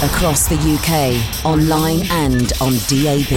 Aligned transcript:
Across 0.00 0.46
the 0.46 0.54
UK, 0.54 1.44
online 1.44 2.06
and 2.12 2.52
on 2.60 2.74
DAB. 2.86 3.34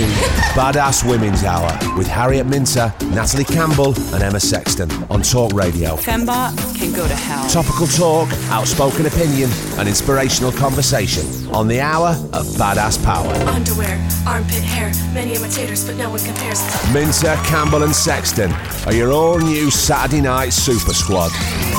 Badass 0.53 1.09
Women's 1.09 1.43
Hour 1.43 1.71
with 1.97 2.05
Harriet 2.05 2.45
Minter, 2.45 2.93
Natalie 3.07 3.45
Campbell, 3.45 3.95
and 4.13 4.21
Emma 4.21 4.39
Sexton 4.39 4.91
on 5.09 5.23
Talk 5.23 5.53
Radio. 5.53 5.95
Femba 5.95 6.55
can 6.77 6.93
go 6.93 7.07
to 7.07 7.15
hell. 7.15 7.49
Topical 7.49 7.87
talk, 7.87 8.29
outspoken 8.51 9.07
opinion, 9.07 9.49
and 9.79 9.87
inspirational 9.87 10.51
conversation 10.51 11.25
on 11.51 11.67
the 11.67 11.81
hour 11.81 12.09
of 12.31 12.45
Badass 12.57 13.03
Power. 13.03 13.33
Underwear, 13.49 13.97
armpit 14.27 14.61
hair, 14.61 14.91
many 15.15 15.33
imitators, 15.33 15.83
but 15.83 15.95
no 15.95 16.11
one 16.11 16.19
compares. 16.19 16.61
Minter, 16.93 17.41
Campbell, 17.43 17.81
and 17.81 17.95
Sexton 17.95 18.51
are 18.85 18.93
your 18.93 19.11
all 19.11 19.39
new 19.39 19.71
Saturday 19.71 20.21
night 20.21 20.53
super 20.53 20.93
squad. 20.93 21.31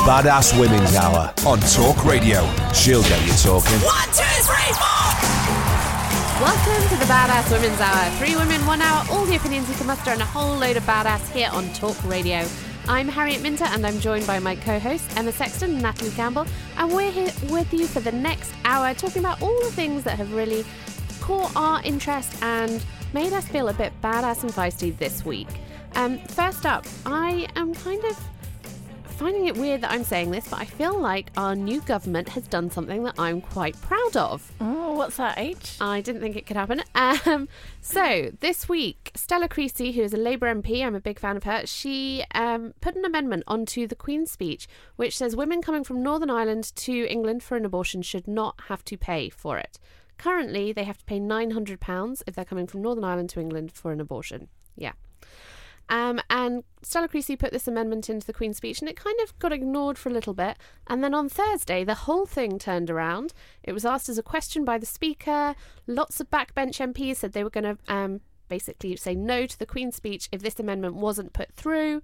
Badass 0.03 0.59
Women's 0.59 0.97
Hour 0.97 1.33
on 1.47 1.61
Talk 1.61 2.05
Radio. 2.05 2.43
She'll 2.75 3.05
get 3.05 3.25
you 3.25 3.33
talking. 3.35 3.79
One, 3.87 4.09
two, 4.09 4.25
three, 4.43 4.57
four! 4.57 4.72
Welcome 6.41 6.89
to 6.89 6.97
the 6.97 7.05
Badass 7.05 7.51
Women's 7.51 7.81
Hour. 7.81 8.11
Three 8.17 8.37
women, 8.37 8.65
one 8.67 8.81
hour, 8.81 9.05
all 9.11 9.25
the 9.27 9.37
opinions 9.37 9.69
you 9.69 9.75
can 9.75 9.87
muster, 9.87 10.11
and 10.11 10.21
a 10.21 10.25
whole 10.25 10.57
load 10.57 10.77
of 10.77 10.83
badass 10.85 11.31
here 11.33 11.49
on 11.53 11.69
Talk 11.73 12.03
Radio. 12.05 12.47
I'm 12.89 13.07
Harriet 13.07 13.43
Minter, 13.43 13.67
and 13.67 13.87
I'm 13.87 14.01
joined 14.01 14.27
by 14.27 14.39
my 14.39 14.57
co-hosts 14.57 15.17
Emma 15.17 15.31
Sexton 15.31 15.73
and 15.73 15.83
Natalie 15.83 16.11
Campbell, 16.11 16.47
and 16.79 16.93
we're 16.93 17.13
here 17.13 17.31
with 17.51 17.73
you 17.73 17.87
for 17.87 18.01
the 18.01 18.13
next 18.13 18.53
hour, 18.65 18.93
talking 18.95 19.21
about 19.21 19.41
all 19.41 19.57
the 19.63 19.71
things 19.71 20.03
that 20.05 20.17
have 20.17 20.33
really 20.33 20.65
caught 21.21 21.55
our 21.55 21.81
interest 21.85 22.43
and 22.43 22.85
made 23.13 23.33
us 23.33 23.47
feel 23.47 23.69
a 23.69 23.75
bit 23.75 23.93
badass 24.03 24.43
and 24.43 24.51
feisty 24.53 24.97
this 24.99 25.25
week. 25.25 25.49
Um, 25.95 26.19
first 26.19 26.67
up, 26.67 26.87
I 27.07 27.47
am 27.57 27.75
kind 27.75 28.03
of 28.05 28.19
finding 29.13 29.47
it 29.47 29.57
weird 29.57 29.83
that 29.83 29.93
I'm 29.93 30.05
saying 30.05 30.31
this, 30.31 30.49
but 30.49 30.61
I 30.61 30.65
feel 30.65 30.99
like 30.99 31.31
our 31.37 31.55
new 31.55 31.81
government 31.83 32.29
has 32.31 32.47
done 32.49 32.71
something 32.71 33.05
that 33.05 33.15
I'm 33.19 33.41
quite 33.41 33.81
proud 33.81 34.17
of. 34.17 34.53
Oh, 34.61 34.95
what's 34.95 35.17
that, 35.17 35.39
H? 35.39 35.77
I 35.81 36.01
didn't 36.01 36.21
think 36.21 36.37
it 36.37 36.47
could 36.47 36.57
happen. 36.57 36.83
Um, 36.95 37.49
so 37.81 38.33
this 38.41 38.69
week, 38.69 39.11
Stella 39.15 39.49
Creasy, 39.49 39.93
who 39.93 40.03
is 40.03 40.13
a 40.15 40.17
Labour 40.17 40.53
MP, 40.53 40.85
I'm 40.85 40.95
a 40.95 41.01
big 41.01 41.19
fan 41.19 41.37
of 41.37 41.45
her. 41.45 41.67
She 41.67 42.25
um, 42.35 42.75
put 42.81 42.97
an 42.97 43.05
amendment 43.05 43.45
onto 43.47 43.87
the 43.87 43.95
Queen's 43.95 44.31
speech, 44.31 44.67
which 44.97 45.17
says 45.17 45.37
women 45.37 45.63
coming 45.63 45.85
from 45.85 46.03
Northern 46.03 46.31
Ireland 46.31 46.73
to 46.77 47.07
England 47.09 47.43
for 47.43 47.57
an 47.57 47.65
abortion 47.65 48.03
should 48.03 48.27
not 48.27 48.61
have 48.69 48.85
to 48.87 48.97
pay 48.97 49.29
for 49.29 49.59
it. 49.59 49.79
Currently, 50.19 50.73
they 50.73 50.85
have 50.85 50.99
to 50.99 51.05
pay 51.05 51.19
£900 51.19 52.23
if 52.27 52.35
they're 52.35 52.45
coming 52.45 52.67
from 52.67 52.83
Northern 52.83 53.05
Ireland 53.05 53.31
to 53.31 53.41
England 53.41 53.73
for 53.73 53.93
an 53.93 54.01
abortion. 54.01 54.49
Yeah. 54.77 54.93
Um, 55.93 56.23
and 56.31 56.65
Stella 56.81 57.07
Creasy 57.07 57.37
put 57.37 57.53
this 57.53 57.69
amendment 57.69 58.09
into 58.09 58.27
the 58.27 58.33
Queen's 58.33 58.57
speech, 58.57 58.81
and 58.81 58.89
it 58.89 58.97
kind 58.97 59.21
of 59.23 59.39
got 59.39 59.53
ignored 59.53 59.99
for 59.99 60.09
a 60.09 60.13
little 60.13 60.33
bit. 60.33 60.57
And 60.87 61.05
then 61.05 61.13
on 61.13 61.29
Thursday, 61.29 61.85
the 61.85 61.95
whole 61.95 62.25
thing 62.25 62.59
turned 62.59 62.89
around. 62.89 63.35
It 63.63 63.75
was 63.75 63.85
asked 63.85 64.09
as 64.09 64.17
a 64.17 64.23
question 64.23 64.65
by 64.65 64.79
the 64.79 64.87
Speaker. 64.87 65.55
Lots 65.87 66.19
of 66.19 66.31
backbench 66.31 66.81
MPs 66.81 67.17
said 67.17 67.35
they 67.35 67.45
were 67.45 67.51
going 67.51 67.77
to 67.77 67.93
um, 67.93 68.23
basically 68.49 68.97
say 68.97 69.15
no 69.15 69.45
to 69.45 69.59
the 69.59 69.67
Queen's 69.67 69.95
speech 69.95 70.31
if 70.33 70.41
this 70.41 70.59
amendment 70.59 70.95
wasn't 70.95 71.35
put 71.35 71.53
through. 71.53 72.01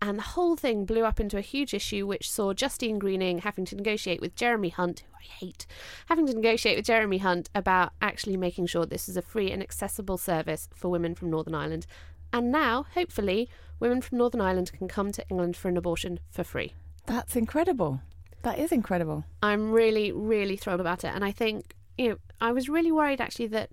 And 0.00 0.16
the 0.16 0.22
whole 0.22 0.54
thing 0.54 0.84
blew 0.84 1.04
up 1.04 1.18
into 1.18 1.36
a 1.36 1.40
huge 1.40 1.74
issue, 1.74 2.06
which 2.06 2.30
saw 2.30 2.52
Justine 2.52 3.00
Greening 3.00 3.38
having 3.38 3.64
to 3.64 3.74
negotiate 3.74 4.20
with 4.20 4.36
Jeremy 4.36 4.68
Hunt, 4.68 5.00
who 5.00 5.16
I 5.16 5.24
hate, 5.24 5.66
having 6.06 6.26
to 6.28 6.34
negotiate 6.34 6.76
with 6.76 6.86
Jeremy 6.86 7.18
Hunt 7.18 7.50
about 7.52 7.94
actually 8.00 8.36
making 8.36 8.66
sure 8.66 8.86
this 8.86 9.08
is 9.08 9.16
a 9.16 9.22
free 9.22 9.50
and 9.50 9.62
accessible 9.62 10.18
service 10.18 10.68
for 10.72 10.88
women 10.88 11.16
from 11.16 11.30
Northern 11.30 11.54
Ireland. 11.54 11.86
And 12.34 12.50
now, 12.50 12.84
hopefully, 12.94 13.48
women 13.78 14.02
from 14.02 14.18
Northern 14.18 14.40
Ireland 14.40 14.72
can 14.76 14.88
come 14.88 15.12
to 15.12 15.24
England 15.28 15.56
for 15.56 15.68
an 15.68 15.76
abortion 15.76 16.18
for 16.32 16.42
free. 16.42 16.74
That's 17.06 17.36
incredible. 17.36 18.00
That 18.42 18.58
is 18.58 18.72
incredible. 18.72 19.24
I'm 19.40 19.70
really, 19.70 20.10
really 20.10 20.56
thrilled 20.56 20.80
about 20.80 21.04
it. 21.04 21.12
And 21.14 21.24
I 21.24 21.30
think, 21.30 21.76
you 21.96 22.08
know, 22.08 22.16
I 22.40 22.50
was 22.50 22.68
really 22.68 22.90
worried 22.90 23.20
actually 23.20 23.46
that 23.48 23.70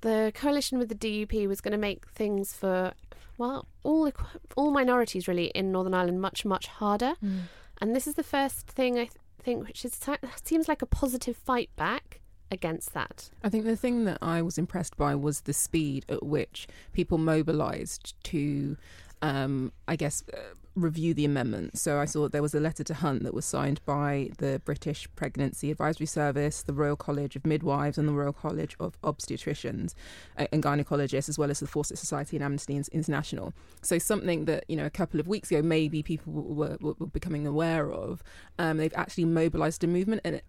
the 0.00 0.32
coalition 0.34 0.78
with 0.78 0.88
the 0.88 0.94
DUP 0.94 1.46
was 1.46 1.60
going 1.60 1.72
to 1.72 1.78
make 1.78 2.08
things 2.08 2.54
for, 2.54 2.94
well, 3.36 3.66
all 3.82 4.10
all 4.56 4.70
minorities 4.70 5.28
really 5.28 5.48
in 5.48 5.70
Northern 5.70 5.92
Ireland 5.92 6.22
much, 6.22 6.46
much 6.46 6.68
harder. 6.68 7.12
Mm. 7.22 7.42
And 7.82 7.94
this 7.94 8.06
is 8.06 8.14
the 8.14 8.22
first 8.22 8.68
thing 8.68 8.94
I 8.94 9.04
th- 9.04 9.12
think 9.42 9.66
which 9.66 9.84
is, 9.84 10.00
seems 10.42 10.66
like 10.66 10.80
a 10.80 10.86
positive 10.86 11.36
fight 11.36 11.68
back 11.76 12.21
against 12.52 12.92
that. 12.92 13.30
I 13.42 13.48
think 13.48 13.64
the 13.64 13.76
thing 13.76 14.04
that 14.04 14.18
I 14.22 14.42
was 14.42 14.58
impressed 14.58 14.96
by 14.96 15.14
was 15.14 15.40
the 15.40 15.54
speed 15.54 16.04
at 16.08 16.22
which 16.24 16.68
people 16.92 17.18
mobilised 17.18 18.14
to, 18.24 18.76
um, 19.22 19.72
I 19.88 19.96
guess, 19.96 20.22
uh, 20.32 20.38
review 20.74 21.12
the 21.14 21.24
amendment. 21.24 21.78
So 21.78 21.98
I 21.98 22.04
saw 22.04 22.28
there 22.28 22.42
was 22.42 22.54
a 22.54 22.60
letter 22.60 22.84
to 22.84 22.94
Hunt 22.94 23.24
that 23.24 23.34
was 23.34 23.44
signed 23.44 23.80
by 23.84 24.30
the 24.38 24.60
British 24.64 25.08
Pregnancy 25.16 25.70
Advisory 25.70 26.06
Service, 26.06 26.62
the 26.62 26.72
Royal 26.72 26.96
College 26.96 27.36
of 27.36 27.46
Midwives, 27.46 27.98
and 27.98 28.08
the 28.08 28.12
Royal 28.12 28.32
College 28.32 28.76
of 28.78 29.00
Obstetricians 29.02 29.94
uh, 30.38 30.46
and 30.52 30.62
Gynecologists, 30.62 31.28
as 31.28 31.38
well 31.38 31.50
as 31.50 31.60
the 31.60 31.66
Fawcett 31.66 31.98
Society 31.98 32.36
and 32.36 32.44
Amnesty 32.44 32.80
International. 32.92 33.52
So 33.82 33.98
something 33.98 34.44
that 34.44 34.64
you 34.68 34.76
know 34.76 34.86
a 34.86 34.90
couple 34.90 35.20
of 35.20 35.26
weeks 35.26 35.50
ago 35.50 35.62
maybe 35.62 36.02
people 36.02 36.32
were, 36.32 36.76
were, 36.80 36.94
were 36.98 37.06
becoming 37.06 37.46
aware 37.46 37.90
of. 37.90 38.22
Um, 38.58 38.76
they've 38.76 38.94
actually 38.94 39.24
mobilised 39.26 39.84
a 39.84 39.86
movement, 39.86 40.22
and 40.24 40.36
it, 40.36 40.44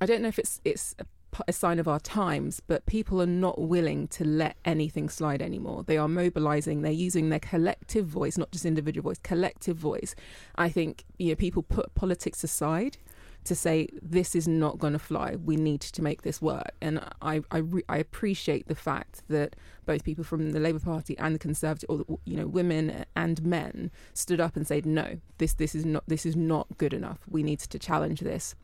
I 0.00 0.06
don't 0.06 0.22
know 0.22 0.28
if 0.28 0.38
it's 0.38 0.60
it's 0.64 0.94
a 1.46 1.52
sign 1.52 1.78
of 1.78 1.86
our 1.86 2.00
times, 2.00 2.60
but 2.66 2.86
people 2.86 3.20
are 3.22 3.26
not 3.26 3.60
willing 3.60 4.08
to 4.08 4.24
let 4.24 4.56
anything 4.64 5.08
slide 5.08 5.42
anymore. 5.42 5.84
They 5.84 5.96
are 5.96 6.08
mobilizing, 6.08 6.82
they're 6.82 6.92
using 6.92 7.28
their 7.28 7.40
collective 7.40 8.06
voice, 8.06 8.36
not 8.36 8.50
just 8.50 8.64
individual 8.64 9.10
voice, 9.10 9.18
collective 9.22 9.76
voice. 9.76 10.14
I 10.56 10.68
think 10.68 11.04
you 11.18 11.30
know 11.30 11.34
people 11.36 11.62
put 11.62 11.94
politics 11.94 12.42
aside 12.42 12.96
to 13.44 13.54
say 13.54 13.88
this 14.02 14.34
is 14.34 14.48
not 14.48 14.78
going 14.78 14.92
to 14.92 14.98
fly. 14.98 15.36
We 15.36 15.56
need 15.56 15.80
to 15.80 16.02
make 16.02 16.22
this 16.22 16.42
work, 16.42 16.72
and 16.80 17.00
I 17.22 17.40
I, 17.50 17.58
re- 17.58 17.84
I 17.88 17.98
appreciate 17.98 18.68
the 18.68 18.74
fact 18.74 19.22
that 19.28 19.56
both 19.86 20.04
people 20.04 20.24
from 20.24 20.52
the 20.52 20.60
Labour 20.60 20.80
Party 20.80 21.16
and 21.18 21.34
the 21.34 21.38
Conservative, 21.38 21.88
or 21.88 22.18
you 22.24 22.36
know, 22.36 22.46
women 22.46 23.04
and 23.16 23.42
men 23.42 23.90
stood 24.12 24.40
up 24.40 24.56
and 24.56 24.66
said 24.66 24.84
no, 24.86 25.20
this 25.38 25.54
this 25.54 25.74
is 25.74 25.84
not 25.84 26.04
this 26.06 26.26
is 26.26 26.36
not 26.36 26.66
good 26.78 26.92
enough. 26.92 27.20
We 27.28 27.42
need 27.42 27.60
to 27.60 27.78
challenge 27.78 28.20
this. 28.20 28.54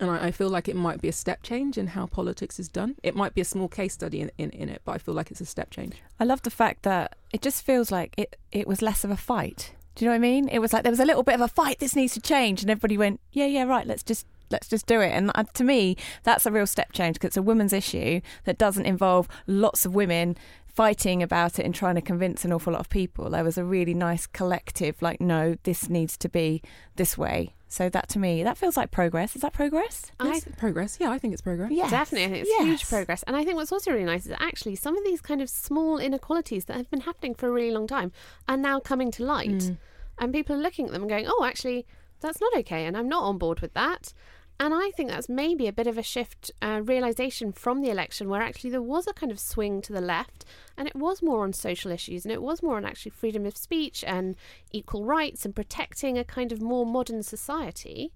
And 0.00 0.10
I, 0.10 0.26
I 0.26 0.30
feel 0.30 0.48
like 0.48 0.68
it 0.68 0.76
might 0.76 1.00
be 1.00 1.08
a 1.08 1.12
step 1.12 1.42
change 1.42 1.78
in 1.78 1.88
how 1.88 2.06
politics 2.06 2.58
is 2.58 2.68
done. 2.68 2.96
It 3.02 3.14
might 3.14 3.34
be 3.34 3.40
a 3.40 3.44
small 3.44 3.68
case 3.68 3.94
study 3.94 4.20
in, 4.20 4.30
in, 4.38 4.50
in 4.50 4.68
it, 4.68 4.82
but 4.84 4.92
I 4.92 4.98
feel 4.98 5.14
like 5.14 5.30
it's 5.30 5.40
a 5.40 5.46
step 5.46 5.70
change. 5.70 5.96
I 6.18 6.24
love 6.24 6.42
the 6.42 6.50
fact 6.50 6.82
that 6.82 7.16
it 7.32 7.42
just 7.42 7.64
feels 7.64 7.90
like 7.90 8.14
it, 8.16 8.36
it 8.52 8.66
was 8.66 8.82
less 8.82 9.04
of 9.04 9.10
a 9.10 9.16
fight. 9.16 9.72
Do 9.94 10.04
you 10.04 10.08
know 10.08 10.12
what 10.12 10.26
I 10.26 10.30
mean? 10.30 10.48
It 10.48 10.58
was 10.58 10.72
like 10.72 10.82
there 10.82 10.92
was 10.92 11.00
a 11.00 11.04
little 11.04 11.22
bit 11.22 11.36
of 11.36 11.40
a 11.40 11.48
fight. 11.48 11.78
This 11.78 11.94
needs 11.94 12.14
to 12.14 12.20
change, 12.20 12.62
and 12.62 12.70
everybody 12.70 12.98
went, 12.98 13.20
"Yeah, 13.30 13.46
yeah, 13.46 13.62
right. 13.62 13.86
Let's 13.86 14.02
just 14.02 14.26
let's 14.50 14.66
just 14.66 14.86
do 14.86 15.00
it." 15.00 15.10
And 15.10 15.30
to 15.54 15.62
me, 15.62 15.96
that's 16.24 16.46
a 16.46 16.50
real 16.50 16.66
step 16.66 16.92
change 16.92 17.14
because 17.14 17.28
it's 17.28 17.36
a 17.36 17.42
women's 17.42 17.72
issue 17.72 18.20
that 18.44 18.58
doesn't 18.58 18.86
involve 18.86 19.28
lots 19.46 19.86
of 19.86 19.94
women 19.94 20.36
fighting 20.66 21.22
about 21.22 21.60
it 21.60 21.64
and 21.64 21.72
trying 21.72 21.94
to 21.94 22.00
convince 22.00 22.44
an 22.44 22.52
awful 22.52 22.72
lot 22.72 22.80
of 22.80 22.88
people. 22.88 23.30
There 23.30 23.44
was 23.44 23.56
a 23.56 23.64
really 23.64 23.94
nice 23.94 24.26
collective, 24.26 25.00
like, 25.00 25.20
no, 25.20 25.56
this 25.62 25.88
needs 25.88 26.16
to 26.16 26.28
be 26.28 26.60
this 26.96 27.16
way. 27.16 27.54
So 27.74 27.88
that 27.88 28.08
to 28.10 28.20
me, 28.20 28.44
that 28.44 28.56
feels 28.56 28.76
like 28.76 28.92
progress. 28.92 29.34
Is 29.34 29.42
that 29.42 29.52
progress? 29.52 30.12
I 30.20 30.36
It's 30.36 30.46
progress. 30.56 30.96
Yeah, 31.00 31.10
I 31.10 31.18
think 31.18 31.32
it's 31.32 31.42
progress. 31.42 31.72
Yes. 31.72 31.90
Definitely, 31.90 32.26
I 32.26 32.28
think 32.28 32.46
it's 32.46 32.64
huge 32.64 32.88
progress. 32.88 33.24
And 33.24 33.34
I 33.34 33.44
think 33.44 33.56
what's 33.56 33.72
also 33.72 33.90
really 33.90 34.04
nice 34.04 34.22
is 34.22 34.28
that 34.28 34.40
actually 34.40 34.76
some 34.76 34.96
of 34.96 35.02
these 35.02 35.20
kind 35.20 35.42
of 35.42 35.50
small 35.50 35.98
inequalities 35.98 36.66
that 36.66 36.76
have 36.76 36.88
been 36.88 37.00
happening 37.00 37.34
for 37.34 37.48
a 37.48 37.50
really 37.50 37.72
long 37.72 37.88
time 37.88 38.12
are 38.46 38.56
now 38.56 38.78
coming 38.78 39.10
to 39.10 39.24
light. 39.24 39.48
Mm. 39.48 39.78
And 40.20 40.32
people 40.32 40.54
are 40.54 40.60
looking 40.60 40.86
at 40.86 40.92
them 40.92 41.02
and 41.02 41.10
going, 41.10 41.26
oh, 41.26 41.44
actually, 41.44 41.84
that's 42.20 42.40
not 42.40 42.56
okay. 42.58 42.86
And 42.86 42.96
I'm 42.96 43.08
not 43.08 43.24
on 43.24 43.38
board 43.38 43.58
with 43.58 43.74
that. 43.74 44.14
And 44.60 44.72
I 44.72 44.92
think 44.92 45.10
that's 45.10 45.28
maybe 45.28 45.66
a 45.66 45.72
bit 45.72 45.88
of 45.88 45.98
a 45.98 46.02
shift 46.02 46.52
uh, 46.62 46.80
realization 46.84 47.52
from 47.52 47.80
the 47.80 47.90
election 47.90 48.28
where 48.28 48.40
actually 48.40 48.70
there 48.70 48.80
was 48.80 49.06
a 49.08 49.12
kind 49.12 49.32
of 49.32 49.40
swing 49.40 49.82
to 49.82 49.92
the 49.92 50.00
left 50.00 50.44
and 50.76 50.86
it 50.86 50.94
was 50.94 51.22
more 51.22 51.42
on 51.42 51.52
social 51.52 51.90
issues 51.90 52.24
and 52.24 52.30
it 52.32 52.42
was 52.42 52.62
more 52.62 52.76
on 52.76 52.84
actually 52.84 53.10
freedom 53.10 53.46
of 53.46 53.56
speech 53.56 54.04
and 54.06 54.36
equal 54.70 55.04
rights 55.04 55.44
and 55.44 55.56
protecting 55.56 56.16
a 56.16 56.24
kind 56.24 56.52
of 56.52 56.62
more 56.62 56.86
modern 56.86 57.22
society. 57.22 58.12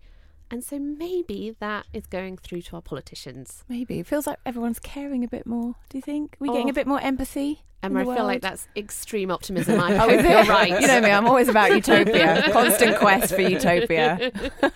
And 0.50 0.64
so 0.64 0.78
maybe 0.78 1.54
that 1.60 1.86
is 1.92 2.06
going 2.06 2.38
through 2.38 2.62
to 2.62 2.76
our 2.76 2.82
politicians. 2.82 3.64
Maybe. 3.68 3.98
It 4.00 4.06
feels 4.06 4.26
like 4.26 4.38
everyone's 4.46 4.78
caring 4.78 5.22
a 5.24 5.28
bit 5.28 5.46
more, 5.46 5.74
do 5.90 5.98
you 5.98 6.02
think? 6.02 6.36
We're 6.40 6.52
getting 6.52 6.68
Oh. 6.68 6.70
a 6.70 6.74
bit 6.74 6.86
more 6.86 7.00
empathy. 7.00 7.62
in 7.82 7.90
Emma, 7.92 8.00
I 8.00 8.04
the 8.04 8.14
feel 8.14 8.24
like 8.24 8.40
that's 8.42 8.66
extreme 8.74 9.30
optimism. 9.30 9.78
I 9.78 9.94
Oh, 9.94 9.98
hope 9.98 10.10
you're 10.24 10.44
right. 10.46 10.80
You 10.80 10.86
know 10.86 11.00
me, 11.00 11.10
I'm 11.10 11.26
always 11.26 11.48
about 11.48 11.70
utopia. 11.70 12.48
Constant 12.52 12.96
quest 12.98 13.34
for 13.34 13.42
utopia. 13.42 14.32
no, 14.62 14.70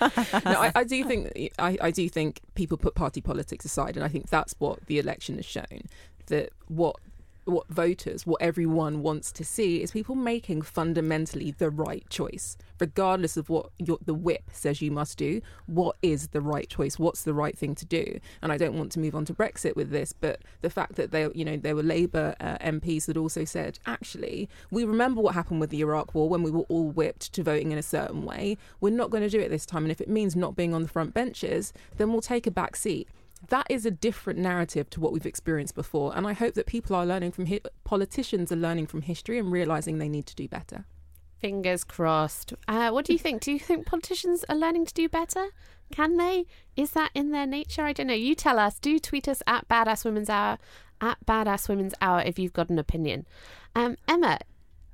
I, 0.44 0.72
I 0.74 0.84
do 0.84 1.02
think 1.04 1.32
I, 1.58 1.76
I 1.80 1.90
do 1.90 2.08
think 2.08 2.40
people 2.54 2.76
put 2.76 2.94
party 2.94 3.20
politics 3.20 3.64
aside, 3.64 3.96
and 3.96 4.04
I 4.04 4.08
think 4.08 4.28
that's 4.28 4.54
what 4.58 4.86
the 4.86 4.98
election 4.98 5.36
has 5.36 5.46
shown. 5.46 5.82
That 6.26 6.50
what 6.68 6.96
what 7.44 7.68
voters, 7.68 8.26
what 8.26 8.40
everyone 8.40 9.02
wants 9.02 9.32
to 9.32 9.44
see, 9.44 9.82
is 9.82 9.90
people 9.90 10.14
making 10.14 10.62
fundamentally 10.62 11.50
the 11.52 11.70
right 11.70 12.08
choice, 12.08 12.56
regardless 12.78 13.36
of 13.36 13.48
what 13.48 13.70
your, 13.78 13.98
the 14.04 14.14
whip 14.14 14.44
says 14.52 14.80
you 14.80 14.90
must 14.90 15.18
do. 15.18 15.40
What 15.66 15.96
is 16.02 16.28
the 16.28 16.40
right 16.40 16.68
choice? 16.68 16.98
What's 16.98 17.24
the 17.24 17.34
right 17.34 17.56
thing 17.56 17.74
to 17.76 17.84
do? 17.84 18.20
And 18.42 18.52
I 18.52 18.56
don't 18.56 18.76
want 18.76 18.92
to 18.92 19.00
move 19.00 19.14
on 19.14 19.24
to 19.26 19.34
Brexit 19.34 19.76
with 19.76 19.90
this, 19.90 20.12
but 20.12 20.40
the 20.60 20.70
fact 20.70 20.94
that 20.96 21.10
they, 21.10 21.28
you 21.34 21.44
know, 21.44 21.56
there 21.56 21.74
were 21.74 21.82
Labour 21.82 22.34
uh, 22.40 22.58
MPs 22.58 23.06
that 23.06 23.16
also 23.16 23.44
said, 23.44 23.78
actually, 23.86 24.48
we 24.70 24.84
remember 24.84 25.20
what 25.20 25.34
happened 25.34 25.60
with 25.60 25.70
the 25.70 25.80
Iraq 25.80 26.14
War 26.14 26.28
when 26.28 26.42
we 26.42 26.50
were 26.50 26.64
all 26.68 26.88
whipped 26.88 27.32
to 27.32 27.42
voting 27.42 27.72
in 27.72 27.78
a 27.78 27.82
certain 27.82 28.24
way. 28.24 28.56
We're 28.80 28.90
not 28.90 29.10
going 29.10 29.22
to 29.22 29.30
do 29.30 29.40
it 29.40 29.48
this 29.48 29.66
time, 29.66 29.84
and 29.84 29.92
if 29.92 30.00
it 30.00 30.08
means 30.08 30.36
not 30.36 30.56
being 30.56 30.74
on 30.74 30.82
the 30.82 30.88
front 30.88 31.14
benches, 31.14 31.72
then 31.96 32.12
we'll 32.12 32.20
take 32.20 32.46
a 32.46 32.50
back 32.50 32.76
seat 32.76 33.08
that 33.48 33.66
is 33.68 33.84
a 33.84 33.90
different 33.90 34.38
narrative 34.38 34.88
to 34.90 35.00
what 35.00 35.12
we've 35.12 35.26
experienced 35.26 35.74
before. 35.74 36.16
And 36.16 36.26
I 36.26 36.32
hope 36.32 36.54
that 36.54 36.66
people 36.66 36.96
are 36.96 37.06
learning 37.06 37.32
from 37.32 37.46
hi- 37.46 37.60
politicians 37.84 38.52
are 38.52 38.56
learning 38.56 38.86
from 38.86 39.02
history 39.02 39.38
and 39.38 39.50
realizing 39.50 39.98
they 39.98 40.08
need 40.08 40.26
to 40.26 40.34
do 40.34 40.48
better. 40.48 40.84
Fingers 41.40 41.82
crossed. 41.82 42.54
Uh, 42.68 42.90
what 42.90 43.04
do 43.04 43.12
you 43.12 43.18
think? 43.18 43.42
Do 43.42 43.50
you 43.50 43.58
think 43.58 43.84
politicians 43.84 44.44
are 44.48 44.54
learning 44.54 44.86
to 44.86 44.94
do 44.94 45.08
better? 45.08 45.46
Can 45.90 46.16
they? 46.16 46.46
Is 46.76 46.92
that 46.92 47.10
in 47.14 47.32
their 47.32 47.46
nature? 47.46 47.82
I 47.82 47.92
don't 47.92 48.06
know. 48.06 48.14
You 48.14 48.34
tell 48.34 48.58
us. 48.58 48.78
Do 48.78 48.98
tweet 48.98 49.26
us 49.26 49.42
at 49.46 49.68
Badass 49.68 50.04
Women's 50.04 50.30
Hour, 50.30 50.58
at 51.00 51.18
Badass 51.26 51.68
Women's 51.68 51.94
Hour 52.00 52.22
if 52.24 52.38
you've 52.38 52.52
got 52.52 52.70
an 52.70 52.78
opinion. 52.78 53.26
Um, 53.74 53.96
Emma, 54.06 54.38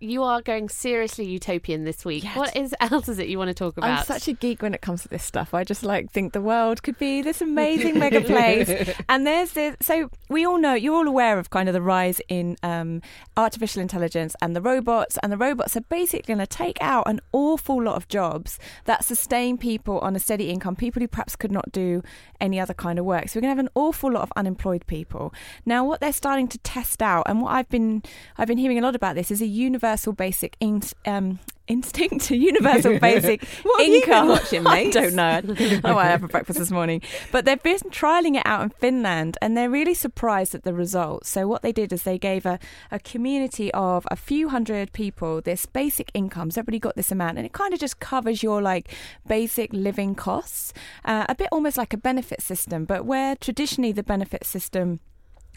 you 0.00 0.22
are 0.22 0.40
going 0.40 0.68
seriously 0.68 1.26
utopian 1.26 1.84
this 1.84 2.04
week. 2.04 2.22
Yes. 2.22 2.36
What 2.36 2.56
is 2.56 2.74
else 2.80 3.08
is 3.08 3.18
it 3.18 3.28
you 3.28 3.38
want 3.38 3.48
to 3.48 3.54
talk 3.54 3.76
about? 3.76 3.90
I'm 3.90 4.04
such 4.04 4.28
a 4.28 4.32
geek 4.32 4.62
when 4.62 4.72
it 4.72 4.80
comes 4.80 5.02
to 5.02 5.08
this 5.08 5.24
stuff. 5.24 5.54
I 5.54 5.64
just 5.64 5.82
like 5.82 6.10
think 6.10 6.32
the 6.32 6.40
world 6.40 6.82
could 6.82 6.98
be 6.98 7.20
this 7.20 7.40
amazing 7.40 7.98
mega 7.98 8.20
place. 8.20 8.94
And 9.08 9.26
there's 9.26 9.52
this. 9.52 9.76
So 9.82 10.10
we 10.28 10.46
all 10.46 10.58
know 10.58 10.74
you're 10.74 10.94
all 10.94 11.08
aware 11.08 11.38
of 11.38 11.50
kind 11.50 11.68
of 11.68 11.72
the 11.72 11.82
rise 11.82 12.20
in 12.28 12.56
um, 12.62 13.02
artificial 13.36 13.82
intelligence 13.82 14.36
and 14.40 14.54
the 14.54 14.62
robots. 14.62 15.18
And 15.22 15.32
the 15.32 15.36
robots 15.36 15.76
are 15.76 15.82
basically 15.82 16.32
going 16.34 16.46
to 16.46 16.46
take 16.46 16.78
out 16.80 17.08
an 17.08 17.20
awful 17.32 17.82
lot 17.82 17.96
of 17.96 18.06
jobs 18.08 18.58
that 18.84 19.04
sustain 19.04 19.58
people 19.58 19.98
on 19.98 20.14
a 20.14 20.20
steady 20.20 20.50
income. 20.50 20.76
People 20.76 21.00
who 21.00 21.08
perhaps 21.08 21.34
could 21.34 21.52
not 21.52 21.72
do 21.72 22.02
any 22.40 22.60
other 22.60 22.74
kind 22.74 23.00
of 23.00 23.04
work. 23.04 23.28
So 23.28 23.38
we're 23.38 23.42
going 23.42 23.56
to 23.56 23.62
have 23.62 23.66
an 23.66 23.72
awful 23.74 24.12
lot 24.12 24.22
of 24.22 24.32
unemployed 24.36 24.86
people. 24.86 25.34
Now, 25.66 25.84
what 25.84 26.00
they're 26.00 26.12
starting 26.12 26.46
to 26.48 26.58
test 26.58 27.02
out, 27.02 27.24
and 27.26 27.42
what 27.42 27.50
I've 27.50 27.68
been 27.68 28.02
I've 28.36 28.48
been 28.48 28.58
hearing 28.58 28.78
a 28.78 28.82
lot 28.82 28.94
about 28.94 29.16
this, 29.16 29.30
is 29.30 29.42
a 29.42 29.46
universal 29.46 29.87
basic 29.96 30.56
in, 30.60 30.82
um, 31.06 31.38
instinct, 31.66 32.30
a 32.30 32.36
universal 32.50 32.98
basic 33.00 33.44
What 33.62 33.84
have 33.84 33.94
income. 33.94 34.28
watching, 34.28 34.66
I 34.66 34.84
mate? 34.84 34.92
don't 34.92 35.14
know. 35.14 35.28
I 35.28 35.40
don't 35.42 35.84
know 35.84 35.94
what 35.94 36.06
I 36.06 36.10
had 36.10 36.20
for 36.20 36.28
breakfast 36.28 36.58
this 36.58 36.70
morning. 36.70 37.02
But 37.30 37.44
they've 37.44 37.62
been 37.62 37.78
trialing 37.90 38.36
it 38.36 38.42
out 38.46 38.62
in 38.62 38.70
Finland, 38.70 39.36
and 39.42 39.56
they're 39.56 39.68
really 39.70 39.94
surprised 39.94 40.54
at 40.54 40.64
the 40.64 40.72
results. 40.74 41.28
So 41.28 41.46
what 41.46 41.62
they 41.62 41.72
did 41.72 41.92
is 41.92 42.02
they 42.02 42.18
gave 42.18 42.46
a, 42.46 42.58
a 42.90 42.98
community 42.98 43.72
of 43.74 44.06
a 44.10 44.16
few 44.16 44.48
hundred 44.48 44.92
people 44.92 45.40
this 45.40 45.66
basic 45.66 46.10
income. 46.14 46.50
So 46.50 46.60
everybody 46.60 46.78
got 46.78 46.96
this 46.96 47.12
amount, 47.12 47.36
and 47.36 47.44
it 47.46 47.52
kind 47.52 47.74
of 47.74 47.80
just 47.80 48.00
covers 48.00 48.42
your 48.42 48.62
like 48.62 48.94
basic 49.26 49.70
living 49.72 50.14
costs, 50.14 50.72
uh, 51.04 51.26
a 51.28 51.34
bit 51.34 51.48
almost 51.52 51.76
like 51.76 51.92
a 51.92 51.98
benefit 51.98 52.40
system, 52.40 52.84
but 52.86 53.04
where 53.04 53.36
traditionally 53.36 53.92
the 53.92 54.02
benefit 54.02 54.44
system 54.44 55.00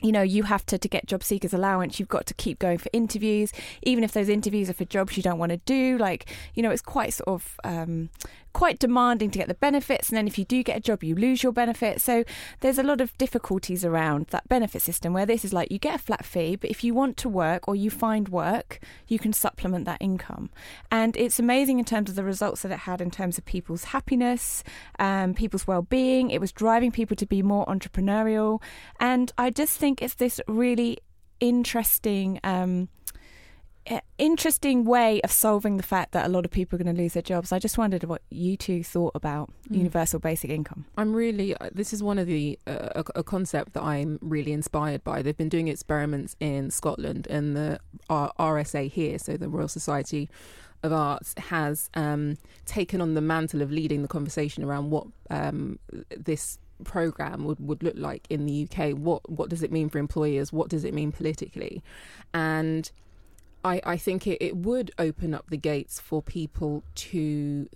you 0.01 0.11
know, 0.11 0.21
you 0.21 0.43
have 0.43 0.65
to, 0.67 0.77
to 0.77 0.87
get 0.87 1.05
job 1.05 1.23
seekers 1.23 1.53
allowance, 1.53 1.99
you've 1.99 2.09
got 2.09 2.25
to 2.25 2.33
keep 2.33 2.59
going 2.59 2.77
for 2.77 2.89
interviews, 2.93 3.53
even 3.83 4.03
if 4.03 4.11
those 4.11 4.29
interviews 4.29 4.69
are 4.69 4.73
for 4.73 4.85
jobs 4.85 5.15
you 5.17 5.23
don't 5.23 5.37
want 5.37 5.51
to 5.51 5.57
do. 5.57 5.97
Like, 5.97 6.25
you 6.55 6.63
know, 6.63 6.71
it's 6.71 6.81
quite 6.81 7.13
sort 7.13 7.29
of 7.29 7.59
um, 7.63 8.09
quite 8.53 8.79
demanding 8.79 9.31
to 9.31 9.39
get 9.39 9.47
the 9.47 9.53
benefits. 9.53 10.09
And 10.09 10.17
then 10.17 10.27
if 10.27 10.37
you 10.37 10.45
do 10.45 10.63
get 10.63 10.77
a 10.77 10.81
job, 10.81 11.03
you 11.03 11.15
lose 11.15 11.43
your 11.43 11.51
benefits. 11.51 12.03
So 12.03 12.23
there's 12.59 12.77
a 12.77 12.83
lot 12.83 13.01
of 13.01 13.17
difficulties 13.17 13.85
around 13.85 14.27
that 14.27 14.47
benefit 14.49 14.81
system 14.81 15.13
where 15.13 15.25
this 15.25 15.45
is 15.45 15.53
like 15.53 15.71
you 15.71 15.79
get 15.79 15.95
a 15.95 16.03
flat 16.03 16.25
fee, 16.25 16.55
but 16.55 16.69
if 16.69 16.83
you 16.83 16.93
want 16.93 17.17
to 17.17 17.29
work 17.29 17.67
or 17.67 17.75
you 17.75 17.89
find 17.89 18.29
work, 18.29 18.79
you 19.07 19.19
can 19.19 19.33
supplement 19.33 19.85
that 19.85 20.01
income. 20.01 20.49
And 20.91 21.15
it's 21.17 21.39
amazing 21.39 21.79
in 21.79 21.85
terms 21.85 22.09
of 22.09 22.15
the 22.15 22.23
results 22.23 22.61
that 22.61 22.71
it 22.71 22.79
had 22.79 23.01
in 23.01 23.11
terms 23.11 23.37
of 23.37 23.45
people's 23.45 23.85
happiness, 23.85 24.63
um, 24.99 25.33
people's 25.33 25.67
well 25.67 25.83
being. 25.83 26.31
It 26.31 26.41
was 26.41 26.51
driving 26.51 26.91
people 26.91 27.15
to 27.17 27.25
be 27.25 27.41
more 27.41 27.65
entrepreneurial. 27.65 28.61
And 28.99 29.31
I 29.37 29.49
just 29.49 29.77
think 29.77 30.01
it's 30.01 30.15
this 30.15 30.41
really 30.47 30.97
interesting. 31.39 32.39
Um, 32.43 32.89
interesting 34.17 34.85
way 34.85 35.19
of 35.21 35.31
solving 35.31 35.77
the 35.77 35.83
fact 35.83 36.11
that 36.11 36.25
a 36.25 36.29
lot 36.29 36.45
of 36.45 36.51
people 36.51 36.75
are 36.79 36.83
going 36.83 36.95
to 36.95 37.01
lose 37.01 37.13
their 37.13 37.23
jobs. 37.23 37.51
I 37.51 37.59
just 37.59 37.77
wondered 37.77 38.03
what 38.03 38.21
you 38.29 38.55
two 38.57 38.83
thought 38.83 39.13
about 39.15 39.49
Mm. 39.69 39.77
universal 39.77 40.19
basic 40.19 40.49
income. 40.51 40.85
I'm 40.97 41.13
really. 41.13 41.55
uh, 41.55 41.69
This 41.73 41.93
is 41.93 42.03
one 42.03 42.19
of 42.19 42.27
the 42.27 42.59
uh, 42.67 43.01
a, 43.15 43.19
a 43.19 43.23
concept 43.23 43.73
that 43.73 43.83
I'm 43.83 44.19
really 44.21 44.51
inspired 44.53 45.03
by. 45.03 45.21
They've 45.21 45.37
been 45.37 45.49
doing 45.49 45.67
experiments 45.67 46.35
in 46.39 46.69
Scotland, 46.71 47.27
and 47.29 47.55
the 47.55 47.79
RSA 48.09 48.89
here, 48.91 49.17
so 49.17 49.37
the 49.37 49.49
Royal 49.49 49.67
Society 49.67 50.29
of 50.83 50.91
Arts, 50.93 51.33
has 51.37 51.89
um, 51.95 52.37
taken 52.65 53.01
on 53.01 53.13
the 53.13 53.21
mantle 53.21 53.61
of 53.61 53.71
leading 53.71 54.01
the 54.01 54.07
conversation 54.07 54.63
around 54.63 54.89
what 54.91 55.07
um, 55.29 55.79
this 56.15 56.57
program 56.83 57.43
would, 57.45 57.59
would 57.59 57.83
look 57.83 57.95
like 57.95 58.25
in 58.29 58.45
the 58.45 58.67
UK. 58.69 58.91
What 58.97 59.29
what 59.29 59.49
does 59.49 59.61
it 59.63 59.71
mean 59.71 59.89
for 59.89 59.99
employers? 59.99 60.51
What 60.51 60.69
does 60.69 60.83
it 60.83 60.93
mean 60.93 61.11
politically? 61.11 61.83
And 62.33 62.91
I, 63.63 63.81
I 63.83 63.97
think 63.97 64.27
it, 64.27 64.43
it 64.43 64.57
would 64.57 64.91
open 64.97 65.33
up 65.33 65.49
the 65.49 65.57
gates 65.57 65.99
for 65.99 66.21
people 66.21 66.83
to 66.95 67.69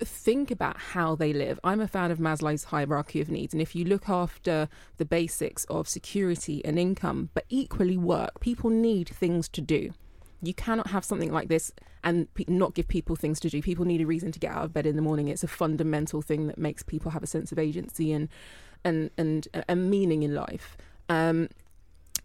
think 0.00 0.50
about 0.50 0.78
how 0.78 1.14
they 1.14 1.32
live. 1.32 1.60
I'm 1.62 1.80
a 1.80 1.88
fan 1.88 2.10
of 2.10 2.18
Maslow's 2.18 2.64
hierarchy 2.64 3.20
of 3.20 3.30
needs, 3.30 3.52
and 3.52 3.60
if 3.60 3.74
you 3.74 3.84
look 3.84 4.08
after 4.08 4.68
the 4.96 5.04
basics 5.04 5.64
of 5.66 5.88
security 5.88 6.64
and 6.64 6.78
income, 6.78 7.30
but 7.34 7.44
equally 7.48 7.96
work, 7.96 8.40
people 8.40 8.70
need 8.70 9.08
things 9.08 9.48
to 9.50 9.60
do. 9.60 9.92
You 10.42 10.54
cannot 10.54 10.88
have 10.88 11.04
something 11.04 11.32
like 11.32 11.48
this 11.48 11.70
and 12.02 12.26
not 12.48 12.74
give 12.74 12.88
people 12.88 13.14
things 13.14 13.38
to 13.40 13.48
do. 13.48 13.62
People 13.62 13.84
need 13.84 14.00
a 14.00 14.06
reason 14.06 14.32
to 14.32 14.40
get 14.40 14.50
out 14.50 14.64
of 14.64 14.72
bed 14.72 14.86
in 14.86 14.96
the 14.96 15.02
morning. 15.02 15.28
It's 15.28 15.44
a 15.44 15.48
fundamental 15.48 16.20
thing 16.20 16.48
that 16.48 16.58
makes 16.58 16.82
people 16.82 17.12
have 17.12 17.22
a 17.22 17.28
sense 17.28 17.52
of 17.52 17.60
agency 17.60 18.12
and 18.12 18.28
and 18.84 19.10
and 19.16 19.46
a 19.68 19.76
meaning 19.76 20.24
in 20.24 20.34
life. 20.34 20.76
Um, 21.08 21.48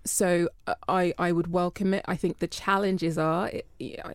so 0.07 0.49
uh, 0.65 0.75
I 0.87 1.13
I 1.17 1.31
would 1.31 1.51
welcome 1.51 1.93
it. 1.93 2.03
I 2.07 2.15
think 2.15 2.39
the 2.39 2.47
challenges 2.47 3.17
are, 3.17 3.51
you 3.79 3.97
know, 4.03 4.13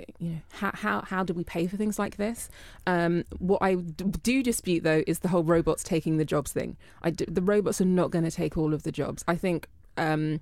how 0.50 0.70
how 0.74 1.00
how 1.02 1.22
do 1.22 1.34
we 1.34 1.44
pay 1.44 1.66
for 1.66 1.76
things 1.76 1.98
like 1.98 2.16
this? 2.16 2.48
Um, 2.86 3.24
what 3.38 3.58
I 3.62 3.74
do 3.74 4.42
dispute 4.42 4.82
though 4.82 5.02
is 5.06 5.20
the 5.20 5.28
whole 5.28 5.44
robots 5.44 5.82
taking 5.82 6.16
the 6.16 6.24
jobs 6.24 6.52
thing. 6.52 6.76
I 7.02 7.10
d- 7.10 7.26
the 7.28 7.42
robots 7.42 7.80
are 7.80 7.86
not 7.86 8.10
going 8.10 8.24
to 8.24 8.30
take 8.30 8.56
all 8.56 8.74
of 8.74 8.82
the 8.82 8.92
jobs. 8.92 9.24
I 9.28 9.36
think 9.36 9.68
um, 9.96 10.40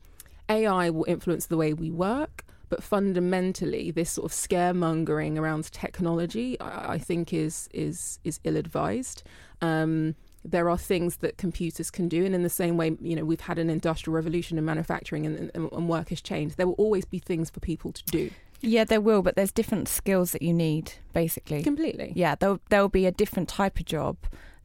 AI 0.49 0.91
will 0.91 1.07
influence 1.07 1.47
the 1.47 1.57
way 1.57 1.73
we 1.73 1.91
work. 1.91 2.45
But 2.69 2.85
fundamentally, 2.85 3.91
this 3.91 4.13
sort 4.13 4.31
of 4.31 4.33
scaremongering 4.33 5.37
around 5.37 5.73
technology, 5.73 6.59
I, 6.61 6.93
I 6.93 6.99
think, 6.99 7.33
is 7.33 7.69
is 7.75 8.21
is 8.23 8.39
ill 8.45 8.57
advised. 8.57 9.25
Um, 9.61 10.15
there 10.45 10.71
are 10.71 10.79
things 10.79 11.17
that 11.17 11.37
computers 11.37 11.91
can 11.91 12.09
do, 12.09 12.25
and 12.25 12.35
in 12.35 12.43
the 12.43 12.49
same 12.49 12.77
way, 12.77 12.97
you 13.01 13.15
know, 13.15 13.25
we've 13.25 13.41
had 13.41 13.59
an 13.59 13.69
industrial 13.69 14.15
revolution 14.15 14.59
in 14.59 14.65
manufacturing, 14.65 15.27
and, 15.27 15.51
and, 15.55 15.71
and 15.73 15.89
work 15.89 16.09
has 16.09 16.21
changed. 16.21 16.57
There 16.57 16.67
will 16.67 16.75
always 16.75 17.05
be 17.05 17.19
things 17.19 17.51
for 17.51 17.61
people 17.61 17.93
to 17.93 18.05
do. 18.05 18.31
Yeah, 18.63 18.85
there 18.85 19.01
will, 19.01 19.23
but 19.23 19.37
there's 19.37 19.53
different 19.53 19.89
skills 19.89 20.33
that 20.33 20.43
you 20.43 20.53
need, 20.53 20.93
basically. 21.13 21.63
Completely. 21.63 22.13
Yeah, 22.15 22.35
there'll 22.35 22.61
there'll 22.69 22.89
be 22.89 23.07
a 23.07 23.13
different 23.13 23.49
type 23.49 23.79
of 23.79 23.87
job 23.87 24.17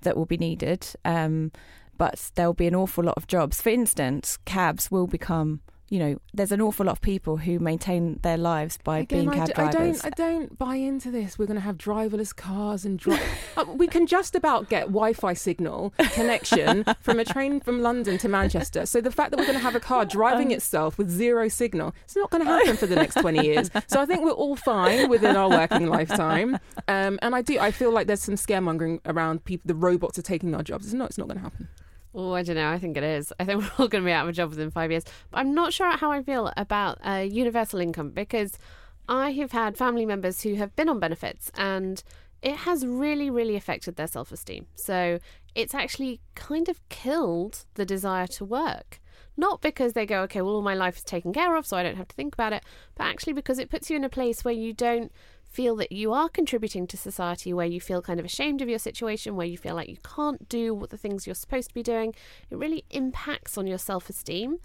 that 0.01 0.17
will 0.17 0.25
be 0.25 0.37
needed, 0.37 0.87
um, 1.05 1.51
but 1.97 2.31
there'll 2.35 2.53
be 2.53 2.67
an 2.67 2.75
awful 2.75 3.03
lot 3.03 3.15
of 3.17 3.27
jobs. 3.27 3.61
For 3.61 3.69
instance, 3.69 4.37
cabs 4.45 4.91
will 4.91 5.07
become 5.07 5.61
you 5.89 5.99
know, 5.99 6.19
there's 6.33 6.51
an 6.51 6.61
awful 6.61 6.87
lot 6.87 6.93
of 6.93 7.01
people 7.01 7.37
who 7.37 7.59
maintain 7.59 8.19
their 8.23 8.37
lives 8.37 8.79
by 8.83 8.99
Again, 8.99 9.25
being 9.29 9.31
cab 9.31 9.47
d- 9.47 9.53
I 9.55 9.71
drivers. 9.71 10.01
don't, 10.01 10.05
I 10.05 10.09
don't 10.15 10.57
buy 10.57 10.75
into 10.75 11.11
this. 11.11 11.37
We're 11.37 11.45
going 11.45 11.55
to 11.55 11.61
have 11.61 11.77
driverless 11.77 12.35
cars 12.35 12.85
and 12.85 12.99
uh, 13.57 13.65
we 13.67 13.87
can 13.87 14.07
just 14.07 14.35
about 14.35 14.67
get 14.67 14.87
Wi-Fi 14.87 15.33
signal 15.33 15.93
connection 16.13 16.85
from 17.01 17.19
a 17.19 17.25
train 17.25 17.59
from 17.59 17.81
London 17.81 18.17
to 18.17 18.27
Manchester. 18.27 18.85
So 18.87 18.99
the 18.99 19.11
fact 19.11 19.31
that 19.31 19.37
we're 19.37 19.45
going 19.45 19.57
to 19.59 19.63
have 19.63 19.75
a 19.75 19.79
car 19.79 20.05
driving 20.17 20.51
itself 20.51 20.97
with 20.97 21.09
zero 21.09 21.47
signal, 21.49 21.93
it's 22.03 22.15
not 22.15 22.31
going 22.31 22.43
to 22.43 22.49
happen 22.49 22.77
for 22.77 22.87
the 22.87 22.95
next 22.95 23.15
twenty 23.15 23.45
years. 23.45 23.69
So 23.87 24.01
I 24.01 24.05
think 24.05 24.23
we're 24.23 24.31
all 24.31 24.55
fine 24.55 25.07
within 25.09 25.35
our 25.35 25.49
working 25.49 25.87
lifetime. 25.87 26.57
Um, 26.87 27.19
and 27.21 27.35
I 27.35 27.41
do, 27.41 27.59
I 27.59 27.71
feel 27.71 27.91
like 27.91 28.07
there's 28.07 28.23
some 28.23 28.35
scaremongering 28.35 29.01
around 29.05 29.45
people. 29.45 29.67
The 29.67 29.75
robots 29.75 30.17
are 30.17 30.23
taking 30.23 30.55
our 30.55 30.63
jobs. 30.63 30.85
It's 30.85 30.93
not. 30.93 31.09
It's 31.09 31.17
not 31.17 31.27
going 31.27 31.37
to 31.37 31.43
happen. 31.43 31.67
Oh, 32.17 32.33
I 32.33 32.43
don't 32.43 32.55
know. 32.55 32.69
I 32.69 32.79
think 32.79 32.95
it 32.95 33.03
is. 33.03 33.33
I 33.39 33.43
think 33.45 33.59
we're 33.61 33.71
all 33.77 33.89
going 33.89 34.03
to 34.03 34.07
be 34.07 34.13
out 34.13 34.23
of 34.23 34.29
a 34.29 34.33
job 34.33 34.49
within 34.49 34.71
five 34.71 34.89
years. 34.89 35.03
But 35.29 35.39
I'm 35.39 35.53
not 35.53 35.73
sure 35.73 35.91
how 35.97 36.11
I 36.11 36.23
feel 36.23 36.51
about 36.55 36.97
uh, 37.05 37.25
universal 37.29 37.81
income 37.81 38.11
because 38.11 38.57
I 39.09 39.31
have 39.31 39.51
had 39.51 39.77
family 39.77 40.05
members 40.05 40.41
who 40.41 40.55
have 40.55 40.75
been 40.75 40.89
on 40.89 40.99
benefits 40.99 41.51
and 41.55 42.01
it 42.41 42.55
has 42.57 42.85
really, 42.85 43.29
really 43.29 43.55
affected 43.55 43.97
their 43.97 44.07
self 44.07 44.31
esteem. 44.31 44.67
So 44.75 45.19
it's 45.53 45.75
actually 45.75 46.21
kind 46.35 46.69
of 46.69 46.87
killed 46.89 47.65
the 47.75 47.85
desire 47.85 48.27
to 48.27 48.45
work. 48.45 49.01
Not 49.37 49.61
because 49.61 49.93
they 49.93 50.05
go, 50.05 50.21
okay, 50.21 50.41
well, 50.41 50.55
all 50.55 50.61
my 50.61 50.75
life 50.75 50.95
is 50.97 51.03
taken 51.03 51.33
care 51.33 51.57
of, 51.57 51.65
so 51.65 51.75
I 51.75 51.83
don't 51.83 51.97
have 51.97 52.07
to 52.07 52.15
think 52.15 52.33
about 52.33 52.53
it, 52.53 52.63
but 52.95 53.03
actually 53.03 53.33
because 53.33 53.59
it 53.59 53.69
puts 53.69 53.89
you 53.89 53.97
in 53.97 54.05
a 54.05 54.09
place 54.09 54.45
where 54.45 54.53
you 54.53 54.71
don't 54.71 55.11
feel 55.55 55.75
that 55.77 55.91
you 55.93 56.11
are 56.11 56.27
contributing 56.27 56.85
to 56.85 56.97
society, 56.97 57.53
where 57.53 57.65
you 57.65 57.79
feel 57.79 58.01
kind 58.01 58.19
of 58.19 58.25
ashamed 58.25 58.61
of 58.61 58.67
your 58.67 58.77
situation, 58.77 59.37
where 59.37 59.47
you 59.47 59.57
feel 59.57 59.73
like 59.73 59.87
you 59.87 59.97
can't 60.03 60.49
do 60.49 60.73
what 60.73 60.89
the 60.89 60.97
things 60.97 61.25
you're 61.25 61.33
supposed 61.33 61.69
to 61.69 61.73
be 61.73 61.81
doing. 61.81 62.13
It 62.49 62.57
really 62.57 62.83
impacts 62.89 63.57
on 63.57 63.65
your 63.65 63.77
self 63.77 64.09
esteem. 64.09 64.57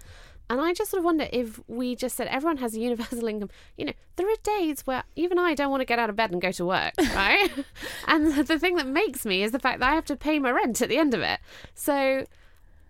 And 0.49 0.59
I 0.59 0.73
just 0.73 0.91
sort 0.91 0.99
of 0.99 1.05
wonder 1.05 1.29
if 1.31 1.61
we 1.69 1.95
just 1.95 2.17
said 2.17 2.27
everyone 2.27 2.57
has 2.57 2.75
a 2.75 2.79
universal 2.81 3.25
income. 3.31 3.49
You 3.77 3.85
know, 3.85 3.93
there 4.17 4.27
are 4.27 4.35
days 4.43 4.81
where 4.81 5.03
even 5.15 5.39
I 5.39 5.55
don't 5.55 5.71
want 5.71 5.79
to 5.79 5.85
get 5.85 5.97
out 5.97 6.09
of 6.09 6.17
bed 6.17 6.31
and 6.31 6.41
go 6.41 6.51
to 6.51 6.65
work, 6.65 6.93
right? 7.15 7.49
and 8.05 8.45
the 8.45 8.59
thing 8.59 8.75
that 8.75 8.87
makes 8.87 9.25
me 9.25 9.43
is 9.43 9.53
the 9.53 9.59
fact 9.59 9.79
that 9.79 9.89
I 9.89 9.95
have 9.95 10.05
to 10.05 10.17
pay 10.17 10.39
my 10.39 10.51
rent 10.51 10.81
at 10.81 10.89
the 10.89 10.97
end 10.97 11.13
of 11.13 11.21
it. 11.21 11.39
So 11.73 12.25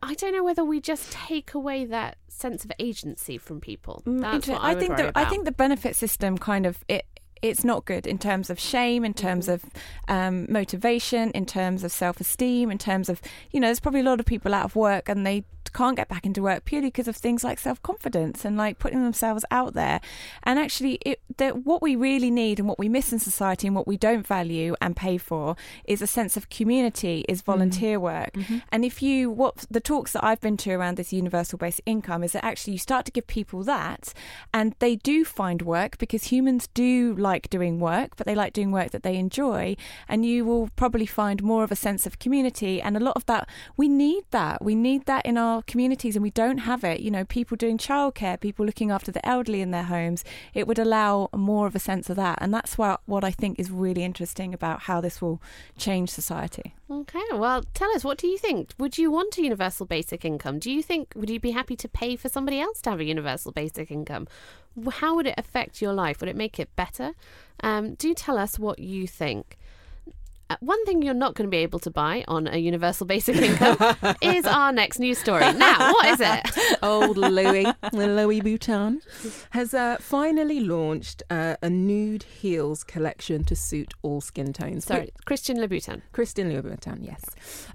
I 0.01 0.13
don't 0.15 0.34
know 0.34 0.43
whether 0.43 0.65
we 0.65 0.81
just 0.81 1.12
take 1.12 1.53
away 1.53 1.86
that 1.86 2.17
sense 2.27 2.65
of 2.65 2.72
agency 2.79 3.38
from 3.38 3.62
people. 3.62 4.01
Mm, 4.08 4.22
That's 4.22 4.48
what 4.48 4.60
I, 4.60 4.74
would 4.74 4.79
think 4.79 4.98
the. 4.98 5.12
I 5.13 5.25
think 5.25 5.46
the 5.46 5.51
benefit 5.51 5.96
system 5.96 6.39
kind 6.39 6.65
of 6.65 6.84
it 6.88 7.05
it's 7.41 7.63
not 7.63 7.86
good 7.86 8.05
in 8.05 8.17
terms 8.17 8.50
of 8.50 8.60
shame, 8.60 9.03
in 9.05 9.13
terms 9.13 9.31
Mm-hmm. 9.48 9.51
of 9.51 9.81
um, 10.07 10.45
motivation, 10.50 11.31
in 11.31 11.45
terms 11.45 11.83
of 11.83 11.91
self 11.91 12.19
esteem, 12.19 12.69
in 12.69 12.77
terms 12.77 13.10
of 13.10 13.21
you 13.51 13.60
know, 13.60 13.67
there's 13.67 13.79
probably 13.79 14.01
a 14.01 14.03
lot 14.03 14.19
of 14.19 14.25
people 14.25 14.53
out 14.53 14.65
of 14.65 14.75
work 14.75 15.10
and 15.10 15.25
they 15.25 15.43
can't 15.74 15.95
get 15.95 16.10
back 16.10 16.25
into 16.25 16.41
work 16.41 16.65
purely 16.65 16.88
because 16.88 17.07
of 17.07 17.15
things 17.15 17.43
like 17.43 17.57
self 17.60 17.81
confidence 17.81 18.43
and 18.43 18.57
like 18.57 18.77
putting 18.77 19.03
themselves 19.03 19.45
out 19.51 19.74
there. 19.74 20.01
And 20.43 20.60
actually, 20.60 20.95
it 21.05 21.21
that 21.38 21.65
what 21.65 21.81
we 21.81 21.95
really 21.95 22.29
need 22.29 22.60
and 22.60 22.67
what 22.67 22.77
we 22.77 22.89
miss 22.89 23.13
in 23.13 23.19
society 23.19 23.67
and 23.67 23.75
what 23.75 23.88
we 23.88 23.98
don't 23.98 24.27
value 24.27 24.75
and 24.81 24.95
pay 24.95 25.17
for 25.17 25.55
is 25.86 26.01
a 26.01 26.07
sense 26.07 26.36
of 26.36 26.50
community, 26.50 27.24
is 27.29 27.41
volunteer 27.41 28.00
work. 28.00 28.31
And 28.71 28.83
if 28.83 29.01
you 29.01 29.29
what 29.29 29.65
the 29.71 29.79
talks 29.79 30.12
that 30.13 30.24
I've 30.24 30.41
been 30.41 30.57
to 30.57 30.71
around 30.74 30.98
this 30.98 31.13
universal 31.13 31.57
basic 31.57 31.83
income 31.86 32.24
is 32.24 32.33
that 32.33 32.43
actually 32.43 32.74
you 32.74 32.79
start 32.79 33.05
to 33.05 33.12
give 33.12 33.27
people 33.27 33.63
that, 33.63 34.13
and 34.53 34.75
they 34.79 34.95
do 34.98 35.24
find 35.24 35.62
work 35.62 35.98
because 35.98 36.25
humans 36.25 36.67
do 36.74 37.15
like 37.15 37.30
doing 37.50 37.79
work, 37.79 38.15
but 38.17 38.25
they 38.25 38.35
like 38.35 38.53
doing 38.53 38.71
work 38.71 38.91
that 38.91 39.03
they 39.03 39.15
enjoy, 39.15 39.75
and 40.07 40.25
you 40.25 40.45
will 40.45 40.69
probably 40.75 41.05
find 41.05 41.41
more 41.41 41.63
of 41.63 41.71
a 41.71 41.75
sense 41.75 42.05
of 42.05 42.19
community 42.19 42.81
and 42.81 42.97
a 42.97 43.00
lot 43.00 43.15
of 43.15 43.25
that. 43.27 43.47
We 43.77 43.88
need 43.88 44.23
that. 44.31 44.63
We 44.63 44.75
need 44.75 45.05
that 45.05 45.25
in 45.25 45.38
our 45.38 45.61
communities, 45.63 46.15
and 46.15 46.23
we 46.23 46.31
don't 46.31 46.59
have 46.59 46.83
it. 46.83 47.00
You 47.00 47.11
know, 47.11 47.25
people 47.25 47.57
doing 47.57 47.77
childcare, 47.77 48.39
people 48.39 48.65
looking 48.65 48.91
after 48.91 49.11
the 49.11 49.25
elderly 49.25 49.61
in 49.61 49.71
their 49.71 49.83
homes. 49.83 50.23
It 50.53 50.67
would 50.67 50.79
allow 50.79 51.29
more 51.35 51.67
of 51.67 51.75
a 51.75 51.79
sense 51.79 52.09
of 52.09 52.15
that, 52.17 52.39
and 52.41 52.53
that's 52.53 52.77
what 52.77 53.01
what 53.05 53.23
I 53.23 53.31
think 53.31 53.59
is 53.59 53.71
really 53.71 54.03
interesting 54.03 54.53
about 54.53 54.81
how 54.81 55.01
this 55.01 55.21
will 55.21 55.41
change 55.77 56.09
society. 56.09 56.75
Okay, 56.91 57.21
well, 57.31 57.63
tell 57.74 57.89
us, 57.91 58.03
what 58.03 58.17
do 58.17 58.27
you 58.27 58.38
think? 58.38 58.74
Would 58.77 58.98
you 58.98 59.10
want 59.12 59.38
a 59.38 59.41
universal 59.41 59.86
basic 59.86 60.25
income? 60.25 60.60
Do 60.60 60.69
you 60.69 60.83
think, 60.83 61.13
would 61.15 61.29
you 61.29 61.39
be 61.39 61.51
happy 61.51 61.77
to 61.77 61.88
pay 61.88 62.17
for 62.17 62.27
somebody 62.27 62.60
else 62.60 62.81
to 62.81 62.89
have 62.89 63.00
a 63.00 63.05
universal 63.05 63.53
basic 63.53 63.91
income? 63.91 64.27
How 64.95 65.15
would 65.15 65.25
it 65.25 65.36
affect 65.38 65.81
your 65.81 65.93
life? 65.93 66.19
Would 66.19 66.27
it 66.27 66.36
make 66.36 66.60
it 66.60 66.75
better? 66.75 67.13
Um, 67.63 67.93
do 67.93 68.13
tell 68.13 68.38
us 68.38 68.60
what 68.60 68.79
you 68.79 69.07
think. 69.07 69.57
Uh, 70.51 70.58
one 70.60 70.86
thing 70.86 71.01
you're 71.01 71.13
not 71.13 71.34
going 71.34 71.48
to 71.48 71.50
be 71.50 71.63
able 71.63 71.79
to 71.79 71.89
buy 71.89 72.25
on 72.27 72.46
a 72.46 72.58
universal 72.58 73.08
basic 73.08 73.38
income 73.38 73.77
is 74.22 74.46
our 74.46 74.74
next 74.74 75.00
news 75.00 75.17
story. 75.17 75.50
Now, 75.53 75.93
what 75.93 76.08
is 76.08 76.20
it? 76.20 76.77
Old 76.84 77.15
Louis, 77.15 77.65
Louis 77.93 78.41
Vuitton, 78.41 79.00
has 79.51 79.74
uh, 79.74 79.96
finally 80.01 80.60
launched 80.60 81.24
uh, 81.29 81.55
a 81.62 81.70
nude 81.70 82.24
heels 82.24 82.84
collection 82.84 83.46
to 83.46 83.55
suit 83.55 83.93
all 84.01 84.20
skin 84.20 84.51
tones. 84.51 84.84
Sorry, 84.84 85.12
Christian 85.24 85.55
Louboutin. 85.55 86.01
Christian 86.12 86.51
Louboutin, 86.51 86.98
yes. 87.00 87.24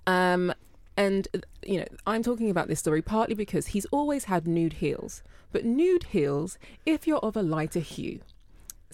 Um, 0.07 0.53
and 0.99 1.29
uh, 1.35 1.39
you 1.67 1.79
know, 1.79 1.87
I'm 2.07 2.23
talking 2.23 2.51
about 2.51 2.69
this 2.69 2.81
story 2.81 3.01
partly 3.01 3.35
because 3.35 3.69
he's 3.69 3.87
always 3.87 4.25
had 4.25 4.47
nude 4.47 4.75
heels, 4.75 5.23
but 5.51 5.65
nude 5.65 6.05
heels 6.05 6.59
if 6.85 7.07
you're 7.07 7.21
of 7.21 7.39
a 7.39 7.43
lighter 7.43 7.81
hue. 7.81 8.21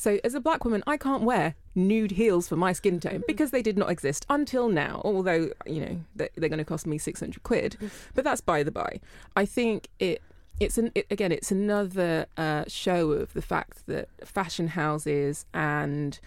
So, 0.03 0.19
as 0.25 0.35
a 0.35 0.41
black 0.41 0.65
woman, 0.65 0.83
I 0.85 0.97
can't 0.97 1.23
wear 1.23 1.55
nude 1.77 2.11
heels 2.11 2.49
for 2.49 2.57
my 2.57 2.73
skin 2.73 2.99
tone 2.99 3.23
because 3.29 3.53
they 3.53 3.63
did 3.63 3.79
not 3.79 3.89
exist 3.89 4.27
until 4.29 4.69
now. 4.69 5.01
Although 5.05 5.51
you 5.65 5.81
know 5.81 6.01
they- 6.17 6.29
they're 6.35 6.49
going 6.49 6.59
to 6.59 6.65
cost 6.65 6.89
me 6.89 6.99
six 6.99 7.21
hundred 7.21 7.45
quid, 7.45 7.77
but 8.17 8.25
that's 8.25 8.41
by 8.41 8.65
the 8.65 8.73
by. 8.73 8.99
I 9.37 9.45
think 9.47 9.87
it. 10.01 10.21
It's 10.59 10.77
an 10.77 10.91
it, 10.97 11.07
again. 11.09 11.31
It's 11.31 11.53
another 11.53 12.27
uh, 12.37 12.65
show 12.67 13.13
of 13.13 13.33
the 13.33 13.43
fact 13.43 13.87
that 13.87 14.09
fashion 14.25 14.67
houses 14.69 15.47
and 15.55 16.19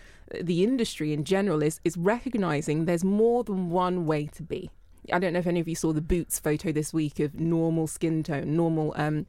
the 0.41 0.63
industry 0.63 1.11
in 1.11 1.25
general 1.25 1.61
is 1.61 1.81
is 1.83 1.97
recognizing 1.97 2.85
there's 2.85 3.03
more 3.03 3.43
than 3.43 3.69
one 3.71 4.05
way 4.05 4.27
to 4.27 4.41
be. 4.41 4.69
I 5.11 5.19
don't 5.19 5.33
know 5.33 5.39
if 5.39 5.47
any 5.47 5.59
of 5.59 5.67
you 5.67 5.75
saw 5.75 5.91
the 5.91 6.01
Boots 6.01 6.39
photo 6.39 6.71
this 6.71 6.93
week 6.93 7.19
of 7.19 7.37
normal 7.37 7.87
skin 7.87 8.23
tone, 8.23 8.55
normal 8.55 8.93
um, 8.95 9.25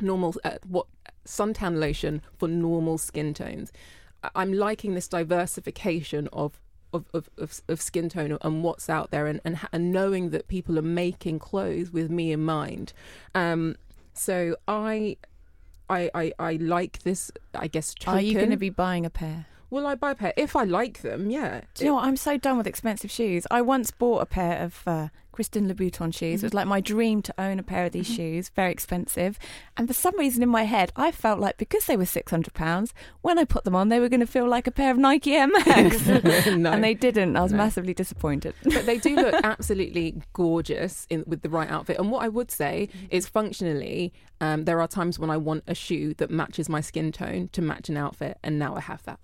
normal 0.00 0.34
uh, 0.42 0.52
what 0.66 0.86
suntan 1.26 1.78
lotion 1.78 2.22
for 2.36 2.48
normal 2.48 2.98
skin 2.98 3.34
tones. 3.34 3.72
I'm 4.34 4.52
liking 4.52 4.94
this 4.94 5.08
diversification 5.08 6.28
of 6.32 6.60
of, 6.92 7.04
of, 7.14 7.30
of, 7.38 7.60
of 7.68 7.80
skin 7.80 8.08
tone 8.08 8.36
and 8.42 8.64
what's 8.64 8.90
out 8.90 9.12
there 9.12 9.26
and, 9.26 9.40
and 9.44 9.60
and 9.72 9.92
knowing 9.92 10.30
that 10.30 10.48
people 10.48 10.78
are 10.78 10.82
making 10.82 11.38
clothes 11.38 11.92
with 11.92 12.10
me 12.10 12.32
in 12.32 12.42
mind. 12.44 12.92
Um, 13.34 13.76
so 14.12 14.56
I, 14.66 15.16
I 15.88 16.10
I 16.14 16.32
I 16.38 16.52
like 16.54 17.02
this. 17.02 17.30
I 17.54 17.68
guess. 17.68 17.94
Token. 17.94 18.18
Are 18.18 18.22
you 18.22 18.34
going 18.34 18.50
to 18.50 18.56
be 18.56 18.70
buying 18.70 19.06
a 19.06 19.10
pair? 19.10 19.46
Will 19.70 19.86
I 19.86 19.94
buy 19.94 20.10
a 20.10 20.14
pair 20.14 20.32
if 20.36 20.56
I 20.56 20.64
like 20.64 21.02
them? 21.02 21.30
Yeah. 21.30 21.60
Do 21.74 21.84
you 21.84 21.90
know 21.90 21.94
what? 21.96 22.04
I'm 22.04 22.16
so 22.16 22.36
done 22.36 22.58
with 22.58 22.66
expensive 22.66 23.10
shoes. 23.10 23.46
I 23.50 23.62
once 23.62 23.90
bought 23.92 24.20
a 24.20 24.26
pair 24.26 24.58
of 24.58 24.82
uh, 24.86 25.08
Christian 25.30 25.72
Louboutin 25.72 26.12
shoes. 26.12 26.42
It 26.42 26.46
was 26.46 26.54
like 26.54 26.66
my 26.66 26.80
dream 26.80 27.22
to 27.22 27.34
own 27.38 27.60
a 27.60 27.62
pair 27.62 27.86
of 27.86 27.92
these 27.92 28.08
shoes, 28.08 28.48
very 28.48 28.72
expensive. 28.72 29.38
And 29.76 29.86
for 29.86 29.94
some 29.94 30.18
reason 30.18 30.42
in 30.42 30.48
my 30.48 30.64
head, 30.64 30.92
I 30.96 31.12
felt 31.12 31.38
like 31.38 31.56
because 31.56 31.84
they 31.86 31.96
were 31.96 32.02
£600, 32.04 32.92
when 33.22 33.38
I 33.38 33.44
put 33.44 33.62
them 33.62 33.76
on, 33.76 33.90
they 33.90 34.00
were 34.00 34.08
going 34.08 34.18
to 34.20 34.26
feel 34.26 34.48
like 34.48 34.66
a 34.66 34.72
pair 34.72 34.90
of 34.90 34.98
Nike 34.98 35.34
Air 35.36 35.46
Max. 35.46 36.04
No. 36.50 36.72
And 36.72 36.82
they 36.82 36.94
didn't. 36.94 37.36
I 37.36 37.42
was 37.42 37.52
No. 37.52 37.58
massively 37.58 37.94
disappointed. 37.94 38.54
but 38.64 38.86
they 38.86 38.98
do 38.98 39.14
look 39.14 39.34
absolutely 39.44 40.20
gorgeous 40.32 41.06
in, 41.10 41.22
with 41.28 41.42
the 41.42 41.48
right 41.48 41.70
outfit. 41.70 41.98
And 41.98 42.10
what 42.10 42.24
I 42.24 42.28
would 42.28 42.50
say 42.50 42.88
is 43.10 43.28
functionally, 43.28 44.12
um, 44.40 44.64
there 44.64 44.80
are 44.80 44.88
times 44.88 45.18
when 45.18 45.30
I 45.30 45.36
want 45.36 45.62
a 45.68 45.74
shoe 45.76 46.12
that 46.14 46.28
matches 46.30 46.68
my 46.68 46.80
skin 46.80 47.12
tone 47.12 47.48
to 47.52 47.62
match 47.62 47.88
an 47.88 47.96
outfit, 47.96 48.36
and 48.42 48.58
now 48.58 48.74
I 48.74 48.80
have 48.80 49.02
that. 49.04 49.20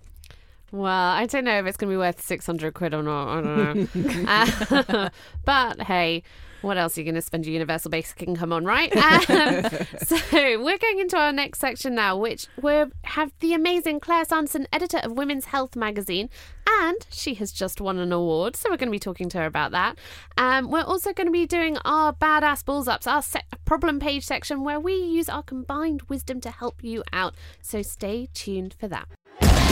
Well, 0.77 1.09
I 1.11 1.25
don't 1.25 1.43
know 1.43 1.57
if 1.57 1.65
it's 1.65 1.75
going 1.75 1.89
to 1.89 1.93
be 1.93 1.97
worth 1.97 2.21
600 2.21 2.73
quid 2.75 2.93
or 2.93 3.01
not. 3.01 3.27
I 3.29 3.41
don't 3.41 3.95
know. 3.95 4.29
Uh, 4.29 5.09
but 5.45 5.81
hey, 5.81 6.21
what 6.61 6.77
else 6.77 6.95
are 6.95 7.01
you 7.01 7.05
going 7.05 7.15
to 7.15 7.21
spend 7.21 7.47
your 7.47 7.53
universal 7.53 7.89
basic 7.89 8.21
income 8.21 8.53
on, 8.53 8.63
right? 8.63 8.95
Um, 8.95 9.87
so 10.05 10.17
we're 10.31 10.77
going 10.77 10.99
into 10.99 11.17
our 11.17 11.31
next 11.31 11.59
section 11.59 11.95
now, 11.95 12.15
which 12.15 12.47
we 12.61 12.83
have 13.05 13.31
the 13.39 13.53
amazing 13.55 13.99
Claire 13.99 14.25
Sanderson, 14.25 14.67
editor 14.71 14.99
of 14.99 15.13
Women's 15.13 15.45
Health 15.45 15.75
magazine, 15.75 16.29
and 16.67 17.07
she 17.09 17.33
has 17.35 17.51
just 17.51 17.81
won 17.81 17.97
an 17.97 18.11
award. 18.11 18.55
So 18.55 18.69
we're 18.69 18.77
going 18.77 18.89
to 18.89 18.95
be 18.95 18.99
talking 18.99 19.29
to 19.29 19.39
her 19.39 19.45
about 19.45 19.71
that. 19.71 19.97
Um, 20.37 20.69
we're 20.69 20.83
also 20.83 21.11
going 21.11 21.27
to 21.27 21.31
be 21.31 21.47
doing 21.47 21.77
our 21.85 22.13
badass 22.13 22.63
balls 22.63 22.87
ups, 22.87 23.07
our 23.07 23.23
se- 23.23 23.41
problem 23.65 23.99
page 23.99 24.25
section, 24.25 24.63
where 24.63 24.79
we 24.79 24.93
use 24.93 25.27
our 25.27 25.41
combined 25.41 26.03
wisdom 26.03 26.39
to 26.41 26.51
help 26.51 26.83
you 26.83 27.03
out. 27.11 27.33
So 27.63 27.81
stay 27.81 28.29
tuned 28.33 28.75
for 28.79 28.87
that. 28.89 29.07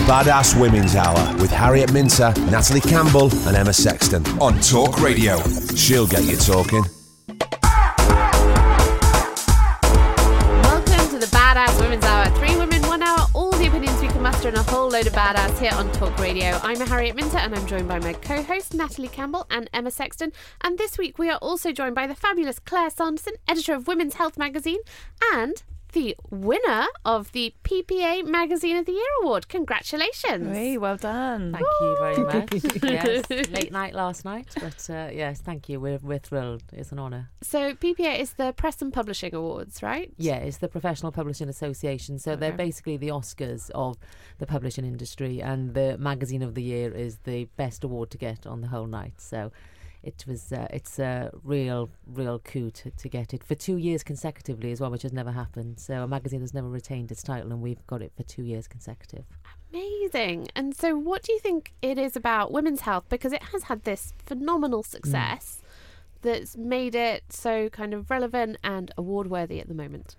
Badass 0.05 0.59
Women's 0.59 0.95
Hour 0.95 1.35
with 1.37 1.49
Harriet 1.49 1.91
Minter, 1.91 2.31
Natalie 2.51 2.81
Campbell, 2.81 3.31
and 3.47 3.57
Emma 3.57 3.73
Sexton 3.73 4.23
on 4.39 4.59
Talk 4.59 5.01
Radio. 5.01 5.39
She'll 5.75 6.05
get 6.05 6.23
you 6.25 6.37
talking. 6.37 6.83
Welcome 10.61 11.09
to 11.09 11.17
the 11.17 11.27
Badass 11.31 11.79
Women's 11.81 12.05
Hour. 12.05 12.25
Three 12.37 12.55
women, 12.55 12.81
one 12.83 13.01
hour, 13.01 13.25
all 13.33 13.51
the 13.51 13.65
opinions 13.65 13.99
we 13.99 14.07
can 14.07 14.21
muster 14.21 14.49
and 14.49 14.57
a 14.57 14.63
whole 14.63 14.89
load 14.89 15.07
of 15.07 15.13
badass 15.13 15.57
here 15.59 15.73
on 15.73 15.91
Talk 15.93 16.15
Radio. 16.19 16.59
I'm 16.61 16.79
Harriet 16.79 17.15
Minter 17.15 17.37
and 17.37 17.55
I'm 17.55 17.65
joined 17.65 17.87
by 17.87 17.97
my 17.97 18.13
co 18.13 18.43
host 18.43 18.75
Natalie 18.75 19.07
Campbell 19.07 19.47
and 19.49 19.69
Emma 19.73 19.89
Sexton. 19.89 20.31
And 20.61 20.77
this 20.77 20.99
week 20.99 21.17
we 21.17 21.31
are 21.31 21.39
also 21.39 21.71
joined 21.71 21.95
by 21.95 22.05
the 22.05 22.15
fabulous 22.15 22.59
Claire 22.59 22.91
Sanderson, 22.91 23.33
editor 23.47 23.73
of 23.73 23.87
Women's 23.87 24.15
Health 24.15 24.37
magazine, 24.37 24.79
and 25.33 25.63
the 25.95 26.15
winner 26.29 26.85
of 27.05 27.31
the 27.31 27.53
PPA 27.63 28.27
Magazine 28.27 28.75
of 28.75 28.85
the 28.85 28.91
Year 28.91 29.13
award. 29.23 29.47
Congratulations! 29.47 30.45
Hey, 30.55 30.77
well 30.77 30.97
done. 30.97 31.53
Thank 31.53 31.65
you 31.79 31.97
very 31.97 32.17
much. 32.17 32.83
yes, 32.83 33.29
late 33.49 33.71
night 33.71 33.95
last 33.95 34.25
night, 34.25 34.53
but 34.59 34.89
uh, 34.89 35.09
yes, 35.11 35.39
thank 35.39 35.69
you. 35.69 35.79
We're 35.79 35.99
we're 36.03 36.19
thrilled. 36.19 36.63
It's 36.73 36.91
an 36.91 36.99
honour. 36.99 37.29
So 37.41 37.73
PPA 37.73 38.19
is 38.19 38.33
the 38.33 38.51
Press 38.51 38.81
and 38.81 38.91
Publishing 38.91 39.33
Awards, 39.33 39.81
right? 39.81 40.11
Yeah, 40.17 40.35
it's 40.35 40.57
the 40.57 40.67
Professional 40.67 41.13
Publishing 41.13 41.47
Association. 41.47 42.19
So 42.19 42.35
they're 42.35 42.51
basically 42.51 42.97
the 42.97 43.07
Oscars 43.07 43.71
of 43.71 43.95
the 44.37 44.45
publishing 44.45 44.83
industry, 44.83 45.41
and 45.41 45.73
the 45.73 45.97
Magazine 45.97 46.43
of 46.43 46.55
the 46.55 46.63
Year 46.63 46.91
is 46.91 47.19
the 47.23 47.45
best 47.55 47.85
award 47.85 48.11
to 48.11 48.17
get 48.17 48.45
on 48.45 48.59
the 48.59 48.67
whole 48.67 48.87
night. 48.87 49.21
So 49.21 49.53
it 50.05 50.24
was 50.27 50.53
uh, 50.53 50.67
it's 50.69 51.00
a 51.00 51.31
real 51.43 51.89
real 52.05 52.39
coup 52.39 52.69
to, 52.69 52.91
to 52.91 53.09
get 53.09 53.33
it 53.33 53.43
for 53.43 53.55
two 53.55 53.77
years 53.77 54.03
consecutively 54.03 54.71
as 54.71 54.79
well, 54.79 54.91
which 54.91 55.01
has 55.01 55.12
never 55.12 55.31
happened. 55.31 55.79
So 55.79 56.03
a 56.03 56.07
magazine 56.07 56.41
has 56.41 56.53
never 56.53 56.69
retained 56.69 57.12
its 57.12 57.24
title, 57.24 57.51
and 57.51 57.62
we've 57.62 57.85
got 57.88 58.01
it 58.01 58.12
for 58.15 58.24
two 58.24 58.43
years 58.43 58.67
consecutive. 58.67 59.25
Amazing. 59.74 60.50
And 60.55 60.75
so, 60.75 60.95
what 60.95 61.24
do 61.24 61.33
you 61.33 61.39
think 61.39 61.74
it 61.81 61.97
is 61.97 62.15
about 62.15 62.51
women's 62.51 62.81
health? 62.81 63.05
Because 63.09 63.33
it 63.33 63.43
has 63.51 63.63
had 63.63 63.83
this 63.83 64.13
phenomenal 64.25 64.83
success 64.83 65.62
that's 66.21 66.55
made 66.55 66.95
it 66.95 67.24
so 67.29 67.69
kind 67.69 67.93
of 67.93 68.09
relevant 68.09 68.57
and 68.63 68.91
award 68.97 69.29
worthy 69.29 69.59
at 69.59 69.67
the 69.67 69.74
moment. 69.74 70.15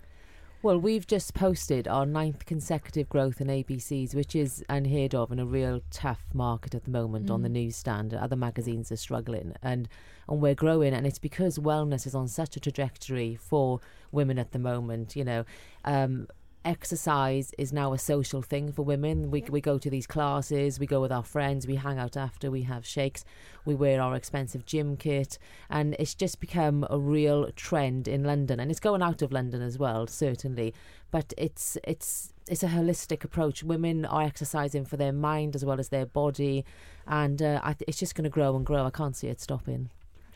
Well, 0.67 0.79
we've 0.81 1.07
just 1.07 1.33
posted 1.33 1.87
our 1.87 2.05
ninth 2.05 2.45
consecutive 2.45 3.07
growth 3.07 3.39
in 3.39 3.47
ABCs, 3.47 4.13
which 4.13 4.35
is 4.35 4.65
unheard 4.67 5.15
of 5.15 5.31
in 5.31 5.39
a 5.39 5.45
real 5.45 5.79
tough 5.91 6.25
market 6.33 6.75
at 6.75 6.83
the 6.83 6.91
moment 6.91 7.31
on 7.31 7.41
the 7.41 7.47
newsstand. 7.47 8.13
Other 8.13 8.35
magazines 8.35 8.91
are 8.91 8.97
struggling, 8.97 9.55
and 9.63 9.87
and 10.27 10.41
we're 10.41 10.55
growing, 10.55 10.93
and 10.93 11.07
it's 11.07 11.19
because 11.19 11.57
wellness 11.57 12.05
is 12.05 12.13
on 12.13 12.27
such 12.27 12.57
a 12.57 12.59
trajectory 12.59 13.37
for 13.37 13.79
women 14.11 14.37
at 14.37 14.51
the 14.51 14.59
moment. 14.59 15.15
You 15.15 15.23
know. 15.23 15.45
Um, 15.85 16.27
Exercise 16.67 17.53
is 17.57 17.71
now 17.71 17.93
a 17.93 17.97
social 17.97 18.41
thing 18.41 18.73
for 18.73 18.81
women. 18.81 19.31
We, 19.31 19.41
we 19.49 19.61
go 19.61 19.77
to 19.77 19.89
these 19.89 20.05
classes, 20.05 20.81
we 20.81 20.85
go 20.85 20.99
with 20.99 21.13
our 21.13 21.23
friends, 21.23 21.65
we 21.65 21.75
hang 21.75 21.97
out 21.97 22.17
after, 22.17 22.51
we 22.51 22.63
have 22.63 22.85
shakes, 22.85 23.23
we 23.63 23.73
wear 23.73 24.01
our 24.01 24.13
expensive 24.15 24.65
gym 24.65 24.97
kit, 24.97 25.39
and 25.69 25.95
it's 25.97 26.13
just 26.13 26.41
become 26.41 26.85
a 26.89 26.99
real 26.99 27.49
trend 27.55 28.09
in 28.09 28.25
London, 28.25 28.59
and 28.59 28.69
it's 28.69 28.81
going 28.81 29.01
out 29.01 29.21
of 29.21 29.31
London 29.31 29.61
as 29.61 29.79
well, 29.79 30.07
certainly. 30.07 30.73
But 31.09 31.33
it's 31.37 31.77
it's 31.85 32.33
it's 32.49 32.63
a 32.63 32.67
holistic 32.67 33.23
approach. 33.23 33.63
Women 33.63 34.03
are 34.03 34.23
exercising 34.23 34.83
for 34.83 34.97
their 34.97 35.13
mind 35.13 35.55
as 35.55 35.63
well 35.63 35.79
as 35.79 35.87
their 35.87 36.05
body, 36.05 36.65
and 37.07 37.41
uh, 37.41 37.61
I 37.63 37.73
th- 37.75 37.87
it's 37.87 37.97
just 37.97 38.13
going 38.13 38.25
to 38.25 38.29
grow 38.29 38.57
and 38.57 38.65
grow. 38.65 38.85
I 38.85 38.89
can't 38.89 39.15
see 39.15 39.27
it 39.29 39.39
stopping. 39.39 39.89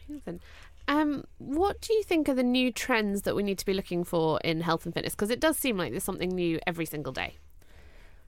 Amazing. 0.08 0.40
Um, 0.88 1.24
what 1.38 1.80
do 1.82 1.94
you 1.94 2.04
think 2.04 2.28
are 2.28 2.34
the 2.34 2.44
new 2.44 2.72
trends 2.72 3.22
that 3.24 3.36
we 3.36 3.44
need 3.44 3.58
to 3.60 3.66
be 3.66 3.74
looking 3.74 4.04
for 4.04 4.40
in 4.44 4.62
health 4.62 4.86
and 4.86 4.94
fitness? 4.94 5.14
Because 5.14 5.30
it 5.30 5.40
does 5.40 5.58
seem 5.58 5.78
like 5.78 5.92
there's 5.92 6.04
something 6.04 6.30
new 6.30 6.60
every 6.68 6.86
single 6.86 7.14
day. 7.14 7.38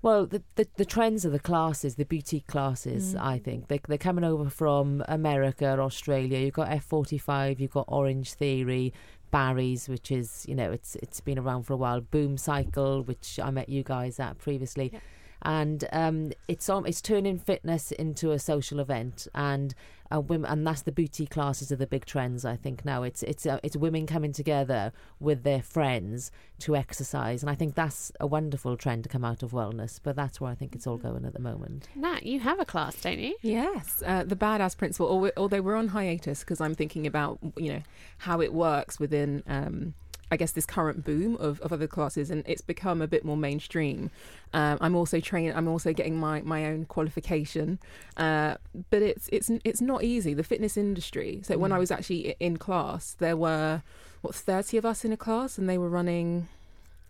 Well, 0.02 0.26
the, 0.26 0.44
the 0.56 0.68
the 0.76 0.84
trends 0.84 1.26
are 1.26 1.30
the 1.30 1.40
classes, 1.40 1.96
the 1.96 2.04
boutique 2.04 2.48
classes. 2.48 3.16
I 3.16 3.40
think 3.40 3.70
they 3.70 3.80
they're 3.88 3.98
coming 3.98 4.26
over 4.26 4.50
from 4.50 5.02
America, 5.08 5.80
Australia. 5.80 6.40
You've 6.40 6.54
got 6.56 6.70
F 6.70 6.84
forty 6.84 7.18
five, 7.18 7.62
you've 7.62 7.72
got 7.72 7.86
Orange 7.88 8.34
Theory, 8.34 8.94
Barry's, 9.32 9.88
which 9.88 10.12
is 10.12 10.46
you 10.46 10.56
know 10.56 10.72
it's 10.72 10.98
it's 10.98 11.22
been 11.22 11.40
around 11.40 11.64
for 11.64 11.72
a 11.72 11.78
while. 11.78 12.02
Boom 12.02 12.38
Cycle, 12.38 13.02
which 13.04 13.40
I 13.42 13.50
met 13.50 13.70
you 13.70 13.82
guys 13.82 14.20
at 14.20 14.38
previously. 14.40 14.90
Yeah. 14.92 15.00
And 15.46 15.84
um, 15.92 16.32
it's 16.48 16.70
on, 16.70 16.86
it's 16.86 17.02
turning 17.02 17.38
fitness 17.38 17.92
into 17.92 18.32
a 18.32 18.40
social 18.40 18.80
event, 18.80 19.28
and 19.36 19.74
uh, 20.14 20.20
women, 20.20 20.50
and 20.50 20.66
that's 20.66 20.82
the 20.82 20.92
booty 20.92 21.26
classes 21.26 21.72
are 21.72 21.76
the 21.76 21.88
big 21.88 22.06
trends. 22.06 22.46
I 22.46 22.56
think 22.56 22.86
now 22.86 23.04
it's 23.04 23.24
it's 23.24 23.46
uh, 23.46 23.60
it's 23.64 23.76
women 23.76 24.06
coming 24.06 24.32
together 24.32 24.92
with 25.20 25.44
their 25.44 25.62
friends 25.62 26.32
to 26.60 26.76
exercise, 26.76 27.42
and 27.42 27.50
I 27.50 27.56
think 27.56 27.76
that's 27.76 28.12
a 28.20 28.28
wonderful 28.28 28.78
trend 28.78 29.04
to 29.04 29.10
come 29.10 29.26
out 29.26 29.44
of 29.44 29.52
wellness. 29.52 30.00
But 30.02 30.16
that's 30.16 30.40
where 30.40 30.52
I 30.52 30.56
think 30.56 30.76
it's 30.76 30.88
all 30.88 30.98
going 30.98 31.26
at 31.26 31.34
the 31.34 31.40
moment. 31.40 31.88
Nat, 31.96 32.24
you 32.24 32.40
have 32.40 32.60
a 32.60 32.66
class, 32.66 32.96
don't 33.02 33.20
you? 33.20 33.36
Yes, 33.42 34.04
uh, 34.06 34.24
the 34.24 34.36
badass 34.36 34.78
principle. 34.78 35.08
Although, 35.08 35.32
although 35.38 35.62
we're 35.62 35.76
on 35.76 35.90
hiatus 35.90 36.42
because 36.42 36.62
I'm 36.62 36.76
thinking 36.76 37.08
about 37.08 37.40
you 37.58 37.74
know 37.74 37.82
how 38.20 38.42
it 38.42 38.54
works 38.54 39.00
within. 39.00 39.44
Um, 39.48 39.94
I 40.32 40.38
guess 40.38 40.52
this 40.52 40.66
current 40.66 41.04
boom 41.04 41.36
of, 41.36 41.60
of 41.62 41.72
other 41.72 41.88
classes, 41.88 42.32
and 42.32 42.44
it's 42.48 42.62
become 42.62 43.02
a 43.02 43.08
bit 43.08 43.24
more 43.24 43.38
mainstream. 43.38 44.10
Um, 44.54 44.78
I'm 44.82 44.96
also 44.96 45.20
training. 45.20 45.54
I'm 45.56 45.68
also 45.68 45.94
getting 45.94 46.18
my, 46.18 46.42
my 46.42 46.66
own 46.66 46.86
qualification, 46.86 47.80
uh, 48.18 48.56
but 48.90 49.02
it's 49.02 49.30
it's 49.32 49.52
it's 49.64 49.82
not 49.82 50.04
easy. 50.04 50.34
The 50.34 50.44
fitness 50.44 50.78
industry. 50.78 51.42
So 51.44 51.58
when 51.58 51.72
I 51.72 51.78
was 51.78 51.92
actually 51.92 52.36
in 52.40 52.58
class, 52.58 53.16
there 53.20 53.38
were 53.38 53.84
what 54.22 54.34
30 54.34 54.78
of 54.78 54.86
us 54.86 55.06
in 55.06 55.12
a 55.12 55.18
class, 55.18 55.58
and 55.58 55.70
they 55.70 55.78
were 55.78 55.90
running 55.90 56.48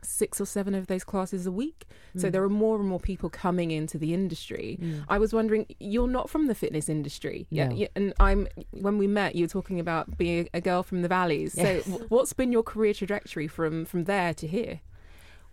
six 0.04 0.40
or 0.40 0.46
seven 0.46 0.76
of 0.76 0.88
those 0.88 1.04
classes 1.04 1.46
a 1.46 1.52
week. 1.52 1.86
So 2.16 2.28
mm. 2.28 2.32
there 2.32 2.44
are 2.44 2.50
more 2.50 2.80
and 2.80 2.88
more 2.88 3.00
people 3.00 3.30
coming 3.30 3.72
into 3.72 3.98
the 3.98 4.14
industry. 4.14 4.78
Mm. 4.82 5.06
I 5.10 5.18
was 5.18 5.34
wondering, 5.34 5.66
you're 5.80 6.08
not 6.08 6.30
from 6.30 6.48
the 6.48 6.56
fitness 6.56 6.90
industry, 6.90 7.48
yeah? 7.50 7.68
No. 7.68 7.88
And 7.96 8.14
I'm 8.20 8.48
when 8.72 8.98
we 8.98 9.08
met, 9.08 9.36
you 9.36 9.46
were 9.46 9.50
talking 9.50 9.80
about 9.80 10.18
being 10.18 10.50
a 10.54 10.62
girl 10.62 10.84
from 10.84 11.02
the 11.02 11.08
valleys. 11.08 11.56
Yes. 11.58 11.86
So 11.86 11.92
what's 12.10 12.34
been 12.34 12.52
your 12.52 12.64
career 12.64 12.94
trajectory 12.94 13.48
from 13.48 13.86
from 13.86 14.06
there 14.06 14.34
to 14.36 14.48
here? 14.48 14.82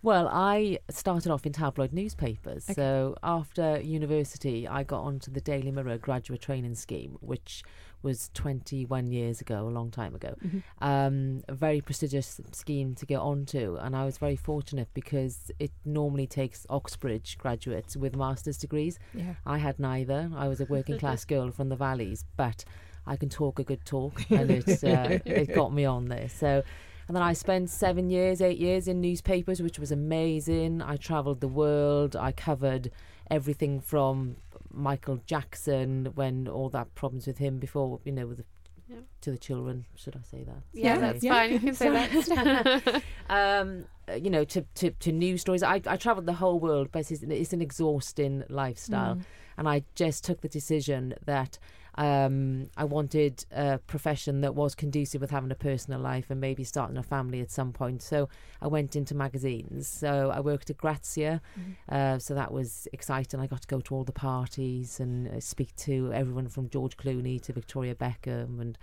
Well, 0.03 0.27
I 0.31 0.79
started 0.89 1.31
off 1.31 1.45
in 1.45 1.53
tabloid 1.53 1.93
newspapers. 1.93 2.65
Okay. 2.65 2.73
So 2.73 3.15
after 3.21 3.79
university, 3.79 4.67
I 4.67 4.83
got 4.83 5.01
onto 5.01 5.31
the 5.31 5.41
Daily 5.41 5.69
Mirror 5.69 5.99
graduate 5.99 6.41
training 6.41 6.73
scheme, 6.73 7.17
which 7.21 7.63
was 8.03 8.29
21 8.33 9.11
years 9.11 9.41
ago, 9.41 9.67
a 9.67 9.69
long 9.69 9.91
time 9.91 10.15
ago. 10.15 10.35
Um, 10.81 11.43
a 11.47 11.53
very 11.53 11.81
prestigious 11.81 12.39
scheme 12.51 12.95
to 12.95 13.05
get 13.05 13.19
onto, 13.19 13.77
and 13.77 13.95
I 13.95 14.05
was 14.05 14.17
very 14.17 14.35
fortunate 14.35 14.89
because 14.93 15.51
it 15.59 15.71
normally 15.85 16.27
takes 16.27 16.65
Oxbridge 16.69 17.37
graduates 17.37 17.95
with 17.95 18.15
master's 18.15 18.57
degrees. 18.57 18.99
Yeah. 19.13 19.35
I 19.45 19.57
had 19.57 19.79
neither. 19.79 20.29
I 20.35 20.47
was 20.47 20.61
a 20.61 20.65
working 20.65 20.97
class 20.97 21.25
girl 21.25 21.51
from 21.51 21.69
the 21.69 21.75
valleys, 21.75 22.23
but 22.35 22.63
I 23.05 23.15
can 23.15 23.29
talk 23.29 23.59
a 23.59 23.63
good 23.63 23.85
talk, 23.85 24.23
and 24.29 24.51
it 24.51 24.83
uh, 24.83 25.19
it 25.25 25.53
got 25.53 25.73
me 25.73 25.85
on 25.85 26.05
there. 26.05 26.29
So. 26.29 26.63
And 27.07 27.15
then 27.17 27.23
I 27.23 27.33
spent 27.33 27.69
seven 27.69 28.09
years, 28.09 28.41
eight 28.41 28.57
years 28.57 28.87
in 28.87 29.01
newspapers, 29.01 29.61
which 29.61 29.77
was 29.77 29.91
amazing. 29.91 30.81
I 30.81 30.95
travelled 30.95 31.41
the 31.41 31.47
world. 31.47 32.15
I 32.15 32.31
covered 32.31 32.89
everything 33.29 33.81
from 33.81 34.37
Michael 34.73 35.19
Jackson 35.25 36.11
when 36.15 36.47
all 36.47 36.69
that 36.69 36.93
problems 36.95 37.27
with 37.27 37.37
him 37.37 37.59
before, 37.59 37.99
you 38.03 38.11
know, 38.11 38.27
with 38.27 38.37
the, 38.37 38.45
Yeah. 38.87 38.97
to 39.21 39.31
the 39.31 39.37
children. 39.37 39.85
Should 39.95 40.15
I 40.15 40.21
say 40.23 40.43
that? 40.43 40.63
Yeah, 40.73 40.93
Yeah, 40.95 40.99
that's 40.99 41.23
yeah. 41.23 41.33
fine. 41.33 41.51
You 41.53 41.59
can 41.59 41.73
say 41.75 41.89
that. 41.89 43.03
um, 43.29 43.85
uh, 44.09 44.13
you 44.15 44.29
know, 44.29 44.43
to, 44.45 44.61
to, 44.75 44.91
to 44.91 45.11
news 45.11 45.41
stories. 45.41 45.63
I, 45.63 45.81
I 45.85 45.97
travelled 45.97 46.25
the 46.25 46.33
whole 46.33 46.59
world, 46.59 46.89
but 46.91 47.09
it's, 47.11 47.23
it's 47.23 47.53
an 47.53 47.61
exhausting 47.61 48.43
lifestyle. 48.49 49.19
And 49.57 49.67
I 49.69 49.83
just 49.95 50.23
took 50.23 50.41
the 50.41 50.49
decision 50.49 51.13
that 51.25 51.59
um, 51.95 52.69
I 52.77 52.85
wanted 52.85 53.45
a 53.51 53.77
profession 53.79 54.41
that 54.41 54.55
was 54.55 54.75
conducive 54.75 55.21
with 55.21 55.31
having 55.31 55.51
a 55.51 55.55
personal 55.55 55.99
life 55.99 56.29
and 56.29 56.39
maybe 56.39 56.63
starting 56.63 56.97
a 56.97 57.03
family 57.03 57.41
at 57.41 57.51
some 57.51 57.73
point. 57.73 58.01
So 58.01 58.29
I 58.61 58.67
went 58.67 58.95
into 58.95 59.13
magazines. 59.13 59.87
So 59.87 60.31
I 60.33 60.39
worked 60.39 60.69
at 60.69 60.77
Grazia. 60.77 61.41
Uh, 61.89 62.17
so 62.17 62.33
that 62.33 62.51
was 62.51 62.87
exciting. 62.93 63.39
I 63.39 63.47
got 63.47 63.61
to 63.61 63.67
go 63.67 63.81
to 63.81 63.95
all 63.95 64.03
the 64.03 64.13
parties 64.13 64.99
and 64.99 65.27
uh, 65.27 65.39
speak 65.39 65.75
to 65.77 66.11
everyone 66.13 66.47
from 66.47 66.69
George 66.69 66.95
Clooney 66.95 67.41
to 67.41 67.53
Victoria 67.53 67.95
Beckham 67.95 68.61
and 68.61 68.77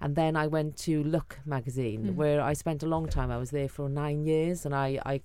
and 0.00 0.14
then 0.14 0.36
I 0.36 0.46
went 0.46 0.76
to 0.80 1.02
Look 1.04 1.38
magazine, 1.46 2.16
where 2.16 2.42
I 2.42 2.52
spent 2.52 2.82
a 2.82 2.86
long 2.86 3.08
time. 3.08 3.30
I 3.30 3.38
was 3.38 3.50
there 3.50 3.68
for 3.68 3.88
nine 3.88 4.26
years, 4.26 4.66
and 4.66 4.74
I, 4.74 5.00
I 5.06 5.20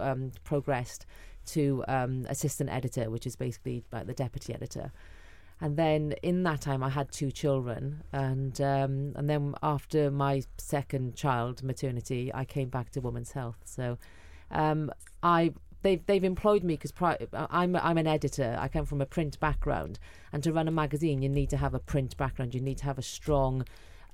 um, 0.00 0.32
progressed 0.42 1.06
to 1.46 1.84
um, 1.86 2.26
assistant 2.28 2.70
editor, 2.70 3.10
which 3.10 3.26
is 3.26 3.36
basically 3.36 3.84
like 3.92 4.06
the 4.06 4.14
deputy 4.14 4.52
editor. 4.52 4.90
And 5.60 5.76
then 5.76 6.12
in 6.22 6.44
that 6.44 6.60
time, 6.60 6.82
I 6.84 6.88
had 6.88 7.10
two 7.10 7.32
children, 7.32 8.04
and 8.12 8.60
um, 8.60 9.12
and 9.16 9.28
then 9.28 9.54
after 9.62 10.08
my 10.10 10.42
second 10.56 11.16
child 11.16 11.64
maternity, 11.64 12.30
I 12.32 12.44
came 12.44 12.68
back 12.68 12.90
to 12.90 13.00
Women's 13.00 13.32
Health. 13.32 13.58
So 13.64 13.98
um, 14.52 14.92
I 15.22 15.52
they've 15.82 16.04
they've 16.06 16.22
employed 16.22 16.62
me 16.62 16.74
because 16.74 16.92
pri- 16.92 17.26
I'm 17.32 17.74
I'm 17.74 17.98
an 17.98 18.06
editor. 18.06 18.56
I 18.58 18.68
come 18.68 18.86
from 18.86 19.00
a 19.00 19.06
print 19.06 19.40
background, 19.40 19.98
and 20.32 20.44
to 20.44 20.52
run 20.52 20.68
a 20.68 20.70
magazine, 20.70 21.22
you 21.22 21.28
need 21.28 21.50
to 21.50 21.56
have 21.56 21.74
a 21.74 21.80
print 21.80 22.16
background. 22.16 22.54
You 22.54 22.60
need 22.60 22.78
to 22.78 22.84
have 22.84 22.98
a 22.98 23.02
strong 23.02 23.64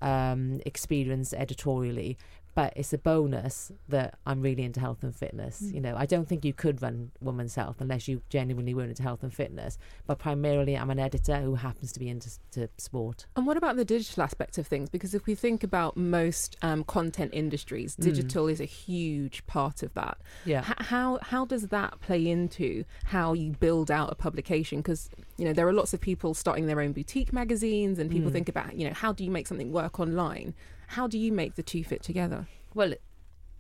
um, 0.00 0.60
experience 0.64 1.32
editorially. 1.32 2.16
But 2.54 2.72
it's 2.76 2.92
a 2.92 2.98
bonus 2.98 3.72
that 3.88 4.18
I'm 4.26 4.40
really 4.40 4.62
into 4.62 4.80
health 4.80 5.02
and 5.02 5.14
fitness. 5.14 5.60
Mm. 5.60 5.74
You 5.74 5.80
know, 5.80 5.94
I 5.96 6.06
don't 6.06 6.28
think 6.28 6.44
you 6.44 6.52
could 6.52 6.82
run 6.82 7.10
Women's 7.20 7.54
Health 7.54 7.76
unless 7.80 8.06
you 8.06 8.22
genuinely 8.28 8.74
were 8.74 8.84
into 8.84 9.02
health 9.02 9.22
and 9.22 9.34
fitness. 9.34 9.76
But 10.06 10.18
primarily, 10.18 10.76
I'm 10.76 10.90
an 10.90 10.98
editor 10.98 11.40
who 11.40 11.56
happens 11.56 11.92
to 11.92 12.00
be 12.00 12.08
into 12.08 12.30
to 12.52 12.68
sport. 12.78 13.26
And 13.36 13.46
what 13.46 13.56
about 13.56 13.76
the 13.76 13.84
digital 13.84 14.22
aspect 14.22 14.58
of 14.58 14.66
things? 14.66 14.88
Because 14.88 15.14
if 15.14 15.26
we 15.26 15.34
think 15.34 15.64
about 15.64 15.96
most 15.96 16.56
um, 16.62 16.84
content 16.84 17.30
industries, 17.34 17.96
mm. 17.96 18.04
digital 18.04 18.46
is 18.46 18.60
a 18.60 18.64
huge 18.64 19.44
part 19.46 19.82
of 19.82 19.92
that. 19.94 20.18
Yeah. 20.44 20.60
H- 20.60 20.86
how 20.86 21.18
how 21.22 21.44
does 21.44 21.68
that 21.68 22.00
play 22.00 22.28
into 22.28 22.84
how 23.04 23.32
you 23.32 23.52
build 23.52 23.90
out 23.90 24.12
a 24.12 24.14
publication? 24.14 24.78
Because 24.78 25.10
you 25.36 25.44
know 25.44 25.52
there 25.52 25.66
are 25.66 25.72
lots 25.72 25.92
of 25.92 26.00
people 26.00 26.34
starting 26.34 26.66
their 26.66 26.80
own 26.80 26.92
boutique 26.92 27.32
magazines, 27.32 27.98
and 27.98 28.10
people 28.10 28.30
mm. 28.30 28.34
think 28.34 28.48
about 28.48 28.76
you 28.76 28.86
know 28.86 28.94
how 28.94 29.12
do 29.12 29.24
you 29.24 29.30
make 29.30 29.46
something 29.46 29.72
work 29.72 29.98
online? 29.98 30.54
How 30.88 31.06
do 31.06 31.18
you 31.18 31.32
make 31.32 31.54
the 31.54 31.62
two 31.62 31.84
fit 31.84 32.02
together? 32.02 32.46
Well, 32.74 32.94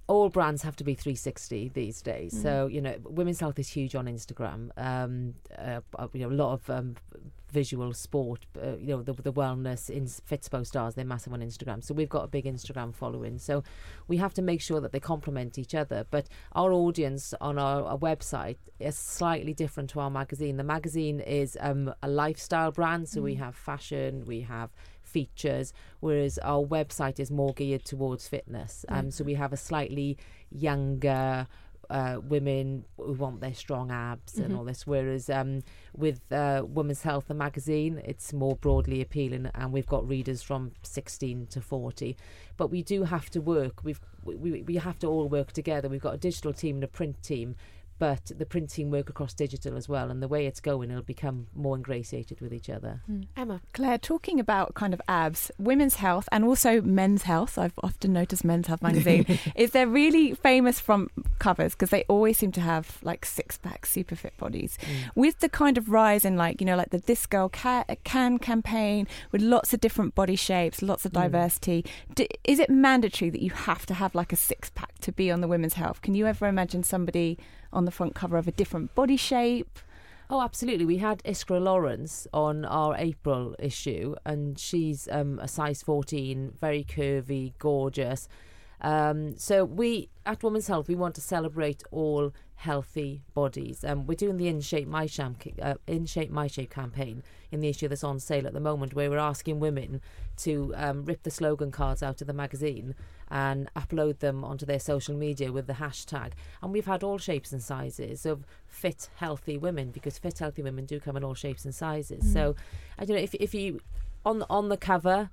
all 0.06 0.28
brands 0.28 0.62
have 0.62 0.76
to 0.76 0.84
be 0.84 0.94
360 0.94 1.70
these 1.74 2.02
days. 2.02 2.34
Mm. 2.34 2.42
So 2.42 2.66
you 2.66 2.80
know, 2.80 2.96
women's 3.04 3.40
health 3.40 3.58
is 3.58 3.68
huge 3.68 3.94
on 3.94 4.06
Instagram. 4.06 4.70
Um, 4.76 5.34
uh, 5.56 5.80
you 6.12 6.20
know, 6.20 6.28
a 6.28 6.36
lot 6.36 6.52
of 6.52 6.70
um, 6.70 6.96
visual 7.50 7.94
sport. 7.94 8.44
Uh, 8.60 8.76
you 8.76 8.88
know, 8.88 9.02
the, 9.02 9.14
the 9.14 9.32
wellness 9.32 9.88
in 9.88 10.04
Fitspo 10.04 10.66
stars. 10.66 10.94
They're 10.94 11.04
massive 11.04 11.32
on 11.32 11.40
Instagram. 11.40 11.82
So 11.82 11.94
we've 11.94 12.08
got 12.08 12.24
a 12.24 12.28
big 12.28 12.44
Instagram 12.44 12.94
following. 12.94 13.38
So 13.38 13.62
we 14.08 14.18
have 14.18 14.34
to 14.34 14.42
make 14.42 14.60
sure 14.60 14.80
that 14.80 14.92
they 14.92 15.00
complement 15.00 15.58
each 15.58 15.74
other. 15.74 16.04
But 16.10 16.28
our 16.52 16.72
audience 16.72 17.32
on 17.40 17.58
our, 17.58 17.84
our 17.84 17.98
website 17.98 18.56
is 18.80 18.98
slightly 18.98 19.54
different 19.54 19.88
to 19.90 20.00
our 20.00 20.10
magazine. 20.10 20.56
The 20.56 20.64
magazine 20.64 21.20
is 21.20 21.56
um, 21.60 21.94
a 22.02 22.08
lifestyle 22.08 22.72
brand. 22.72 23.08
So 23.08 23.22
we 23.22 23.36
have 23.36 23.54
fashion. 23.54 24.24
We 24.26 24.40
have 24.42 24.70
features, 25.16 25.72
whereas 26.00 26.38
our 26.38 26.64
website 26.76 27.18
is 27.20 27.30
more 27.30 27.52
geared 27.54 27.84
towards 27.84 28.26
fitness. 28.28 28.84
Um, 28.88 29.10
so 29.10 29.24
we 29.24 29.34
have 29.34 29.52
a 29.52 29.56
slightly 29.56 30.18
younger 30.50 31.46
uh, 31.90 32.16
women 32.22 32.84
who 32.96 33.12
want 33.12 33.40
their 33.40 33.54
strong 33.54 33.90
abs 33.90 34.38
and 34.38 34.56
all 34.56 34.64
this, 34.64 34.86
whereas 34.86 35.28
um, 35.30 35.62
with 35.94 36.20
uh, 36.32 36.62
Women's 36.66 37.02
Health, 37.02 37.26
the 37.28 37.34
magazine, 37.34 38.00
it's 38.04 38.32
more 38.32 38.56
broadly 38.56 39.00
appealing, 39.00 39.50
and 39.54 39.72
we've 39.72 39.86
got 39.86 40.08
readers 40.08 40.42
from 40.42 40.72
16 40.82 41.46
to 41.48 41.60
40. 41.60 42.16
But 42.56 42.68
we 42.70 42.82
do 42.82 43.04
have 43.04 43.30
to 43.30 43.40
work. 43.40 43.84
We've 43.84 44.00
we, 44.24 44.62
we 44.62 44.76
have 44.76 44.98
to 45.00 45.06
all 45.06 45.28
work 45.28 45.52
together. 45.52 45.88
We've 45.88 46.00
got 46.08 46.14
a 46.14 46.18
digital 46.18 46.52
team 46.52 46.76
and 46.76 46.84
a 46.84 46.88
print 46.88 47.22
team. 47.22 47.56
But 47.98 48.32
the 48.36 48.46
printing 48.46 48.90
work 48.90 49.08
across 49.08 49.34
digital 49.34 49.76
as 49.76 49.88
well, 49.88 50.10
and 50.10 50.22
the 50.22 50.28
way 50.28 50.46
it's 50.46 50.60
going, 50.60 50.90
it'll 50.90 51.02
become 51.02 51.46
more 51.54 51.76
ingratiated 51.76 52.40
with 52.40 52.52
each 52.52 52.68
other. 52.68 53.02
Hmm. 53.06 53.22
Emma. 53.36 53.60
Claire, 53.72 53.98
talking 53.98 54.40
about 54.40 54.74
kind 54.74 54.92
of 54.92 55.00
abs, 55.08 55.50
women's 55.58 55.96
health, 55.96 56.28
and 56.32 56.44
also 56.44 56.80
men's 56.82 57.22
health, 57.22 57.56
I've 57.56 57.78
often 57.82 58.12
noticed 58.12 58.44
Men's 58.44 58.66
Health 58.66 58.82
magazine, 58.82 59.38
is 59.54 59.70
they're 59.70 59.86
really 59.86 60.34
famous 60.34 60.80
from 60.80 61.08
covers 61.38 61.72
because 61.72 61.90
they 61.90 62.04
always 62.08 62.38
seem 62.38 62.52
to 62.52 62.60
have 62.60 62.98
like 63.02 63.24
six 63.24 63.58
pack, 63.58 63.86
super 63.86 64.16
fit 64.16 64.36
bodies. 64.36 64.78
Mm. 64.82 65.10
With 65.14 65.40
the 65.40 65.48
kind 65.48 65.78
of 65.78 65.88
rise 65.88 66.24
in 66.24 66.36
like, 66.36 66.60
you 66.60 66.66
know, 66.66 66.76
like 66.76 66.90
the 66.90 66.98
This 66.98 67.26
Girl 67.26 67.48
Ca- 67.48 67.84
Can 68.04 68.38
campaign 68.38 69.06
with 69.32 69.42
lots 69.42 69.72
of 69.72 69.80
different 69.80 70.14
body 70.14 70.36
shapes, 70.36 70.82
lots 70.82 71.04
of 71.04 71.12
mm. 71.12 71.22
diversity, 71.22 71.84
d- 72.14 72.28
is 72.44 72.58
it 72.58 72.70
mandatory 72.70 73.30
that 73.30 73.42
you 73.42 73.50
have 73.50 73.86
to 73.86 73.94
have 73.94 74.14
like 74.14 74.32
a 74.32 74.36
six 74.36 74.70
pack 74.70 74.98
to 75.00 75.12
be 75.12 75.30
on 75.30 75.40
the 75.40 75.48
women's 75.48 75.74
health? 75.74 76.02
Can 76.02 76.14
you 76.14 76.26
ever 76.26 76.46
imagine 76.46 76.82
somebody 76.82 77.38
on 77.74 77.84
the 77.84 77.90
front 77.90 78.14
cover 78.14 78.36
of 78.36 78.48
a 78.48 78.52
different 78.52 78.94
body 78.94 79.16
shape? 79.16 79.78
Oh, 80.30 80.40
absolutely. 80.40 80.86
We 80.86 80.98
had 80.98 81.22
Iskra 81.24 81.60
Lawrence 81.60 82.26
on 82.32 82.64
our 82.64 82.96
April 82.96 83.54
issue, 83.58 84.14
and 84.24 84.58
she's 84.58 85.06
um, 85.12 85.38
a 85.40 85.48
size 85.48 85.82
14, 85.82 86.54
very 86.58 86.82
curvy, 86.82 87.52
gorgeous. 87.58 88.28
Um, 88.80 89.36
so 89.38 89.64
we 89.64 90.08
at 90.26 90.42
Women's 90.42 90.66
Health 90.66 90.88
we 90.88 90.94
want 90.94 91.14
to 91.14 91.20
celebrate 91.20 91.82
all 91.90 92.32
healthy 92.56 93.22
bodies. 93.34 93.84
Um, 93.84 94.06
we're 94.06 94.14
doing 94.14 94.36
the 94.36 94.48
In 94.48 94.60
Shape 94.60 94.88
My 94.88 95.06
Shape 95.06 95.54
uh, 95.60 95.74
In 95.86 96.06
Shape 96.06 96.30
My 96.30 96.46
Shape 96.46 96.70
campaign 96.70 97.22
in 97.50 97.60
the 97.60 97.68
issue 97.68 97.88
that's 97.88 98.04
on 98.04 98.18
sale 98.18 98.46
at 98.46 98.52
the 98.52 98.60
moment, 98.60 98.94
where 98.94 99.10
we're 99.10 99.18
asking 99.18 99.60
women 99.60 100.00
to 100.38 100.72
um, 100.76 101.04
rip 101.04 101.22
the 101.22 101.30
slogan 101.30 101.70
cards 101.70 102.02
out 102.02 102.20
of 102.20 102.26
the 102.26 102.32
magazine 102.32 102.94
and 103.30 103.68
upload 103.74 104.18
them 104.18 104.44
onto 104.44 104.66
their 104.66 104.78
social 104.78 105.14
media 105.14 105.52
with 105.52 105.66
the 105.66 105.74
hashtag. 105.74 106.32
And 106.62 106.72
we've 106.72 106.86
had 106.86 107.02
all 107.02 107.18
shapes 107.18 107.52
and 107.52 107.62
sizes 107.62 108.24
of 108.26 108.46
fit, 108.66 109.08
healthy 109.16 109.56
women 109.56 109.90
because 109.90 110.18
fit, 110.18 110.38
healthy 110.38 110.62
women 110.62 110.84
do 110.84 111.00
come 111.00 111.16
in 111.16 111.24
all 111.24 111.34
shapes 111.34 111.64
and 111.64 111.74
sizes. 111.74 112.32
So 112.32 112.54
I 112.98 113.04
don't 113.04 113.16
know 113.16 113.22
if 113.22 113.34
if 113.34 113.54
you 113.54 113.80
on 114.24 114.44
on 114.48 114.68
the 114.68 114.76
cover 114.76 115.30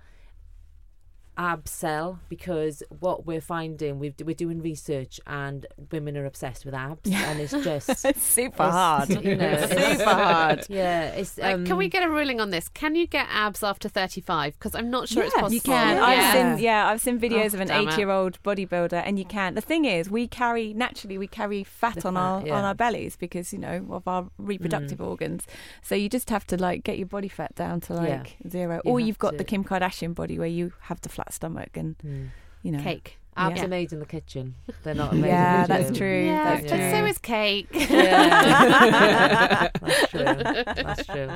abs 1.37 1.71
sell 1.71 2.19
because 2.29 2.83
what 2.99 3.25
we're 3.25 3.41
finding 3.41 3.99
we've, 3.99 4.13
we're 4.23 4.35
doing 4.35 4.61
research 4.61 5.19
and 5.25 5.65
women 5.91 6.17
are 6.17 6.25
obsessed 6.25 6.65
with 6.65 6.73
abs 6.73 7.09
and 7.09 7.39
it's 7.39 7.51
just 7.63 8.05
It's 8.05 8.21
super 8.23 8.63
it's, 8.63 8.73
hard. 8.73 9.09
you 9.09 9.35
know 9.35 9.49
it's- 9.51 9.97
super 9.97 10.09
hard. 10.13 10.65
yeah 10.69 11.05
it's 11.09 11.37
Like, 11.37 11.55
um, 11.55 11.65
can 11.65 11.77
we 11.77 11.87
get 11.87 12.03
a 12.03 12.09
ruling 12.09 12.39
on 12.41 12.49
this? 12.49 12.67
Can 12.69 12.95
you 12.95 13.07
get 13.07 13.27
abs 13.31 13.63
after 13.63 13.87
35? 13.89 14.59
Because 14.59 14.75
I'm 14.75 14.89
not 14.89 15.07
sure 15.07 15.23
it's 15.23 15.33
possible. 15.33 15.53
You 15.53 15.61
can. 15.61 15.97
Yeah. 15.97 16.03
I've 16.05 16.33
seen 16.57 16.63
yeah, 16.63 16.87
I've 16.89 17.01
seen 17.01 17.19
videos 17.19 17.51
Oh, 17.51 17.55
of 17.55 17.61
an 17.61 17.67
damn 17.67 17.87
it. 17.87 17.93
eight-year-old 17.93 18.41
bodybuilder, 18.43 19.01
and 19.05 19.17
you 19.17 19.25
can. 19.25 19.55
The 19.55 19.61
thing 19.61 19.85
is, 19.85 20.09
we 20.09 20.27
carry 20.27 20.73
naturally 20.73 21.17
we 21.17 21.27
carry 21.27 21.63
fat 21.63 21.95
The 21.95 22.07
on 22.09 22.13
fat, 22.15 22.19
our 22.21 22.47
yeah. 22.47 22.53
on 22.57 22.63
our 22.63 22.75
bellies 22.75 23.15
because 23.15 23.51
you 23.53 23.59
know 23.59 23.85
of 23.89 24.07
our 24.07 24.27
reproductive 24.37 24.99
Mm. 24.99 25.07
organs. 25.07 25.47
So 25.81 25.95
you 25.95 26.09
just 26.09 26.29
have 26.29 26.45
to 26.47 26.57
like 26.57 26.83
get 26.83 26.97
your 26.97 27.07
body 27.07 27.27
fat 27.29 27.55
down 27.55 27.79
to 27.81 27.93
like 27.93 28.35
Yeah. 28.43 28.49
zero, 28.49 28.81
You 28.85 28.91
or 28.91 28.99
you've 28.99 29.19
got 29.19 29.31
to. 29.31 29.37
the 29.37 29.43
Kim 29.43 29.63
Kardashian 29.63 30.13
body 30.13 30.37
where 30.37 30.47
you 30.47 30.73
have 30.81 30.99
the 31.01 31.09
flat 31.21 31.33
stomach 31.33 31.77
and 31.77 31.95
Mm. 31.99 32.29
you 32.63 32.71
know 32.71 32.81
Cake. 32.81 33.17
abs 33.37 33.57
Yeah. 33.59 33.65
are 33.65 33.67
made 33.67 33.93
in 33.93 33.99
the 33.99 34.05
kitchen 34.05 34.55
they're 34.83 34.93
not 34.95 35.13
made 35.15 35.27
Yeah, 35.27 35.55
in 35.55 35.61
the 35.61 35.67
that's 35.67 35.97
true. 35.97 36.25
Yeah, 36.25 36.43
that's 36.61 36.69
but 36.71 36.79
so 36.91 37.05
is 37.05 37.17
cake. 37.19 37.67
yeah 37.71 39.69
that's 39.81 40.07
true 40.09 40.23
that's 40.23 41.05
true 41.05 41.29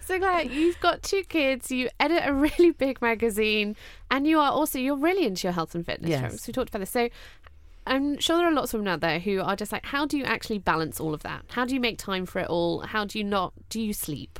So 0.00 0.18
Claire, 0.18 0.42
you've 0.44 0.78
got 0.80 1.02
two 1.02 1.22
kids, 1.24 1.70
you 1.70 1.88
edit 1.98 2.22
a 2.26 2.32
really 2.34 2.70
big 2.72 3.00
magazine, 3.00 3.76
and 4.10 4.26
you 4.26 4.38
are 4.38 4.50
also 4.50 4.78
you're 4.78 4.96
really 4.96 5.24
into 5.26 5.46
your 5.46 5.52
health 5.52 5.74
and 5.74 5.86
fitness. 5.86 6.10
Yes. 6.10 6.20
Trumps. 6.20 6.46
We 6.46 6.52
talked 6.52 6.68
about 6.70 6.80
this. 6.80 6.90
So 6.90 7.08
I'm 7.86 8.18
sure 8.18 8.36
there 8.36 8.46
are 8.48 8.52
lots 8.52 8.74
of 8.74 8.80
women 8.80 8.92
out 8.92 9.00
there 9.00 9.18
who 9.20 9.40
are 9.40 9.56
just 9.56 9.72
like, 9.72 9.86
how 9.86 10.04
do 10.06 10.18
you 10.18 10.24
actually 10.24 10.58
balance 10.58 11.00
all 11.00 11.14
of 11.14 11.22
that? 11.22 11.44
How 11.48 11.64
do 11.64 11.74
you 11.74 11.80
make 11.80 11.98
time 11.98 12.26
for 12.26 12.40
it 12.40 12.48
all? 12.48 12.80
How 12.80 13.04
do 13.04 13.18
you 13.18 13.24
not 13.24 13.52
do 13.70 13.80
you 13.80 13.92
sleep? 13.92 14.38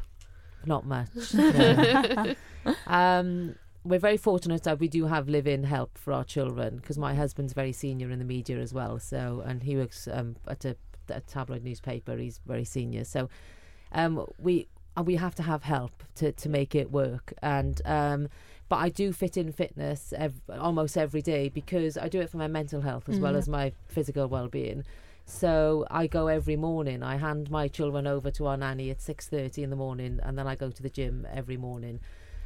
Not 0.66 0.84
much. 0.86 1.08
no. 1.34 2.34
um, 2.86 3.54
we're 3.84 3.98
very 3.98 4.16
fortunate 4.16 4.62
that 4.62 4.78
we 4.78 4.88
do 4.88 5.06
have 5.06 5.28
live-in 5.28 5.64
help 5.64 5.98
for 5.98 6.12
our 6.12 6.24
children 6.24 6.76
because 6.76 6.98
my 6.98 7.14
husband's 7.14 7.52
very 7.52 7.72
senior 7.72 8.10
in 8.10 8.18
the 8.18 8.24
media 8.24 8.58
as 8.58 8.72
well. 8.72 8.98
So, 8.98 9.42
and 9.44 9.62
he 9.62 9.76
works 9.76 10.08
um, 10.10 10.36
at 10.46 10.64
a, 10.64 10.76
a 11.08 11.20
tabloid 11.20 11.64
newspaper. 11.64 12.16
He's 12.16 12.40
very 12.46 12.64
senior. 12.64 13.04
So, 13.04 13.28
um, 13.92 14.24
we 14.38 14.68
uh, 14.96 15.02
we 15.02 15.16
have 15.16 15.34
to 15.36 15.42
have 15.42 15.64
help 15.64 16.02
to 16.16 16.32
to 16.32 16.48
make 16.48 16.74
it 16.74 16.92
work. 16.92 17.32
And 17.42 17.82
um, 17.84 18.28
but 18.68 18.76
I 18.76 18.88
do 18.88 19.12
fit 19.12 19.36
in 19.36 19.52
fitness 19.52 20.14
ev- 20.16 20.40
almost 20.48 20.96
every 20.96 21.20
day 21.22 21.48
because 21.48 21.98
I 21.98 22.08
do 22.08 22.20
it 22.20 22.30
for 22.30 22.38
my 22.38 22.48
mental 22.48 22.80
health 22.80 23.08
as 23.08 23.18
well 23.18 23.36
as 23.36 23.48
my 23.48 23.72
physical 23.86 24.28
well-being. 24.28 24.84
So 25.26 25.86
I 25.90 26.06
go 26.06 26.28
every 26.28 26.56
morning. 26.56 27.02
I 27.02 27.16
hand 27.16 27.50
my 27.50 27.68
children 27.68 28.06
over 28.06 28.30
to 28.32 28.46
our 28.46 28.56
nanny 28.56 28.90
at 28.90 29.00
six 29.00 29.28
thirty 29.28 29.62
in 29.62 29.70
the 29.70 29.76
morning, 29.76 30.20
and 30.22 30.38
then 30.38 30.46
I 30.46 30.54
go 30.54 30.70
to 30.70 30.82
the 30.82 30.88
gym 30.90 31.26
every 31.32 31.56
morning. 31.56 32.00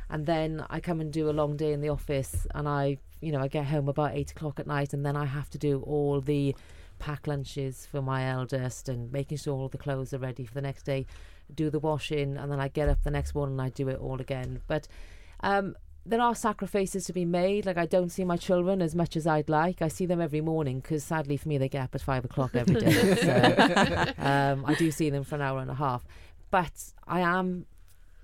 And 0.09 0.27
then 0.27 0.65
I 0.71 0.81
come 0.81 1.01
and 1.01 1.13
do 1.13 1.29
a 1.29 1.33
long 1.33 1.57
day 1.57 1.73
in 1.73 1.81
the 1.81 1.89
office, 1.89 2.47
and 2.55 2.69
I, 2.69 2.99
you 3.21 3.33
know, 3.33 3.41
I 3.41 3.49
get 3.49 3.67
home 3.67 3.89
about 3.89 4.15
eight 4.15 4.31
o'clock 4.31 4.61
at 4.61 4.67
night, 4.67 4.93
and 4.93 5.05
then 5.05 5.17
I 5.17 5.25
have 5.25 5.51
to 5.51 5.59
do 5.59 5.81
all 5.81 6.21
the 6.21 6.55
pack 6.99 7.27
lunches 7.27 7.87
for 7.87 8.01
my 8.01 8.29
eldest 8.29 8.89
and 8.89 9.13
making 9.13 9.39
sure 9.39 9.55
all 9.55 9.69
the 9.69 9.79
clothes 9.79 10.15
are 10.15 10.19
ready 10.19 10.45
for 10.45 10.55
the 10.55 10.63
next 10.63 10.85
day, 10.85 11.07
do 11.55 11.71
the 11.71 11.79
washing, 11.79 12.37
and 12.37 12.51
then 12.51 12.61
I 12.61 12.69
get 12.69 12.89
up 12.89 13.03
the 13.03 13.11
next 13.11 13.35
morning 13.35 13.59
and 13.59 13.63
I 13.63 13.69
do 13.71 13.89
it 13.89 13.99
all 13.99 14.21
again. 14.21 14.63
But 14.67 14.89
um, 15.41 15.77
there 16.05 16.21
are 16.21 16.35
sacrifices 16.35 17.05
to 17.07 17.13
be 17.13 17.25
made. 17.25 17.67
Like 17.67 17.77
I 17.77 17.87
don't 17.87 18.11
see 18.11 18.25
my 18.25 18.37
children 18.37 18.81
as 18.81 18.95
much 18.95 19.17
as 19.17 19.27
I'd 19.27 19.49
like. 19.49 19.83
I 19.83 19.89
see 19.89 20.07
them 20.07 20.21
every 20.21 20.41
morning 20.41 20.81
because 20.81 21.05
sadly 21.05 21.37
for 21.37 21.49
me 21.49 21.59
they 21.59 21.69
get 21.69 21.83
up 21.83 21.95
at 21.95 22.01
five 22.01 22.25
o'clock 22.25 22.55
every 22.55 22.77
day. 22.77 23.15
so, 23.17 24.13
um, 24.19 24.65
I 24.67 24.75
do 24.75 24.91
see 24.91 25.11
them 25.11 25.25
for 25.25 25.35
an 25.35 25.43
hour 25.43 25.59
and 25.61 25.71
a 25.71 25.75
half. 25.75 26.05
But 26.51 26.93
I 27.07 27.21
am 27.21 27.67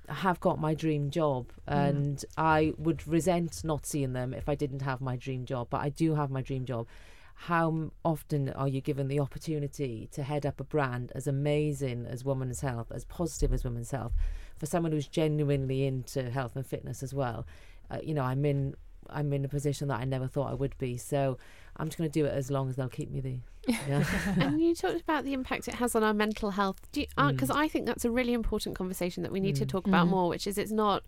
have 0.09 0.41
got 0.41 0.61
my 0.61 0.75
dream 0.75 1.11
job 1.11 1.53
and 1.67 2.25
I 2.37 2.75
would 2.77 3.07
resent 3.07 3.63
not 3.65 3.87
seeing 3.87 4.13
them 4.13 4.35
if 4.35 4.49
I 4.49 4.55
didn't 4.55 4.83
have 4.83 5.01
my 5.01 5.17
dream 5.17 5.45
job. 5.45 5.69
But 5.71 5.83
I 5.83 5.89
do 5.89 6.15
have 6.15 6.31
my 6.31 6.43
dream 6.43 6.65
job. 6.65 6.87
How 7.35 7.91
often 8.05 8.51
are 8.51 8.69
you 8.69 8.81
given 8.81 9.09
the 9.09 9.19
opportunity 9.19 10.09
to 10.13 10.23
head 10.23 10.47
up 10.47 10.61
a 10.61 10.65
brand 10.65 11.11
as 11.15 11.27
amazing 11.27 12.07
as 12.07 12.25
Women's 12.25 12.61
Health, 12.61 12.93
as 12.93 13.05
positive 13.05 13.53
as 13.53 13.65
Women's 13.65 13.91
Health, 13.91 14.13
for 14.57 14.67
someone 14.67 14.93
who's 14.93 15.09
genuinely 15.09 15.85
into 15.87 16.31
health 16.31 16.55
and 16.55 16.65
fitness 16.65 17.03
as 17.03 17.13
well? 17.13 17.47
Uh, 17.91 17.99
you 18.03 18.15
know, 18.15 18.23
I'm 18.23 18.45
in 18.45 18.75
I'm 19.11 19.33
in 19.33 19.45
a 19.45 19.49
position 19.49 19.89
that 19.89 20.01
I 20.01 20.05
never 20.05 20.29
thought 20.29 20.51
I 20.51 20.55
would 20.55 20.77
be. 20.79 20.97
So 20.97 21.39
I'm 21.77 21.89
just 21.89 21.99
going 21.99 22.11
to 22.11 22.13
do 22.21 22.27
it 22.27 22.33
as 22.35 22.51
long 22.51 22.69
as 22.69 22.77
they'll 22.77 22.89
keep 22.89 23.11
me 23.11 23.21
there. 23.21 23.41
Yeah. 23.89 24.05
and 24.41 24.61
you 24.61 24.75
talked 24.75 25.01
about 25.01 25.25
the 25.25 25.33
impact 25.35 25.69
it 25.69 25.75
has 25.75 25.95
on 25.95 26.03
our 26.03 26.13
mental 26.13 26.51
health. 26.51 26.81
Because 26.93 27.49
I 27.51 27.69
think 27.69 27.87
that's 27.87 28.05
a 28.05 28.11
really 28.11 28.33
important 28.33 28.77
conversation 28.77 29.23
that 29.23 29.31
we 29.33 29.39
need 29.41 29.55
to 29.57 29.65
Mm. 29.65 29.69
talk 29.69 29.87
about 29.87 30.09
more, 30.09 30.29
which 30.29 30.47
is 30.49 30.59
it's 30.59 30.73
not 30.73 31.05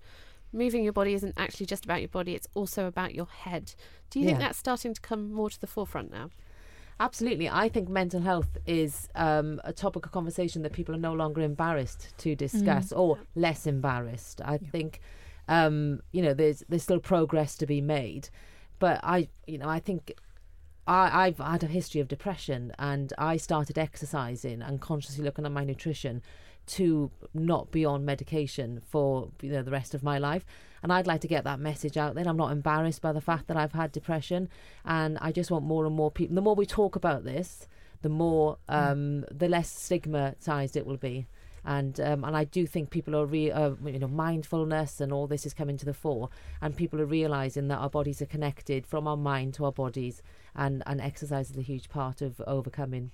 moving 0.53 0.85
your 0.85 0.93
body 0.93 1.15
isn't 1.15 1.35
actually 1.37 1.67
just 1.67 1.85
about 1.85 2.01
your 2.01 2.09
body, 2.09 2.35
it's 2.35 2.47
also 2.55 2.87
about 2.87 3.13
your 3.15 3.27
head. 3.27 3.75
Do 4.11 4.21
you 4.21 4.27
think 4.27 4.39
that's 4.39 4.57
starting 4.57 4.95
to 4.95 5.01
come 5.01 5.33
more 5.33 5.51
to 5.51 5.61
the 5.61 5.67
forefront 5.67 6.13
now? 6.13 6.31
Absolutely. 7.01 7.49
I 7.49 7.69
think 7.69 7.89
mental 7.89 8.21
health 8.21 8.57
is 8.67 9.09
um, 9.17 9.61
a 9.65 9.73
topic 9.73 10.07
of 10.07 10.13
conversation 10.13 10.63
that 10.63 10.73
people 10.73 10.95
are 10.95 10.99
no 10.99 11.13
longer 11.13 11.41
embarrassed 11.41 12.15
to 12.19 12.37
discuss 12.37 12.93
or 12.93 13.19
less 13.35 13.67
embarrassed. 13.67 14.41
I 14.45 14.59
think, 14.59 15.01
um, 15.49 16.01
you 16.13 16.23
know, 16.23 16.35
there's 16.35 16.63
there's 16.69 16.85
still 16.85 17.01
progress 17.01 17.57
to 17.57 17.67
be 17.67 17.81
made, 17.81 18.29
but 18.79 19.01
I, 19.03 19.27
you 19.49 19.59
know, 19.59 19.69
I 19.69 19.81
think 19.81 20.13
I, 20.87 21.27
I've 21.27 21.39
had 21.39 21.63
a 21.63 21.67
history 21.67 22.01
of 22.01 22.09
depression 22.09 22.73
and 22.79 23.13
I 23.19 23.37
started 23.37 23.79
exercising 23.79 24.63
and 24.63 24.81
consciously 24.81 25.25
looking 25.25 25.47
at 25.47 25.53
my 25.53 25.65
nutrition 25.65 26.23
to 26.67 27.11
not 27.35 27.71
be 27.71 27.85
on 27.85 28.05
medication 28.05 28.81
for 28.89 29.31
you 29.43 29.51
know 29.51 29.63
the 29.63 29.71
rest 29.71 29.95
of 29.95 30.03
my 30.03 30.19
life 30.19 30.47
and 30.85 30.93
I'd 30.93 31.07
like 31.07 31.23
to 31.23 31.29
get 31.29 31.45
that 31.45 31.59
message 31.59 31.97
out 31.97 32.15
there. 32.15 32.29
I'm 32.29 32.37
not 32.37 32.53
embarrassed 32.53 33.01
by 33.01 33.13
the 33.13 33.21
fact 33.23 33.49
that 33.49 33.57
I've 33.57 33.73
had 33.73 33.91
depression, 33.91 34.51
and 34.85 35.17
I 35.19 35.33
just 35.33 35.51
want 35.51 35.65
more 35.65 35.87
and 35.87 35.97
more 35.97 36.11
people. 36.11 36.35
The 36.35 36.43
more 36.43 36.55
we 36.55 36.67
talk 36.67 36.95
about 36.95 37.25
this, 37.25 37.67
the 38.03 38.11
more 38.11 38.59
um, 38.69 39.25
the 39.31 39.49
less 39.49 39.71
stigmatized 39.71 40.77
it 40.77 40.85
will 40.85 40.99
be. 40.99 41.27
And 41.65 41.99
um, 42.01 42.25
and 42.25 42.37
I 42.37 42.45
do 42.45 42.67
think 42.67 42.91
people 42.91 43.17
are 43.17 43.27
re- 43.27 43.51
uh, 43.51 43.73
you 43.85 43.99
know 43.99 44.09
mindfulness 44.09 45.01
and 45.01 45.13
all 45.13 45.27
this 45.27 45.47
is 45.47 45.55
coming 45.55 45.77
to 45.79 45.87
the 45.87 45.95
fore, 45.95 46.29
and 46.61 46.77
people 46.77 47.01
are 47.01 47.07
realizing 47.07 47.69
that 47.69 47.79
our 47.79 47.91
bodies 47.91 48.21
are 48.21 48.27
connected 48.27 48.87
from 48.87 49.09
our 49.09 49.17
mind 49.17 49.55
to 49.55 49.65
our 49.65 49.73
bodies, 49.73 50.23
and 50.55 50.83
and 50.87 51.01
exercise 51.01 51.51
is 51.51 51.57
a 51.57 51.63
huge 51.63 51.89
part 51.89 52.21
of 52.21 52.41
overcoming 52.47 53.13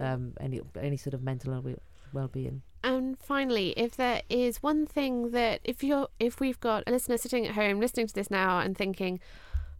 um, 0.00 0.34
any 0.40 0.60
any 0.80 0.96
sort 0.96 1.14
of 1.14 1.22
mental 1.22 1.62
well 2.12 2.28
being. 2.28 2.62
And 2.84 3.18
finally, 3.18 3.70
if 3.76 3.96
there 3.96 4.22
is 4.28 4.62
one 4.62 4.86
thing 4.86 5.32
that 5.32 5.60
if 5.64 5.82
you're 5.82 6.08
if 6.20 6.40
we've 6.40 6.60
got 6.60 6.84
a 6.86 6.92
listener 6.92 7.18
sitting 7.18 7.46
at 7.46 7.54
home 7.54 7.80
listening 7.80 8.06
to 8.06 8.14
this 8.14 8.30
now 8.30 8.60
and 8.60 8.76
thinking, 8.76 9.20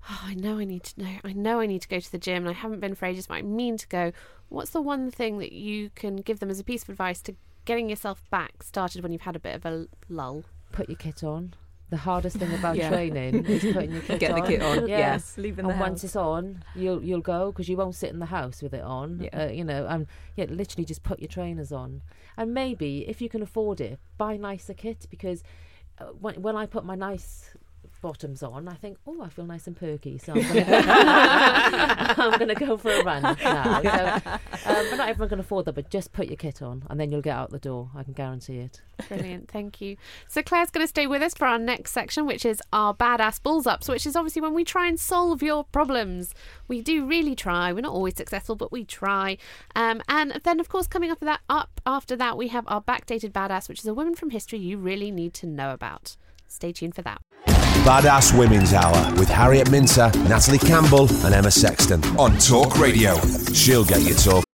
Oh, 0.09 0.21
I 0.25 0.35
know 0.35 0.59
I 0.59 0.65
need 0.65 0.85
to 0.85 1.03
know 1.03 1.17
I 1.25 1.33
know 1.33 1.61
I 1.61 1.67
need 1.67 1.83
to 1.83 1.89
go 1.89 2.01
to 2.01 2.13
the 2.13 2.19
gym 2.19 2.47
and 2.47 2.51
I 2.51 2.59
haven't 2.59 2.81
been 2.81 2.95
for 2.95 3.07
ages, 3.07 3.27
but 3.27 3.35
I 3.35 3.43
mean 3.43 3.77
to 3.77 3.87
go, 3.89 4.13
what's 4.49 4.71
the 4.71 4.83
one 4.83 5.11
thing 5.11 5.39
that 5.39 5.53
you 5.53 5.91
can 5.95 6.17
give 6.17 6.41
them 6.41 6.51
as 6.51 6.59
a 6.59 6.65
piece 6.65 6.83
of 6.83 6.89
advice 6.89 7.23
to 7.23 7.37
getting 7.69 7.89
yourself 7.89 8.25
back 8.31 8.63
started 8.63 9.03
when 9.03 9.13
you've 9.13 9.23
had 9.31 9.37
a 9.37 9.41
bit 9.41 9.55
of 9.55 9.65
a 9.67 9.87
lull? 10.09 10.45
Put 10.73 10.89
your 10.89 10.97
kit 10.97 11.23
on. 11.23 11.55
The 11.91 11.99
hardest 11.99 12.37
thing 12.37 12.53
about 12.55 12.77
Yeah. 12.77 12.89
training 12.91 13.45
is 13.47 13.73
putting 13.75 13.93
your 13.93 14.03
kit 14.09 14.21
Get 14.21 14.33
on. 14.33 14.41
the 14.41 14.47
kit 14.47 14.63
on. 14.63 14.89
Yeah. 14.89 14.99
Yes, 14.99 15.39
leaving 15.39 15.65
the 15.67 15.71
and 15.73 15.81
once 15.81 16.03
house. 16.03 16.05
it's 16.05 16.17
on, 16.17 16.63
you'll 16.75 17.03
you'll 17.03 17.23
go 17.23 17.53
because 17.53 17.69
you 17.69 17.77
won't 17.79 17.95
sit 17.95 18.11
in 18.11 18.19
the 18.19 18.27
house 18.39 18.63
with 18.63 18.75
it 18.75 18.83
on. 18.83 19.21
Yeah. 19.23 19.45
Uh, 19.45 19.51
you 19.51 19.65
know, 19.65 19.87
and 19.87 20.07
yeah, 20.37 20.47
literally 20.51 20.85
just 20.85 21.03
put 21.03 21.19
your 21.21 21.29
trainers 21.29 21.71
on, 21.73 22.03
and 22.37 22.53
maybe 22.53 23.07
if 23.09 23.23
you 23.23 23.29
can 23.29 23.43
afford 23.43 23.81
it, 23.81 23.99
buy 24.19 24.37
nicer 24.37 24.75
kit 24.75 25.07
because 25.11 25.43
uh, 25.99 26.07
when 26.25 26.43
when 26.43 26.57
I 26.57 26.67
put 26.67 26.85
my 26.85 26.95
nice 26.95 27.55
bottoms 28.01 28.43
on, 28.43 28.69
I 28.69 28.75
think, 28.75 28.99
oh, 29.07 29.23
I 29.23 29.29
feel 29.29 29.45
nice 29.47 29.67
and 29.67 29.77
perky, 29.77 30.19
so 30.19 30.33
I'm 30.33 30.43
gonna 30.43 30.55
go, 32.15 32.23
I'm 32.23 32.39
gonna 32.39 32.55
go 32.55 32.77
for 32.77 32.91
a 32.91 33.03
run 33.03 33.23
now. 33.23 33.35
So, 33.83 34.31
um, 34.71 34.87
but 34.91 34.97
not 34.97 35.09
everyone 35.09 35.29
can 35.29 35.41
afford 35.41 35.65
that, 35.67 35.75
but 35.75 35.91
just 35.91 36.13
put 36.13 36.29
your 36.29 36.37
kit 36.37 36.63
on, 36.63 36.85
and 36.89 36.99
then 36.99 37.11
you'll 37.11 37.23
get 37.23 37.37
out 37.37 37.51
the 37.51 37.59
door. 37.59 37.91
I 37.95 38.03
can 38.03 38.13
guarantee 38.13 38.59
it. 38.59 38.83
Brilliant, 39.09 39.51
thank 39.51 39.81
you. 39.81 39.97
So 40.27 40.43
Claire's 40.43 40.71
going 40.71 40.85
to 40.85 40.89
stay 40.89 41.07
with 41.07 41.23
us 41.23 41.35
for 41.35 41.47
our 41.47 41.59
next 41.59 41.93
section, 41.93 42.27
which 42.27 42.45
is 42.45 42.61
our 42.73 42.95
badass 42.95 43.43
balls 43.43 43.67
ups, 43.67 43.89
which 43.89 44.07
is 44.07 44.17
obviously 44.17 44.43
when 44.43 44.55
we 44.55 44.65
try 44.65 44.87
and 44.87 44.99
solve 44.99 45.43
your 45.43 45.65
problems. 45.65 46.35
We 46.67 46.83
do 46.83 47.07
really 47.07 47.35
try. 47.35 47.73
We're 47.73 47.81
not 47.83 47.93
always 47.93 48.17
successful, 48.17 48.57
but 48.57 48.73
we 48.73 48.85
try. 48.85 49.39
Um, 49.77 50.03
and 50.09 50.41
then, 50.45 50.61
of 50.61 50.69
course, 50.69 50.87
coming 50.87 51.11
up 51.11 51.21
that 51.21 51.41
up 51.49 51.81
after 51.87 52.17
that, 52.17 52.37
we 52.37 52.49
have 52.49 52.65
our 52.67 52.83
backdated 52.83 53.33
badass, 53.33 53.69
which 53.69 53.81
is 53.81 53.87
a 53.87 53.95
woman 53.95 54.15
from 54.15 54.31
history 54.31 54.59
you 54.59 54.79
really 54.79 55.11
need 55.11 55.35
to 55.35 55.47
know 55.47 55.73
about. 55.73 56.17
Stay 56.47 56.73
tuned 56.73 56.95
for 56.95 57.03
that. 57.03 57.21
Badass 57.89 58.39
Women's 58.39 58.75
Hour 58.75 59.15
with 59.15 59.31
Harriet 59.31 59.71
Minter, 59.71 60.11
Natalie 60.29 60.59
Campbell, 60.59 61.09
and 61.25 61.35
Emma 61.35 61.51
Sexton 61.51 62.05
on 62.19 62.37
Talk 62.37 62.79
Radio. 62.79 63.17
She'll 63.55 63.83
get 63.83 64.03
you 64.03 64.15
talk. 64.15 64.45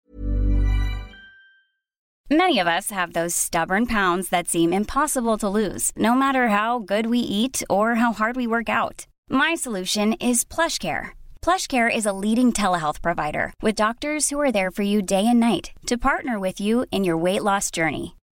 Many 2.31 2.61
of 2.61 2.69
us 2.69 2.93
have 2.93 3.13
those 3.13 3.35
stubborn 3.35 3.87
pounds 3.87 4.29
that 4.29 4.47
seem 4.47 4.73
impossible 4.73 5.37
to 5.39 5.49
lose, 5.49 5.91
no 5.97 6.15
matter 6.15 6.51
how 6.51 6.79
good 6.79 7.07
we 7.07 7.19
eat 7.19 7.65
or 7.69 7.97
how 7.97 8.13
hard 8.13 8.37
we 8.37 8.47
work 8.47 8.69
out. 8.69 9.07
My 9.29 9.57
solution 9.57 10.13
is 10.21 10.45
PlushCare. 10.45 11.09
PlushCare 11.43 11.93
is 11.93 12.07
a 12.07 12.13
leading 12.13 12.53
telehealth 12.53 13.03
provider 13.03 13.53
with 13.61 13.75
doctors 13.75 14.31
who 14.31 14.39
are 14.39 14.53
there 14.53 14.71
for 14.71 14.83
you 14.83 15.03
day 15.03 15.27
and 15.27 15.41
night 15.41 15.73
to 15.87 15.99
partner 15.99 16.39
with 16.39 16.61
you 16.61 16.87
in 16.93 17.03
your 17.03 17.17
weight 17.17 17.43
loss 17.43 17.73
journey. 17.73 18.15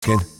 Kin. 0.00 0.37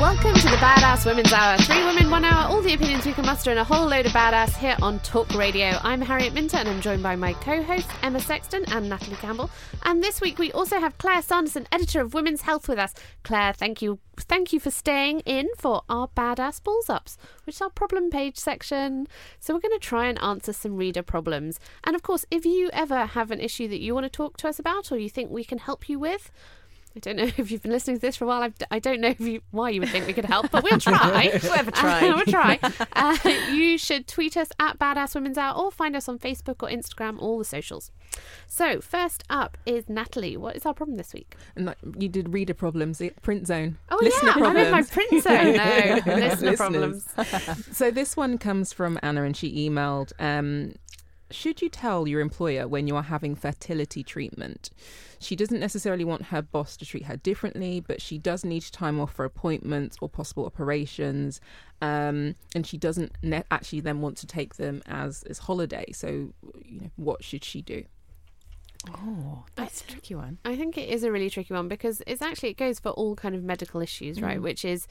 Welcome 0.00 0.34
to 0.34 0.48
the 0.48 0.56
Badass 0.56 1.06
Women's 1.06 1.32
Hour. 1.32 1.56
Three 1.58 1.84
women, 1.84 2.10
one 2.10 2.24
hour, 2.24 2.50
all 2.50 2.60
the 2.60 2.74
opinions 2.74 3.06
we 3.06 3.12
can 3.12 3.24
muster, 3.24 3.50
and 3.50 3.60
a 3.60 3.64
whole 3.64 3.86
load 3.86 4.06
of 4.06 4.12
badass 4.12 4.56
here 4.56 4.76
on 4.82 4.98
Talk 5.00 5.32
Radio. 5.36 5.78
I'm 5.84 6.00
Harriet 6.00 6.34
Minter, 6.34 6.56
and 6.56 6.68
I'm 6.68 6.80
joined 6.80 7.02
by 7.04 7.14
my 7.14 7.32
co-hosts 7.34 7.92
Emma 8.02 8.18
Sexton 8.18 8.64
and 8.72 8.88
Natalie 8.88 9.16
Campbell. 9.16 9.50
And 9.84 10.02
this 10.02 10.20
week 10.20 10.40
we 10.40 10.50
also 10.50 10.80
have 10.80 10.98
Claire 10.98 11.22
Sanderson, 11.22 11.68
editor 11.70 12.00
of 12.00 12.12
Women's 12.12 12.42
Health, 12.42 12.68
with 12.68 12.76
us. 12.76 12.92
Claire, 13.22 13.52
thank 13.52 13.82
you, 13.82 14.00
thank 14.16 14.52
you 14.52 14.58
for 14.58 14.72
staying 14.72 15.20
in 15.20 15.46
for 15.56 15.82
our 15.88 16.08
Badass 16.08 16.60
Balls 16.60 16.90
Ups, 16.90 17.16
which 17.44 17.54
is 17.54 17.62
our 17.62 17.70
problem 17.70 18.10
page 18.10 18.36
section. 18.36 19.06
So 19.38 19.54
we're 19.54 19.60
going 19.60 19.78
to 19.78 19.86
try 19.86 20.06
and 20.08 20.20
answer 20.20 20.52
some 20.52 20.76
reader 20.76 21.04
problems. 21.04 21.60
And 21.84 21.94
of 21.94 22.02
course, 22.02 22.26
if 22.32 22.44
you 22.44 22.68
ever 22.72 23.06
have 23.06 23.30
an 23.30 23.40
issue 23.40 23.68
that 23.68 23.80
you 23.80 23.94
want 23.94 24.04
to 24.04 24.10
talk 24.10 24.38
to 24.38 24.48
us 24.48 24.58
about, 24.58 24.90
or 24.90 24.98
you 24.98 25.08
think 25.08 25.30
we 25.30 25.44
can 25.44 25.58
help 25.58 25.88
you 25.88 26.00
with. 26.00 26.32
I 26.96 27.00
don't 27.00 27.16
know 27.16 27.24
if 27.36 27.50
you've 27.50 27.62
been 27.62 27.72
listening 27.72 27.96
to 27.96 28.00
this 28.00 28.16
for 28.16 28.24
a 28.24 28.28
while. 28.28 28.42
I've, 28.42 28.54
I 28.70 28.78
don't 28.78 29.00
know 29.00 29.08
if 29.08 29.20
you, 29.20 29.40
why 29.50 29.70
you 29.70 29.80
would 29.80 29.88
think 29.90 30.06
we 30.06 30.12
could 30.12 30.24
help, 30.24 30.50
but 30.50 30.62
we'll 30.62 30.78
try. 30.80 31.30
We'll 31.44 31.64
try. 31.72 32.02
we'll 32.08 32.24
try. 32.24 32.58
Uh, 32.92 33.16
you 33.52 33.78
should 33.78 34.06
tweet 34.06 34.36
us 34.36 34.48
at 34.60 34.78
Badass 34.78 35.14
Women's 35.14 35.38
Hour 35.38 35.56
or 35.56 35.70
find 35.70 35.96
us 35.96 36.08
on 36.08 36.18
Facebook 36.18 36.62
or 36.62 36.68
Instagram, 36.68 37.20
all 37.20 37.38
the 37.38 37.44
socials. 37.44 37.90
So, 38.46 38.80
first 38.80 39.24
up 39.28 39.56
is 39.66 39.88
Natalie. 39.88 40.36
What 40.36 40.56
is 40.56 40.64
our 40.66 40.74
problem 40.74 40.96
this 40.96 41.12
week? 41.12 41.34
And 41.56 41.66
like, 41.66 41.78
you 41.98 42.08
did 42.08 42.32
reader 42.32 42.54
problems, 42.54 43.02
print 43.22 43.46
zone. 43.46 43.78
Oh, 43.90 43.98
Listener 44.00 44.32
yeah. 44.36 44.44
I'm 44.46 44.56
in 44.56 44.70
my 44.70 44.82
problems. 44.82 44.90
print 44.90 45.22
zone. 45.24 45.56
No, 45.56 46.14
listener 46.14 46.50
Listeners. 46.50 46.56
problems. 46.56 47.76
so 47.76 47.90
this 47.90 48.16
one 48.16 48.38
comes 48.38 48.72
from 48.72 48.98
Anna, 49.02 49.22
and 49.24 49.36
she 49.36 49.68
emailed. 49.68 50.12
Um, 50.18 50.74
should 51.30 51.62
you 51.62 51.68
tell 51.68 52.06
your 52.06 52.20
employer 52.20 52.68
when 52.68 52.86
you 52.86 52.96
are 52.96 53.02
having 53.02 53.34
fertility 53.34 54.02
treatment? 54.02 54.70
She 55.18 55.36
doesn't 55.36 55.60
necessarily 55.60 56.04
want 56.04 56.26
her 56.26 56.42
boss 56.42 56.76
to 56.76 56.86
treat 56.86 57.04
her 57.04 57.16
differently, 57.16 57.80
but 57.80 58.02
she 58.02 58.18
does 58.18 58.44
need 58.44 58.62
time 58.72 59.00
off 59.00 59.12
for 59.12 59.24
appointments 59.24 59.96
or 60.00 60.08
possible 60.08 60.44
operations, 60.46 61.40
um, 61.80 62.34
and 62.54 62.66
she 62.66 62.76
doesn't 62.76 63.12
ne- 63.22 63.44
actually 63.50 63.80
then 63.80 64.00
want 64.00 64.16
to 64.18 64.26
take 64.26 64.56
them 64.56 64.82
as 64.86 65.22
as 65.24 65.38
holiday. 65.38 65.86
So, 65.92 66.32
you 66.64 66.80
know, 66.80 66.90
what 66.96 67.24
should 67.24 67.44
she 67.44 67.62
do? 67.62 67.84
Oh, 68.90 69.44
that's 69.54 69.80
a 69.80 69.86
tricky 69.86 70.14
one. 70.14 70.38
I 70.44 70.56
think 70.56 70.76
it 70.76 70.88
is 70.88 71.04
a 71.04 71.12
really 71.12 71.30
tricky 71.30 71.54
one 71.54 71.68
because 71.68 72.02
it's 72.06 72.22
actually 72.22 72.50
it 72.50 72.58
goes 72.58 72.78
for 72.78 72.90
all 72.90 73.16
kind 73.16 73.34
of 73.34 73.42
medical 73.42 73.80
issues, 73.80 74.20
right? 74.20 74.38
Mm. 74.38 74.42
Which 74.42 74.64
is 74.64 74.86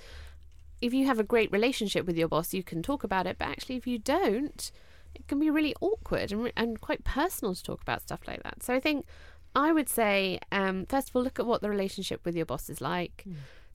if 0.81 0.93
you 0.93 1.05
have 1.05 1.19
a 1.19 1.23
great 1.23 1.51
relationship 1.51 2.05
with 2.05 2.17
your 2.17 2.27
boss, 2.27 2.53
you 2.53 2.63
can 2.63 2.81
talk 2.81 3.03
about 3.03 3.27
it, 3.27 3.37
but 3.37 3.47
actually 3.47 3.75
if 3.75 3.87
you 3.87 3.99
don't, 3.99 4.71
it 5.15 5.27
can 5.27 5.39
be 5.39 5.49
really 5.49 5.75
awkward 5.81 6.31
and, 6.31 6.43
re- 6.43 6.53
and 6.55 6.81
quite 6.81 7.03
personal 7.03 7.55
to 7.55 7.63
talk 7.63 7.81
about 7.81 8.01
stuff 8.01 8.21
like 8.27 8.43
that. 8.43 8.63
So 8.63 8.73
I 8.73 8.79
think 8.79 9.05
I 9.55 9.71
would 9.71 9.89
say 9.89 10.39
um, 10.51 10.85
first 10.87 11.09
of 11.09 11.15
all 11.15 11.23
look 11.23 11.39
at 11.39 11.45
what 11.45 11.61
the 11.61 11.69
relationship 11.69 12.25
with 12.25 12.35
your 12.35 12.45
boss 12.45 12.69
is 12.69 12.81
like. 12.81 13.25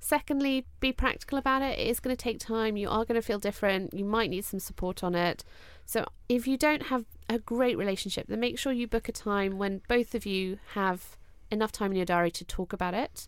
Secondly, 0.01 0.65
be 0.79 0.93
practical 0.93 1.39
about 1.39 1.63
it. 1.63 1.79
It 1.79 1.89
is 1.89 1.99
going 1.99 2.15
to 2.15 2.23
take 2.23 2.39
time. 2.39 2.77
You 2.77 2.89
are 2.89 3.05
going 3.05 3.21
to 3.21 3.27
feel 3.27 3.41
different. 3.41 3.93
You 3.93 4.05
might 4.05 4.31
need 4.31 4.45
some 4.45 4.61
support 4.61 5.03
on 5.03 5.15
it. 5.17 5.45
So, 5.87 6.07
if 6.29 6.47
you 6.47 6.57
don't 6.57 6.85
have 6.85 7.05
a 7.29 7.39
great 7.39 7.77
relationship, 7.77 8.27
then 8.29 8.39
make 8.39 8.59
sure 8.59 8.73
you 8.73 8.87
book 8.87 9.09
a 9.09 9.13
time 9.13 9.59
when 9.59 9.81
both 9.89 10.15
of 10.15 10.25
you 10.25 10.59
have 10.75 11.17
enough 11.51 11.73
time 11.73 11.91
in 11.91 11.97
your 11.97 12.07
diary 12.07 12.31
to 12.33 12.45
talk 12.45 12.73
about 12.73 12.95
it. 12.95 13.27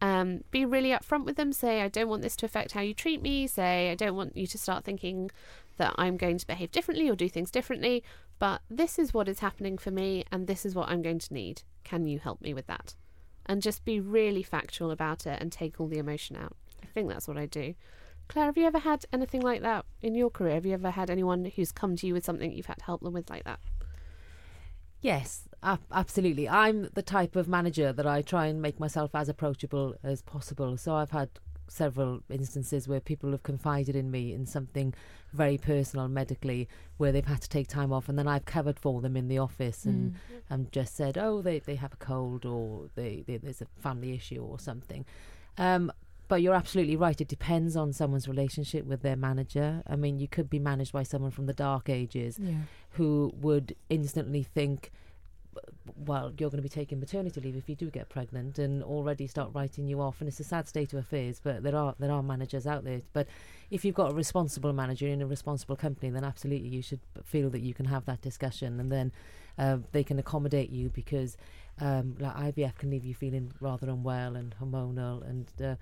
Um, 0.00 0.44
be 0.50 0.64
really 0.64 0.90
upfront 0.90 1.24
with 1.24 1.36
them. 1.36 1.52
Say, 1.52 1.80
I 1.80 1.88
don't 1.88 2.08
want 2.08 2.22
this 2.22 2.36
to 2.36 2.46
affect 2.46 2.72
how 2.72 2.80
you 2.80 2.94
treat 2.94 3.22
me. 3.22 3.46
Say, 3.46 3.90
I 3.90 3.94
don't 3.94 4.14
want 4.14 4.36
you 4.36 4.46
to 4.46 4.58
start 4.58 4.84
thinking 4.84 5.30
that 5.76 5.94
I'm 5.96 6.16
going 6.16 6.38
to 6.38 6.46
behave 6.46 6.70
differently 6.70 7.08
or 7.08 7.16
do 7.16 7.28
things 7.28 7.50
differently. 7.50 8.02
But 8.38 8.62
this 8.68 8.98
is 8.98 9.14
what 9.14 9.28
is 9.28 9.40
happening 9.40 9.78
for 9.78 9.90
me, 9.90 10.24
and 10.30 10.46
this 10.46 10.66
is 10.66 10.74
what 10.74 10.88
I'm 10.88 11.02
going 11.02 11.20
to 11.20 11.34
need. 11.34 11.62
Can 11.84 12.06
you 12.06 12.18
help 12.18 12.40
me 12.40 12.52
with 12.54 12.66
that? 12.66 12.94
And 13.46 13.62
just 13.62 13.84
be 13.84 14.00
really 14.00 14.42
factual 14.42 14.90
about 14.90 15.26
it 15.26 15.40
and 15.40 15.52
take 15.52 15.80
all 15.80 15.86
the 15.86 15.98
emotion 15.98 16.36
out. 16.36 16.56
I 16.82 16.86
think 16.86 17.08
that's 17.08 17.28
what 17.28 17.38
I 17.38 17.46
do. 17.46 17.74
Claire, 18.26 18.46
have 18.46 18.56
you 18.56 18.64
ever 18.64 18.78
had 18.78 19.04
anything 19.12 19.42
like 19.42 19.60
that 19.62 19.84
in 20.00 20.14
your 20.14 20.30
career? 20.30 20.54
Have 20.54 20.64
you 20.64 20.72
ever 20.72 20.90
had 20.90 21.10
anyone 21.10 21.44
who's 21.54 21.72
come 21.72 21.94
to 21.96 22.06
you 22.06 22.14
with 22.14 22.24
something 22.24 22.52
you've 22.52 22.66
had 22.66 22.78
to 22.78 22.84
help 22.84 23.02
them 23.02 23.12
with 23.12 23.28
like 23.28 23.44
that? 23.44 23.60
Yes, 25.02 25.46
absolutely. 25.92 26.48
I'm 26.48 26.88
the 26.94 27.02
type 27.02 27.36
of 27.36 27.48
manager 27.48 27.92
that 27.92 28.06
I 28.06 28.22
try 28.22 28.46
and 28.46 28.62
make 28.62 28.80
myself 28.80 29.14
as 29.14 29.28
approachable 29.28 29.94
as 30.02 30.22
possible. 30.22 30.78
So 30.78 30.94
I've 30.94 31.10
had 31.10 31.28
several 31.68 32.20
instances 32.30 32.86
where 32.86 33.00
people 33.00 33.30
have 33.32 33.42
confided 33.42 33.96
in 33.96 34.10
me 34.10 34.32
in 34.32 34.46
something 34.46 34.92
very 35.32 35.58
personal 35.58 36.06
medically 36.08 36.68
where 36.98 37.10
they've 37.12 37.26
had 37.26 37.40
to 37.42 37.48
take 37.48 37.66
time 37.68 37.92
off 37.92 38.08
and 38.08 38.18
then 38.18 38.28
I've 38.28 38.44
covered 38.44 38.78
for 38.78 39.00
them 39.00 39.16
in 39.16 39.28
the 39.28 39.38
office 39.38 39.84
and 39.84 40.12
Mm. 40.12 40.14
and 40.50 40.72
just 40.72 40.94
said 40.94 41.16
oh 41.18 41.42
they, 41.42 41.58
they 41.58 41.74
have 41.76 41.92
a 41.92 41.96
cold 41.96 42.44
or 42.46 42.88
they, 42.94 43.24
they 43.26 43.38
there's 43.38 43.62
a 43.62 43.66
family 43.80 44.12
issue 44.14 44.42
or 44.42 44.58
something 44.58 45.04
um 45.58 45.90
but 46.28 46.40
you're 46.42 46.54
absolutely 46.54 46.96
right 46.96 47.20
it 47.20 47.28
depends 47.28 47.76
on 47.76 47.92
someone's 47.92 48.28
relationship 48.28 48.84
with 48.86 49.02
their 49.02 49.16
manager 49.16 49.82
I 49.86 49.96
mean 49.96 50.18
you 50.18 50.28
could 50.28 50.48
be 50.48 50.58
managed 50.58 50.92
by 50.92 51.02
someone 51.02 51.30
from 51.30 51.46
the 51.46 51.52
dark 51.54 51.88
ages 51.88 52.38
Yeah. 52.38 52.62
who 52.90 53.32
would 53.40 53.74
instantly 53.90 54.42
think 54.42 54.90
well, 56.06 56.32
you're 56.38 56.50
going 56.50 56.62
to 56.62 56.62
be 56.62 56.68
taking 56.68 57.00
maternity 57.00 57.40
leave 57.40 57.56
if 57.56 57.68
you 57.68 57.74
do 57.74 57.90
get 57.90 58.08
pregnant, 58.08 58.58
and 58.58 58.82
already 58.82 59.26
start 59.26 59.50
writing 59.54 59.86
you 59.86 60.00
off. 60.00 60.20
And 60.20 60.28
it's 60.28 60.40
a 60.40 60.44
sad 60.44 60.68
state 60.68 60.92
of 60.92 60.98
affairs, 60.98 61.40
but 61.42 61.62
there 61.62 61.76
are 61.76 61.94
there 61.98 62.10
are 62.10 62.22
managers 62.22 62.66
out 62.66 62.84
there. 62.84 63.00
But 63.12 63.26
if 63.70 63.84
you've 63.84 63.94
got 63.94 64.12
a 64.12 64.14
responsible 64.14 64.72
manager 64.72 65.06
in 65.06 65.22
a 65.22 65.26
responsible 65.26 65.76
company, 65.76 66.10
then 66.10 66.24
absolutely 66.24 66.68
you 66.68 66.82
should 66.82 67.00
feel 67.24 67.50
that 67.50 67.60
you 67.60 67.74
can 67.74 67.86
have 67.86 68.04
that 68.06 68.20
discussion, 68.20 68.80
and 68.80 68.90
then 68.90 69.12
uh, 69.58 69.78
they 69.92 70.04
can 70.04 70.18
accommodate 70.18 70.70
you 70.70 70.90
because 70.90 71.36
um, 71.80 72.16
like 72.18 72.34
IVF 72.36 72.76
can 72.76 72.90
leave 72.90 73.04
you 73.04 73.14
feeling 73.14 73.52
rather 73.60 73.88
unwell 73.88 74.36
and 74.36 74.54
hormonal 74.60 75.28
and. 75.28 75.46
Uh, 75.62 75.76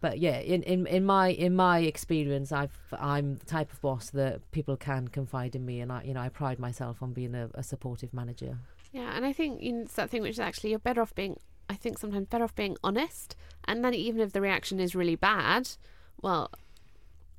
but 0.00 0.18
yeah, 0.18 0.38
in, 0.38 0.62
in, 0.62 0.86
in 0.86 1.04
my 1.04 1.28
in 1.28 1.54
my 1.54 1.80
experience, 1.80 2.52
I've 2.52 2.78
I'm 2.98 3.36
the 3.36 3.44
type 3.44 3.70
of 3.70 3.82
boss 3.82 4.08
that 4.10 4.50
people 4.50 4.74
can 4.76 5.08
confide 5.08 5.54
in 5.54 5.66
me, 5.66 5.80
and 5.80 5.92
I 5.92 6.02
you 6.04 6.14
know 6.14 6.20
I 6.20 6.30
pride 6.30 6.58
myself 6.58 7.02
on 7.02 7.12
being 7.12 7.34
a, 7.34 7.50
a 7.52 7.62
supportive 7.62 8.14
manager. 8.14 8.56
Yeah, 8.92 9.12
and 9.14 9.24
I 9.24 9.32
think 9.32 9.62
you 9.62 9.72
know, 9.72 9.80
it's 9.82 9.94
that 9.94 10.10
thing 10.10 10.22
which 10.22 10.32
is 10.32 10.40
actually 10.40 10.70
you're 10.70 10.78
better 10.78 11.00
off 11.02 11.14
being. 11.14 11.38
I 11.68 11.74
think 11.74 11.98
sometimes 11.98 12.26
better 12.26 12.44
off 12.44 12.54
being 12.56 12.76
honest, 12.82 13.36
and 13.66 13.84
then 13.84 13.94
even 13.94 14.20
if 14.20 14.32
the 14.32 14.40
reaction 14.40 14.80
is 14.80 14.94
really 14.96 15.14
bad, 15.14 15.68
well, 16.20 16.50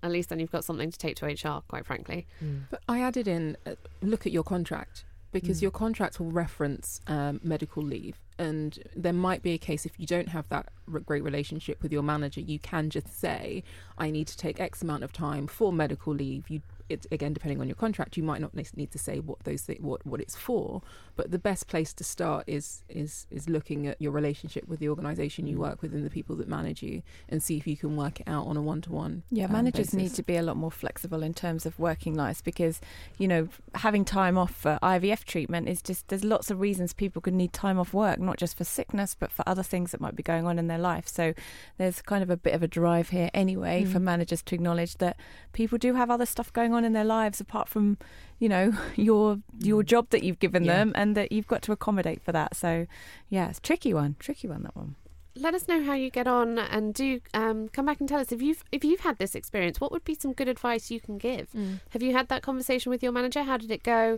at 0.01 0.09
least 0.11 0.29
then 0.29 0.39
you've 0.39 0.51
got 0.51 0.63
something 0.63 0.89
to 0.89 0.97
take 0.97 1.17
to 1.17 1.25
HR. 1.25 1.61
Quite 1.67 1.85
frankly, 1.85 2.25
But 2.69 2.81
I 2.87 3.01
added 3.01 3.27
in 3.27 3.57
uh, 3.65 3.75
look 4.01 4.25
at 4.25 4.31
your 4.31 4.43
contract 4.43 5.03
because 5.33 5.59
Mm. 5.59 5.61
your 5.63 5.71
contract 5.71 6.19
will 6.19 6.31
reference 6.31 6.99
um, 7.07 7.39
medical 7.43 7.83
leave, 7.83 8.17
and 8.37 8.79
there 8.95 9.13
might 9.13 9.41
be 9.43 9.51
a 9.51 9.57
case 9.57 9.85
if 9.85 9.97
you 9.99 10.05
don't 10.07 10.29
have 10.29 10.47
that 10.49 10.69
r- 10.91 10.99
great 10.99 11.23
relationship 11.23 11.81
with 11.83 11.91
your 11.91 12.03
manager, 12.03 12.41
you 12.41 12.59
can 12.59 12.89
just 12.89 13.07
say, 13.19 13.63
"I 13.97 14.09
need 14.11 14.27
to 14.27 14.37
take 14.37 14.59
X 14.61 14.81
amount 14.81 15.03
of 15.03 15.11
time 15.13 15.47
for 15.47 15.71
medical 15.73 16.13
leave." 16.13 16.49
You, 16.49 16.61
it, 16.89 17.05
again, 17.11 17.31
depending 17.31 17.61
on 17.61 17.67
your 17.69 17.75
contract, 17.75 18.17
you 18.17 18.23
might 18.23 18.41
not 18.41 18.53
need 18.75 18.91
to 18.91 18.97
say 18.97 19.19
what 19.21 19.39
those 19.45 19.61
thi- 19.61 19.77
what 19.79 20.05
what 20.05 20.19
it's 20.19 20.35
for. 20.35 20.81
But 21.21 21.29
the 21.29 21.37
best 21.37 21.67
place 21.67 21.93
to 21.93 22.03
start 22.03 22.45
is 22.47 22.83
is 22.89 23.27
is 23.29 23.47
looking 23.47 23.85
at 23.85 24.01
your 24.01 24.11
relationship 24.11 24.67
with 24.67 24.79
the 24.79 24.89
organisation 24.89 25.45
you 25.45 25.59
work 25.59 25.83
with 25.83 25.93
and 25.93 26.03
the 26.03 26.09
people 26.09 26.35
that 26.37 26.47
manage 26.47 26.81
you, 26.81 27.03
and 27.29 27.43
see 27.43 27.57
if 27.57 27.67
you 27.67 27.77
can 27.77 27.95
work 27.95 28.19
it 28.21 28.27
out 28.27 28.47
on 28.47 28.57
a 28.57 28.61
one 28.61 28.81
to 28.81 28.91
one. 28.91 29.21
Yeah, 29.29 29.45
managers 29.45 29.93
need 29.93 30.15
to 30.15 30.23
be 30.23 30.35
a 30.35 30.41
lot 30.41 30.57
more 30.57 30.71
flexible 30.71 31.21
in 31.21 31.35
terms 31.35 31.67
of 31.67 31.77
working 31.77 32.15
lives 32.15 32.41
because, 32.41 32.81
you 33.19 33.27
know, 33.27 33.49
having 33.75 34.03
time 34.03 34.35
off 34.35 34.49
for 34.55 34.79
IVF 34.81 35.23
treatment 35.25 35.69
is 35.69 35.83
just, 35.83 36.07
there's 36.07 36.23
lots 36.23 36.49
of 36.49 36.59
reasons 36.59 36.91
people 36.91 37.21
could 37.21 37.35
need 37.35 37.53
time 37.53 37.77
off 37.77 37.93
work, 37.93 38.17
not 38.17 38.37
just 38.37 38.57
for 38.57 38.63
sickness, 38.63 39.13
but 39.13 39.31
for 39.31 39.43
other 39.47 39.61
things 39.63 39.91
that 39.91 40.01
might 40.01 40.15
be 40.15 40.23
going 40.23 40.47
on 40.47 40.57
in 40.57 40.65
their 40.65 40.79
life. 40.79 41.07
So 41.07 41.35
there's 41.77 42.01
kind 42.01 42.23
of 42.23 42.31
a 42.31 42.37
bit 42.37 42.55
of 42.55 42.63
a 42.63 42.67
drive 42.67 43.09
here 43.09 43.29
anyway 43.35 43.83
for 43.85 43.99
Mm. 43.99 44.03
managers 44.13 44.41
to 44.41 44.55
acknowledge 44.55 44.95
that 44.97 45.17
people 45.53 45.77
do 45.77 45.93
have 45.93 46.09
other 46.09 46.25
stuff 46.25 46.51
going 46.51 46.73
on 46.73 46.83
in 46.83 46.93
their 46.93 47.05
lives 47.05 47.39
apart 47.39 47.69
from, 47.69 47.97
you 48.41 48.49
know, 48.49 48.73
your 48.97 49.39
your 49.59 49.81
job 49.83 50.05
that 50.09 50.23
you've 50.23 50.39
given 50.39 50.63
Yeah. 50.65 50.77
them 50.77 50.91
and 50.95 51.15
that 51.15 51.31
you've 51.31 51.47
got 51.47 51.61
to 51.63 51.71
accommodate 51.71 52.21
for 52.21 52.31
that. 52.33 52.55
So, 52.57 52.87
yeah, 53.29 53.49
it's 53.49 53.59
a 53.59 53.61
tricky 53.61 53.93
one, 53.93 54.15
tricky 54.19 54.47
one, 54.49 54.63
that 54.63 54.75
one. 54.75 54.95
let 55.35 55.53
us 55.53 55.65
know 55.69 55.81
how 55.87 55.93
you 55.93 56.09
get 56.09 56.27
on, 56.27 56.59
and 56.59 56.93
do 56.93 57.21
um, 57.33 57.69
come 57.69 57.85
back 57.85 57.99
and 58.01 58.09
tell 58.09 58.19
us 58.19 58.31
if 58.33 58.41
you've 58.41 58.63
if 58.71 58.83
you've 58.83 58.99
had 59.09 59.17
this 59.19 59.33
experience. 59.35 59.79
What 59.79 59.91
would 59.93 60.03
be 60.03 60.15
some 60.15 60.33
good 60.33 60.49
advice 60.49 60.91
you 60.91 60.99
can 60.99 61.17
give? 61.17 61.47
Have 61.91 62.01
you 62.03 62.11
had 62.13 62.27
that 62.29 62.41
conversation 62.41 62.89
with 62.89 63.01
your 63.03 63.13
manager? 63.13 63.43
How 63.43 63.57
did 63.57 63.71
it 63.71 63.83
go? 63.83 64.17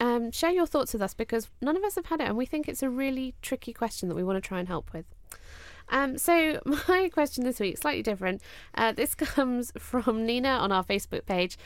Um, 0.00 0.30
share 0.32 0.50
your 0.50 0.66
thoughts 0.66 0.92
with 0.92 1.02
us 1.02 1.14
because 1.14 1.48
none 1.62 1.76
of 1.76 1.84
us 1.84 1.94
have 1.94 2.06
had 2.06 2.20
it, 2.20 2.28
and 2.28 2.36
we 2.36 2.46
think 2.46 2.68
it's 2.68 2.82
a 2.82 2.90
really 2.90 3.34
tricky 3.42 3.72
question 3.72 4.08
that 4.08 4.14
we 4.16 4.24
want 4.24 4.36
to 4.42 4.46
try 4.46 4.58
and 4.58 4.68
help 4.68 4.92
with. 4.92 5.06
Um, 5.88 6.18
so 6.18 6.60
my 6.88 7.10
question 7.12 7.44
this 7.44 7.60
week 7.60 7.78
slightly 7.78 8.02
different. 8.02 8.42
Uh, 8.74 8.92
this 8.92 9.14
comes 9.14 9.72
from 9.78 10.26
Nina 10.26 10.48
on 10.48 10.72
our 10.72 10.84
Facebook 10.84 11.26
page, 11.26 11.56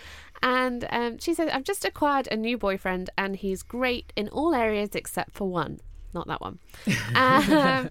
and 0.43 0.87
um, 0.91 1.19
she 1.19 1.35
says, 1.35 1.51
"I've 1.53 1.65
just 1.65 1.85
acquired 1.85 2.29
a 2.31 2.37
new 2.37 2.59
boyfriend, 2.59 3.11
and 3.17 3.37
he's 3.37 3.63
great 3.63 4.13
in 4.17 4.29
all 4.29 4.55
areas 4.55 4.91
except 4.95 5.33
for 5.33 5.49
one. 5.49 5.81
Not 6.15 6.27
that 6.29 6.41
one. 6.41 6.59
um, 7.15 7.91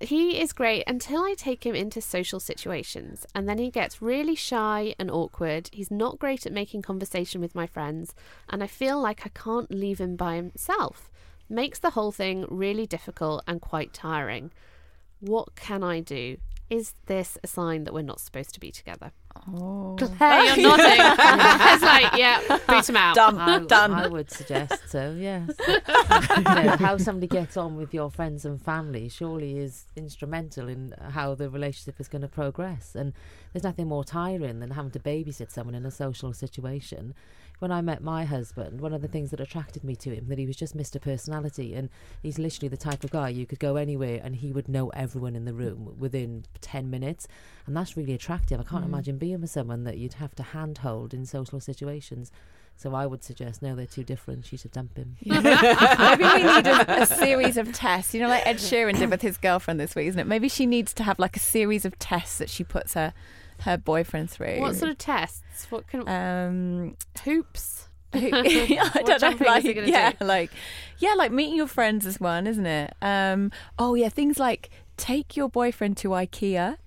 he 0.00 0.40
is 0.40 0.52
great 0.52 0.84
until 0.86 1.22
I 1.22 1.34
take 1.36 1.66
him 1.66 1.74
into 1.74 2.00
social 2.00 2.40
situations, 2.40 3.26
and 3.34 3.48
then 3.48 3.58
he 3.58 3.70
gets 3.70 4.00
really 4.00 4.34
shy 4.34 4.94
and 4.98 5.10
awkward. 5.10 5.68
He's 5.72 5.90
not 5.90 6.18
great 6.18 6.46
at 6.46 6.52
making 6.52 6.82
conversation 6.82 7.40
with 7.40 7.54
my 7.54 7.66
friends, 7.66 8.14
and 8.48 8.62
I 8.62 8.66
feel 8.66 9.00
like 9.00 9.26
I 9.26 9.30
can't 9.30 9.70
leave 9.70 10.00
him 10.00 10.16
by 10.16 10.36
himself. 10.36 11.10
Makes 11.48 11.78
the 11.78 11.90
whole 11.90 12.12
thing 12.12 12.46
really 12.48 12.86
difficult 12.86 13.42
and 13.46 13.60
quite 13.60 13.92
tiring. 13.92 14.50
What 15.20 15.54
can 15.56 15.82
I 15.82 16.00
do? 16.00 16.38
Is 16.70 16.94
this 17.06 17.38
a 17.42 17.46
sign 17.46 17.84
that 17.84 17.94
we're 17.94 18.02
not 18.02 18.20
supposed 18.20 18.52
to 18.52 18.60
be 18.60 18.70
together? 18.70 19.10
Oh. 19.54 19.96
Claire, 19.98 20.44
you're 20.44 20.56
nodding. 20.68 20.86
it's 20.98 21.82
like, 21.82 22.12
yeah, 22.16 22.58
boot 22.66 22.88
him 22.88 22.96
out. 22.96 23.16
I, 23.16 24.04
I 24.04 24.06
would 24.06 24.30
suggest 24.30 24.88
so. 24.90 25.16
Yes. 25.18 25.50
You 26.38 26.42
know, 26.44 26.76
how 26.76 26.96
somebody 26.98 27.26
gets 27.26 27.56
on 27.56 27.76
with 27.76 27.92
your 27.92 28.10
friends 28.10 28.44
and 28.44 28.60
family 28.60 29.08
surely 29.08 29.58
is 29.58 29.86
instrumental 29.96 30.68
in 30.68 30.94
how 31.10 31.34
the 31.34 31.48
relationship 31.50 32.00
is 32.00 32.08
going 32.08 32.22
to 32.22 32.28
progress. 32.28 32.94
And 32.94 33.12
there's 33.52 33.64
nothing 33.64 33.88
more 33.88 34.04
tiring 34.04 34.60
than 34.60 34.70
having 34.72 34.90
to 34.92 34.98
babysit 34.98 35.50
someone 35.50 35.74
in 35.74 35.84
a 35.86 35.90
social 35.90 36.32
situation. 36.32 37.14
When 37.58 37.72
I 37.72 37.80
met 37.80 38.02
my 38.02 38.24
husband, 38.24 38.80
one 38.80 38.92
of 38.92 39.02
the 39.02 39.08
things 39.08 39.30
that 39.30 39.40
attracted 39.40 39.82
me 39.82 39.96
to 39.96 40.14
him 40.14 40.28
that 40.28 40.38
he 40.38 40.46
was 40.46 40.54
just 40.56 40.76
Mr. 40.76 41.00
Personality, 41.00 41.74
and 41.74 41.88
he's 42.22 42.38
literally 42.38 42.68
the 42.68 42.76
type 42.76 43.02
of 43.02 43.10
guy 43.10 43.30
you 43.30 43.46
could 43.46 43.58
go 43.58 43.74
anywhere 43.76 44.20
and 44.22 44.36
he 44.36 44.52
would 44.52 44.68
know 44.68 44.90
everyone 44.90 45.34
in 45.34 45.44
the 45.44 45.52
room 45.52 45.94
within 45.98 46.44
ten 46.60 46.88
minutes, 46.88 47.26
and 47.66 47.76
that's 47.76 47.96
really 47.96 48.14
attractive. 48.14 48.60
I 48.60 48.62
can't 48.64 48.84
Mm. 48.84 48.88
imagine 48.88 49.18
being 49.18 49.40
with 49.40 49.50
someone 49.50 49.82
that 49.84 49.98
you'd 49.98 50.14
have 50.14 50.34
to 50.36 50.42
handhold 50.42 51.12
in 51.12 51.26
social 51.26 51.58
situations. 51.60 52.30
So 52.76 52.94
I 52.94 53.06
would 53.06 53.24
suggest 53.24 53.60
no, 53.60 53.74
they're 53.74 53.86
too 53.86 54.04
different. 54.04 54.46
She 54.46 54.56
should 54.56 54.70
dump 54.70 54.96
him. 54.96 55.16
Maybe 55.26 55.42
we 56.24 56.42
need 56.44 56.66
a, 56.68 57.02
a 57.02 57.06
series 57.06 57.56
of 57.56 57.72
tests. 57.72 58.14
You 58.14 58.20
know, 58.20 58.28
like 58.28 58.46
Ed 58.46 58.58
Sheeran 58.58 58.96
did 58.96 59.10
with 59.10 59.20
his 59.22 59.36
girlfriend 59.36 59.80
this 59.80 59.96
week, 59.96 60.06
isn't 60.06 60.20
it? 60.20 60.28
Maybe 60.28 60.48
she 60.48 60.64
needs 60.64 60.92
to 60.94 61.02
have 61.02 61.18
like 61.18 61.34
a 61.36 61.40
series 61.40 61.84
of 61.84 61.98
tests 61.98 62.38
that 62.38 62.48
she 62.48 62.62
puts 62.62 62.94
her 62.94 63.12
her 63.60 63.76
boyfriend 63.76 64.30
through. 64.30 64.60
What 64.60 64.76
sort 64.76 64.90
of 64.90 64.98
tests? 64.98 65.66
What 65.70 65.86
can 65.86 66.08
um 66.08 66.96
hoops? 67.24 67.88
I 68.14 69.02
don't 69.04 69.40
know, 69.40 69.46
like 69.46 69.64
yeah, 69.64 70.12
do? 70.12 70.24
like 70.24 70.50
yeah, 70.98 71.14
like 71.14 71.30
meeting 71.30 71.56
your 71.56 71.66
friends 71.66 72.06
is 72.06 72.18
one, 72.18 72.46
isn't 72.46 72.66
it? 72.66 72.94
Um, 73.02 73.52
oh 73.78 73.94
yeah, 73.94 74.08
things 74.08 74.38
like 74.38 74.70
take 74.96 75.36
your 75.36 75.48
boyfriend 75.48 75.96
to 75.98 76.08
IKEA. 76.08 76.78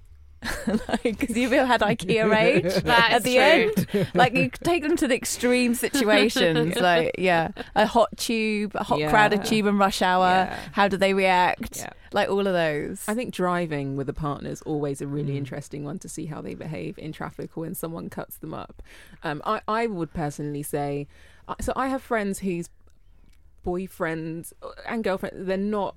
Because 1.04 1.38
you've 1.38 1.52
had 1.52 1.82
IKEA 1.82 2.30
rage 2.30 2.66
at 2.86 3.24
the 3.24 3.34
true. 3.36 3.96
end, 3.96 4.08
like 4.16 4.34
you 4.34 4.50
take 4.64 4.82
them 4.84 4.98
to 4.98 5.08
the 5.08 5.16
extreme 5.16 5.76
situations, 5.76 6.76
like 6.80 7.12
yeah, 7.18 7.50
a 7.76 7.86
hot 7.86 8.10
tube, 8.18 8.72
a 8.76 8.84
hot 8.84 9.00
Yeah. 9.00 9.10
crowded 9.12 9.46
tube 9.46 9.66
and 9.68 9.78
rush 9.78 10.02
hour. 10.02 10.26
Yeah. 10.26 10.60
How 10.72 10.88
do 10.88 10.98
they 10.98 11.14
react? 11.14 11.78
Yeah. 11.78 11.92
Like 12.14 12.30
all 12.30 12.46
of 12.48 12.54
those. 12.54 13.04
I 13.08 13.14
think 13.14 13.34
driving 13.34 13.96
with 13.96 14.10
a 14.10 14.14
partner 14.14 14.50
is 14.50 14.62
always 14.64 15.02
a 15.02 15.08
really 15.08 15.34
Mm. 15.34 15.38
interesting 15.38 15.84
one 15.86 16.00
to 16.00 16.10
see 16.10 16.26
how 16.26 16.42
they 16.42 16.56
behave 16.56 16.98
in 16.98 17.12
traffic 17.12 17.56
or 17.56 17.62
when 17.62 17.76
someone 17.76 18.10
cuts 18.10 18.38
them 18.38 18.54
up. 18.54 18.82
Um, 19.24 19.42
I, 19.46 19.62
I 19.68 19.88
would 19.88 20.14
personally 20.14 20.64
say, 20.64 21.08
uh, 21.48 21.56
so 21.62 21.72
I 21.76 21.88
have 21.88 22.02
friends 22.02 22.40
whose 22.40 22.70
boyfriends 23.66 24.54
and 24.88 25.04
girlfriends, 25.04 25.46
they're 25.46 25.58
not, 25.58 25.96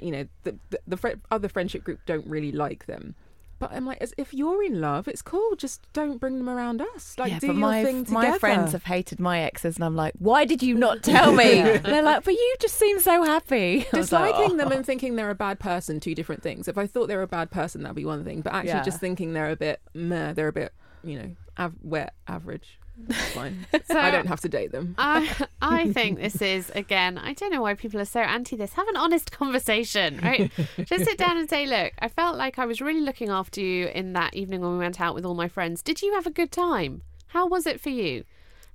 you 0.00 0.10
know, 0.10 0.26
the, 0.42 0.56
the, 0.70 0.80
the 0.86 1.20
other 1.30 1.48
friendship 1.48 1.84
group 1.84 2.00
don't 2.06 2.26
really 2.26 2.52
like 2.52 2.86
them. 2.86 3.14
But 3.58 3.72
I'm 3.72 3.86
like, 3.86 3.98
as 4.02 4.12
if 4.18 4.34
you're 4.34 4.62
in 4.62 4.80
love, 4.82 5.08
it's 5.08 5.22
cool. 5.22 5.56
Just 5.56 5.90
don't 5.94 6.18
bring 6.18 6.36
them 6.36 6.48
around 6.48 6.82
us. 6.82 7.18
Like, 7.18 7.32
yeah, 7.32 7.38
do 7.38 7.46
your 7.46 7.54
my, 7.54 7.82
thing 7.82 8.04
together. 8.04 8.28
my 8.32 8.38
friends 8.38 8.72
have 8.72 8.84
hated 8.84 9.18
my 9.18 9.40
exes, 9.40 9.76
and 9.76 9.84
I'm 9.84 9.96
like, 9.96 10.12
why 10.18 10.44
did 10.44 10.62
you 10.62 10.74
not 10.74 11.02
tell 11.02 11.32
me? 11.32 11.62
They're 11.62 12.02
like, 12.02 12.24
but 12.24 12.34
you 12.34 12.54
just 12.60 12.74
seem 12.76 13.00
so 13.00 13.22
happy. 13.22 13.86
Was 13.94 14.12
like, 14.12 14.34
Disliking 14.34 14.56
them 14.58 14.68
"Oh." 14.70 14.76
and 14.76 14.84
thinking 14.84 15.16
they're 15.16 15.30
a 15.30 15.34
bad 15.34 15.58
person, 15.58 16.00
two 16.00 16.14
different 16.14 16.42
things. 16.42 16.68
If 16.68 16.76
I 16.76 16.86
thought 16.86 17.06
they 17.06 17.16
were 17.16 17.22
a 17.22 17.26
bad 17.26 17.50
person, 17.50 17.82
that'd 17.82 17.96
be 17.96 18.04
one 18.04 18.24
thing. 18.24 18.42
But 18.42 18.52
actually, 18.52 18.70
Yeah. 18.70 18.82
just 18.82 19.00
thinking 19.00 19.32
they're 19.32 19.50
a 19.50 19.56
bit 19.56 19.80
meh, 19.94 20.34
they're 20.34 20.48
a 20.48 20.52
bit, 20.52 20.72
you 21.02 21.18
know, 21.18 21.36
av- 21.58 21.74
wet, 21.82 22.14
average. 22.28 22.78
It's 23.08 23.32
fine. 23.32 23.66
So- 23.86 23.98
I 23.98 24.10
don't 24.10 24.26
have 24.26 24.40
to 24.40 24.48
date 24.48 24.72
them. 24.72 24.94
I, 24.98 25.46
I 25.62 25.92
think 25.92 26.18
this 26.18 26.40
is 26.42 26.70
again. 26.74 27.18
I 27.18 27.34
don't 27.34 27.52
know 27.52 27.62
why 27.62 27.74
people 27.74 28.00
are 28.00 28.04
so 28.06 28.20
anti 28.20 28.56
this. 28.56 28.72
Have 28.74 28.88
an 28.88 28.96
honest 28.96 29.30
conversation, 29.32 30.18
right? 30.22 30.50
Just 30.84 31.04
sit 31.04 31.18
down 31.18 31.36
and 31.36 31.48
say, 31.48 31.66
"Look, 31.66 31.92
I 31.98 32.08
felt 32.08 32.36
like 32.36 32.58
I 32.58 32.66
was 32.66 32.80
really 32.80 33.00
looking 33.00 33.28
after 33.28 33.60
you 33.60 33.86
in 33.88 34.12
that 34.14 34.34
evening 34.34 34.60
when 34.60 34.72
we 34.72 34.78
went 34.78 35.00
out 35.00 35.14
with 35.14 35.24
all 35.24 35.34
my 35.34 35.48
friends. 35.48 35.82
Did 35.82 36.02
you 36.02 36.14
have 36.14 36.26
a 36.26 36.30
good 36.30 36.50
time? 36.50 37.02
How 37.28 37.46
was 37.46 37.66
it 37.66 37.80
for 37.80 37.90
you?" 37.90 38.24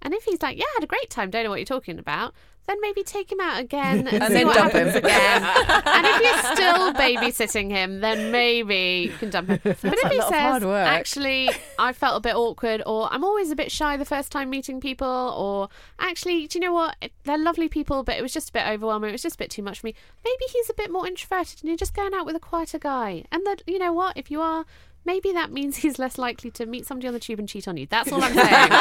And 0.01 0.13
if 0.13 0.23
he's 0.23 0.41
like, 0.41 0.57
"Yeah, 0.57 0.65
I 0.65 0.73
had 0.77 0.83
a 0.83 0.87
great 0.87 1.09
time," 1.09 1.29
don't 1.29 1.43
know 1.43 1.49
what 1.49 1.59
you're 1.59 1.65
talking 1.65 1.99
about. 1.99 2.33
Then 2.67 2.79
maybe 2.79 3.01
take 3.01 3.31
him 3.31 3.39
out 3.41 3.59
again 3.59 4.07
and, 4.07 4.21
And 4.21 4.27
see 4.27 4.33
then 4.33 4.45
what 4.47 4.55
dump 4.55 4.73
him. 4.73 4.85
happens 4.87 4.95
again. 4.95 5.43
and 5.85 6.05
if 6.05 6.21
you're 6.21 6.55
still 6.55 6.93
babysitting 6.93 7.71
him, 7.71 8.01
then 8.01 8.31
maybe 8.31 9.09
you 9.11 9.17
can 9.17 9.31
dump 9.31 9.49
him. 9.49 9.59
But 9.63 9.71
if 9.83 10.11
he 10.11 10.17
lot 10.19 10.27
of 10.27 10.39
hard 10.39 10.61
says, 10.61 10.87
actually, 10.87 11.49
I 11.79 11.91
felt 11.91 12.17
a 12.17 12.19
bit 12.19 12.35
awkward, 12.35 12.83
or 12.85 13.11
I'm 13.11 13.23
always 13.23 13.49
a 13.49 13.55
bit 13.55 13.71
shy 13.71 13.97
the 13.97 14.05
first 14.05 14.31
time 14.31 14.51
meeting 14.51 14.79
people, 14.79 15.07
or 15.07 15.69
actually, 15.99 16.45
do 16.47 16.59
you 16.59 16.65
know 16.65 16.71
what? 16.73 16.95
They're 17.23 17.37
lovely 17.37 17.67
people, 17.67 18.03
but 18.03 18.15
it 18.15 18.21
was 18.21 18.31
just 18.31 18.49
a 18.49 18.53
bit 18.53 18.67
overwhelming. 18.67 19.09
It 19.09 19.13
was 19.13 19.23
just 19.23 19.35
a 19.35 19.39
bit 19.39 19.49
too 19.49 19.63
much 19.63 19.79
for 19.79 19.87
me. 19.87 19.95
Maybe 20.23 20.43
he's 20.53 20.69
a 20.69 20.75
bit 20.75 20.91
more 20.91 21.07
introverted, 21.07 21.61
and 21.61 21.67
you're 21.67 21.77
just 21.77 21.95
going 21.95 22.13
out 22.13 22.27
with 22.27 22.35
a 22.35 22.39
quieter 22.39 22.77
guy. 22.77 23.25
And 23.31 23.43
that, 23.47 23.63
you 23.65 23.79
know 23.79 23.91
what? 23.91 24.15
If 24.17 24.29
you 24.29 24.39
are. 24.39 24.65
Maybe 25.03 25.31
that 25.31 25.51
means 25.51 25.77
he's 25.77 25.97
less 25.97 26.17
likely 26.17 26.51
to 26.51 26.65
meet 26.65 26.85
somebody 26.85 27.07
on 27.07 27.13
the 27.13 27.19
tube 27.19 27.39
and 27.39 27.49
cheat 27.49 27.67
on 27.67 27.77
you. 27.77 27.87
That's 27.87 28.11
all 28.11 28.21
I'm 28.21 28.33
saying. 28.33 28.71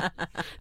so 0.00 0.08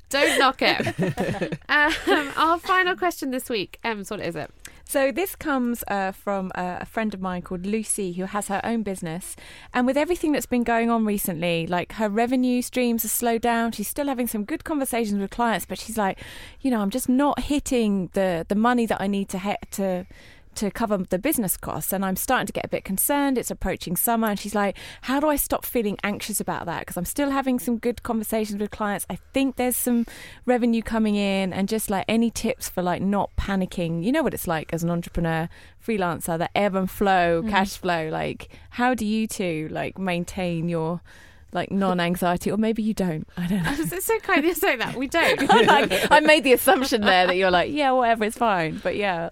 don't 0.10 0.40
knock 0.40 0.62
it. 0.62 1.60
Um, 1.70 2.32
our 2.38 2.58
final 2.58 2.96
question 2.96 3.32
this 3.32 3.50
week. 3.50 3.80
What 3.84 4.20
is 4.22 4.36
it? 4.36 4.52
So 4.86 5.12
this 5.12 5.36
comes 5.36 5.84
uh, 5.88 6.12
from 6.12 6.52
uh, 6.56 6.80
a 6.82 6.86
friend 6.86 7.14
of 7.14 7.22
mine 7.22 7.44
called 7.44 7.66
Lucy, 7.66 8.14
who 8.14 8.24
has 8.24 8.48
her 8.48 8.60
own 8.64 8.82
business, 8.82 9.36
and 9.72 9.86
with 9.86 9.98
everything 9.98 10.32
that's 10.32 10.48
been 10.48 10.64
going 10.64 10.90
on 10.90 11.06
recently, 11.06 11.68
like 11.68 11.92
her 11.94 12.10
revenue 12.10 12.64
streams 12.64 13.04
have 13.04 13.12
slowed 13.12 13.44
down. 13.44 13.72
She's 13.72 13.88
still 13.88 14.08
having 14.08 14.26
some 14.26 14.46
good 14.46 14.64
conversations 14.64 15.20
with 15.20 15.30
clients, 15.30 15.68
but 15.68 15.78
she's 15.78 15.96
like, 15.96 16.20
you 16.62 16.72
know, 16.72 16.82
I'm 16.82 16.90
just 16.90 17.08
not 17.08 17.40
hitting 17.42 18.10
the 18.14 18.48
the 18.50 18.56
money 18.56 18.88
that 18.88 19.00
I 19.00 19.06
need 19.06 19.30
to 19.30 19.38
hit 19.38 19.60
to 19.74 20.08
to 20.56 20.72
cover 20.72 20.98
the 20.98 21.20
business 21.20 21.58
costs 21.58 21.94
and 21.94 22.04
I'm 22.04 22.16
starting 22.16 22.48
to 22.48 22.54
get 22.54 22.66
a 22.66 22.70
bit 22.70 22.84
concerned. 22.84 23.38
It's 23.38 23.52
approaching 23.52 23.96
summer 23.96 24.28
and 24.28 24.40
she's 24.40 24.56
like 24.56 24.78
how 25.04 25.20
do 25.20 25.28
I 25.30 25.36
stop 25.36 25.66
feeling 25.66 25.98
anxious 26.04 26.40
about 26.40 26.66
that? 26.66 26.82
Because 26.82 26.98
I'm 26.98 27.06
still 27.06 27.30
having 27.30 27.60
some 27.60 27.78
good 27.78 28.04
conversations 28.04 28.60
with 28.60 28.72
clients. 28.72 29.06
I 29.10 29.20
think 29.34 29.56
there's 29.56 29.78
some 29.78 30.06
revenue 30.46 30.82
coming 30.82 31.16
in 31.16 31.54
and 31.54 31.70
just 31.70 31.90
like 31.90 32.06
any 32.08 32.32
tips 32.32 32.70
for 32.70 32.82
like 32.82 33.02
not 33.02 33.36
panicking. 33.38 34.04
You 34.04 34.12
know 34.12 34.24
what 34.24 34.34
it's 34.34 34.48
like 34.48 34.74
as 34.74 34.84
an 34.84 34.90
entrepreneur 34.90 35.50
freelancer 35.86 36.38
the 36.38 36.50
ebb 36.58 36.76
and 36.76 36.90
flow 36.90 37.42
mm-hmm. 37.42 37.50
cash 37.50 37.78
flow. 37.78 38.10
Like 38.10 38.50
how 38.72 38.94
do 38.94 39.06
you 39.06 39.28
two 39.28 39.70
like 39.72 39.98
maintain 39.98 40.70
your 40.70 41.02
like 41.52 41.72
non-anxiety? 41.72 42.52
Or 42.52 42.58
maybe 42.58 42.84
you 42.84 42.94
don't. 42.94 43.28
I 43.38 43.48
don't 43.48 43.64
know. 43.64 43.76
It's 43.78 44.06
so 44.06 44.20
kind 44.20 44.40
of 44.40 44.46
you 44.46 44.54
saying 44.54 44.80
that. 44.80 44.96
We 44.96 45.08
don't. 45.08 45.42
like, 45.68 45.92
I 46.12 46.20
made 46.20 46.44
the 46.44 46.54
assumption 46.54 47.02
there 47.02 47.28
that 47.28 47.38
you're 47.38 47.52
like 47.52 47.72
yeah 47.72 47.92
whatever 47.92 48.26
it's 48.26 48.38
fine. 48.38 48.80
But 48.84 48.96
yeah 48.96 49.30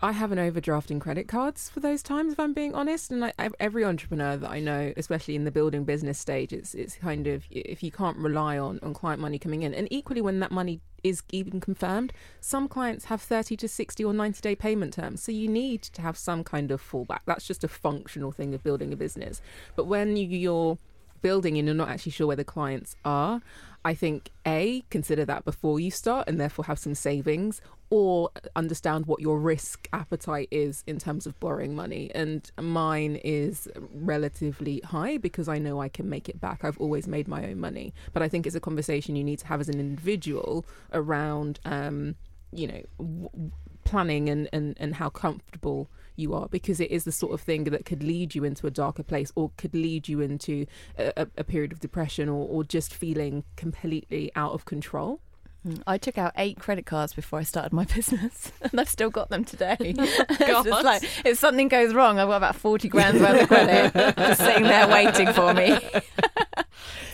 I 0.00 0.12
have 0.12 0.32
an 0.32 0.38
overdraft 0.38 0.90
in 0.90 1.00
credit 1.00 1.28
cards 1.28 1.68
for 1.68 1.80
those 1.80 2.02
times, 2.02 2.32
if 2.32 2.40
I'm 2.40 2.52
being 2.52 2.74
honest. 2.74 3.10
And 3.10 3.24
I, 3.24 3.32
every 3.60 3.84
entrepreneur 3.84 4.36
that 4.36 4.50
I 4.50 4.60
know, 4.60 4.92
especially 4.96 5.36
in 5.36 5.44
the 5.44 5.50
building 5.50 5.84
business 5.84 6.18
stage, 6.18 6.52
it's 6.52 6.74
it's 6.74 6.96
kind 6.96 7.26
of 7.26 7.44
if 7.50 7.82
you 7.82 7.90
can't 7.90 8.16
rely 8.16 8.58
on 8.58 8.78
on 8.82 8.94
client 8.94 9.20
money 9.20 9.38
coming 9.38 9.62
in, 9.62 9.74
and 9.74 9.88
equally 9.90 10.20
when 10.20 10.40
that 10.40 10.50
money 10.50 10.80
is 11.02 11.22
even 11.32 11.60
confirmed, 11.60 12.12
some 12.40 12.68
clients 12.68 13.06
have 13.06 13.20
30 13.20 13.56
to 13.56 13.68
60 13.68 14.04
or 14.04 14.12
90 14.12 14.40
day 14.40 14.54
payment 14.54 14.94
terms, 14.94 15.22
so 15.22 15.32
you 15.32 15.48
need 15.48 15.82
to 15.82 16.02
have 16.02 16.16
some 16.16 16.44
kind 16.44 16.70
of 16.70 16.80
fallback. 16.80 17.20
That's 17.26 17.46
just 17.46 17.64
a 17.64 17.68
functional 17.68 18.32
thing 18.32 18.54
of 18.54 18.62
building 18.62 18.92
a 18.92 18.96
business. 18.96 19.42
But 19.74 19.86
when 19.86 20.16
you, 20.16 20.26
you're 20.28 20.78
building 21.22 21.56
and 21.58 21.66
you're 21.66 21.74
not 21.74 21.88
actually 21.88 22.12
sure 22.12 22.26
where 22.26 22.36
the 22.36 22.44
clients 22.44 22.96
are, 23.04 23.40
I 23.84 23.94
think 23.94 24.30
A, 24.46 24.84
consider 24.90 25.24
that 25.24 25.44
before 25.44 25.80
you 25.80 25.90
start 25.90 26.28
and 26.28 26.40
therefore 26.40 26.66
have 26.66 26.78
some 26.78 26.94
savings, 26.94 27.60
or 27.90 28.30
understand 28.56 29.04
what 29.04 29.20
your 29.20 29.38
risk 29.38 29.86
appetite 29.92 30.48
is 30.50 30.82
in 30.86 30.98
terms 30.98 31.26
of 31.26 31.38
borrowing 31.40 31.74
money. 31.74 32.10
And 32.14 32.50
mine 32.58 33.16
is 33.22 33.68
relatively 33.92 34.80
high 34.80 35.18
because 35.18 35.46
I 35.46 35.58
know 35.58 35.80
I 35.80 35.90
can 35.90 36.08
make 36.08 36.28
it 36.28 36.40
back. 36.40 36.64
I've 36.64 36.78
always 36.78 37.06
made 37.06 37.28
my 37.28 37.46
own 37.46 37.60
money. 37.60 37.92
But 38.14 38.22
I 38.22 38.28
think 38.28 38.46
it's 38.46 38.56
a 38.56 38.60
conversation 38.60 39.14
you 39.14 39.24
need 39.24 39.40
to 39.40 39.46
have 39.46 39.60
as 39.60 39.68
an 39.68 39.78
individual 39.78 40.64
around, 40.94 41.60
um, 41.66 42.14
you 42.50 42.66
know, 42.66 42.82
w- 42.98 43.50
planning 43.84 44.30
and, 44.30 44.48
and, 44.54 44.74
and 44.80 44.94
how 44.94 45.10
comfortable 45.10 45.90
you 46.16 46.34
are 46.34 46.48
because 46.48 46.80
it 46.80 46.90
is 46.90 47.04
the 47.04 47.12
sort 47.12 47.32
of 47.32 47.40
thing 47.40 47.64
that 47.64 47.84
could 47.84 48.02
lead 48.02 48.34
you 48.34 48.44
into 48.44 48.66
a 48.66 48.70
darker 48.70 49.02
place 49.02 49.32
or 49.34 49.50
could 49.56 49.74
lead 49.74 50.08
you 50.08 50.20
into 50.20 50.66
a, 50.98 51.26
a- 51.36 51.44
period 51.44 51.72
of 51.72 51.80
depression 51.80 52.28
or, 52.28 52.46
or 52.48 52.64
just 52.64 52.94
feeling 52.94 53.44
completely 53.56 54.30
out 54.36 54.52
of 54.52 54.64
control. 54.64 55.20
Mm, 55.66 55.82
I 55.86 55.98
took 55.98 56.18
out 56.18 56.32
eight 56.36 56.58
credit 56.58 56.86
cards 56.86 57.12
before 57.12 57.38
I 57.38 57.42
started 57.42 57.72
my 57.72 57.84
business, 57.94 58.52
and 58.60 58.80
I've 58.80 58.88
still 58.88 59.10
got 59.10 59.30
them 59.30 59.44
today. 59.44 59.76
it's 59.80 60.66
like 60.84 61.02
if 61.24 61.38
something 61.38 61.68
goes 61.68 61.94
wrong, 61.94 62.18
I've 62.18 62.28
got 62.28 62.36
about 62.36 62.56
forty 62.56 62.88
grand 62.88 63.20
worth 63.20 63.42
of 63.42 63.48
credit 63.48 63.92
just 64.16 64.40
sitting 64.40 64.64
there 64.64 64.88
waiting 64.88 65.32
for 65.32 65.54
me. 65.54 65.78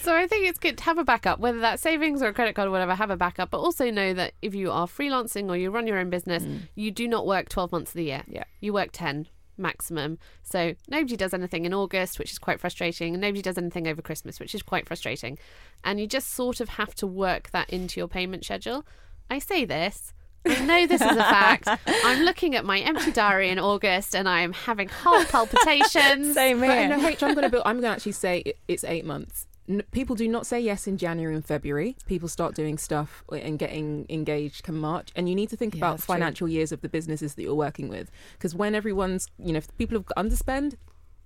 So 0.03 0.16
I 0.16 0.26
think 0.26 0.49
it's 0.49 0.59
good 0.59 0.78
to 0.78 0.84
have 0.84 0.96
a 0.96 1.05
backup, 1.05 1.38
whether 1.38 1.61
that's 1.61 1.82
savings 1.82 2.22
or 2.22 2.28
a 2.28 2.32
credit 2.32 2.55
card 2.55 2.68
or 2.68 2.70
whatever, 2.70 2.94
have 2.94 3.11
a 3.11 3.16
backup. 3.16 3.51
But 3.51 3.59
also 3.59 3.90
know 3.90 4.14
that 4.14 4.32
if 4.40 4.55
you 4.55 4.70
are 4.70 4.86
freelancing 4.86 5.51
or 5.51 5.57
you 5.57 5.70
run 5.70 5.86
your 5.86 5.99
own 5.99 6.09
business, 6.09 6.44
mm. 6.44 6.61
you 6.74 6.90
do 6.90 7.07
not 7.07 7.26
work 7.26 7.51
12 7.51 7.72
months 7.72 7.90
of 7.90 7.94
the 7.94 8.05
year. 8.05 8.22
Yeah. 8.26 8.44
You 8.61 8.72
work 8.72 8.88
10 8.92 9.26
maximum. 9.59 10.18
So 10.42 10.74
nobody 10.88 11.16
does 11.16 11.34
anything 11.34 11.64
in 11.64 11.74
August, 11.74 12.18
which 12.18 12.32
is 12.32 12.38
quite 12.38 12.61
frustrating, 12.61 13.14
and 13.14 13.20
nobody 13.20 13.42
does 13.42 13.59
anything 13.59 13.86
over 13.88 14.00
Christmas, 14.02 14.38
which 14.40 14.54
is 14.54 14.62
quite 14.62 14.86
frustrating. 14.86 15.38
And 15.84 16.00
you 16.00 16.06
just 16.06 16.30
sort 16.32 16.61
of 16.61 16.70
have 16.70 16.94
to 16.96 17.06
work 17.06 17.50
that 17.50 17.68
into 17.70 18.00
your 18.00 18.09
payment 18.09 18.44
schedule. 18.44 18.84
I 19.30 19.38
say 19.38 19.64
this. 19.64 20.12
I 20.46 20.64
know 20.64 20.86
this 20.86 21.00
is 21.02 21.11
a 21.11 21.14
fact. 21.16 21.68
I'm 22.04 22.22
looking 22.24 22.54
at 22.54 22.64
my 22.64 22.78
empty 22.78 23.11
diary 23.12 23.50
in 23.50 23.59
August 23.59 24.14
and 24.14 24.28
I'm 24.28 24.52
having 24.52 24.88
heart 24.88 25.28
palpitations. 25.28 26.32
Same 26.34 26.61
But 26.61 26.70
here. 26.70 26.88
no, 26.88 27.06
H, 27.06 27.22
I'm 27.22 27.34
going 27.34 27.50
to. 27.50 27.59
I'm 27.66 27.74
going 27.80 27.82
to 27.82 27.88
actually 27.88 28.12
say 28.12 28.38
it, 28.46 28.59
it's 28.68 28.84
eight 28.84 29.04
months. 29.04 29.46
N- 29.68 29.82
people 29.92 30.16
do 30.16 30.26
not 30.28 30.46
say 30.46 30.58
yes 30.60 30.86
in 30.86 30.96
January 30.96 31.34
and 31.34 31.44
February. 31.44 31.96
People 32.06 32.28
start 32.28 32.54
doing 32.54 32.78
stuff 32.78 33.22
and 33.30 33.58
getting 33.58 34.06
engaged 34.08 34.62
come 34.64 34.78
March, 34.78 35.10
and 35.14 35.28
you 35.28 35.34
need 35.34 35.50
to 35.50 35.56
think 35.56 35.74
Yeah, 35.74 35.80
about 35.80 35.90
that's 35.98 36.06
true. 36.06 36.14
financial 36.14 36.48
years 36.48 36.72
of 36.72 36.80
the 36.80 36.88
businesses 36.88 37.34
that 37.34 37.42
you're 37.42 37.54
working 37.54 37.88
with. 37.88 38.10
Because 38.32 38.54
when 38.54 38.74
everyone's, 38.74 39.28
you 39.38 39.52
know, 39.52 39.58
if 39.58 39.76
people 39.76 39.98
have 39.98 40.06
underspend, 40.16 40.76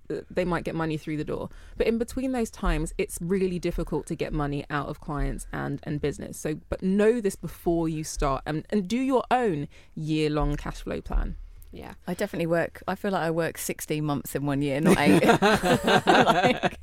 uh, 0.09 0.15
they 0.29 0.43
might 0.43 0.65
get 0.65 0.75
money 0.75 0.97
through 0.97 1.15
the 1.15 1.23
door. 1.23 1.49
But 1.77 1.87
in 1.87 1.97
between 1.97 2.33
those 2.33 2.51
times, 2.51 2.93
it's 2.97 3.17
really 3.21 3.57
difficult 3.59 4.05
to 4.07 4.15
get 4.15 4.33
money 4.33 4.65
out 4.69 4.89
of 4.89 4.99
clients 4.99 5.47
and 5.53 5.79
and 5.83 6.01
business. 6.01 6.37
So, 6.37 6.55
but 6.69 6.83
know 6.83 7.21
this 7.21 7.37
before 7.37 7.87
you 7.87 8.03
start, 8.03 8.43
and 8.45 8.65
and 8.69 8.87
do 8.89 8.97
your 8.97 9.23
own 9.31 9.69
year 9.95 10.29
long 10.29 10.57
cash 10.57 10.81
flow 10.81 10.99
plan. 10.99 11.37
Yeah. 11.73 11.93
I 12.07 12.13
definitely 12.13 12.45
work. 12.45 12.83
I 12.87 12.93
feel 12.95 13.11
like 13.11 13.23
I 13.23 13.31
work 13.31 13.57
sixteen 13.57 14.05
months 14.05 14.35
in 14.35 14.45
one 14.45 14.61
year, 14.61 14.79
not 14.79 14.97
eight. 14.99 15.23
Like- 16.05 16.77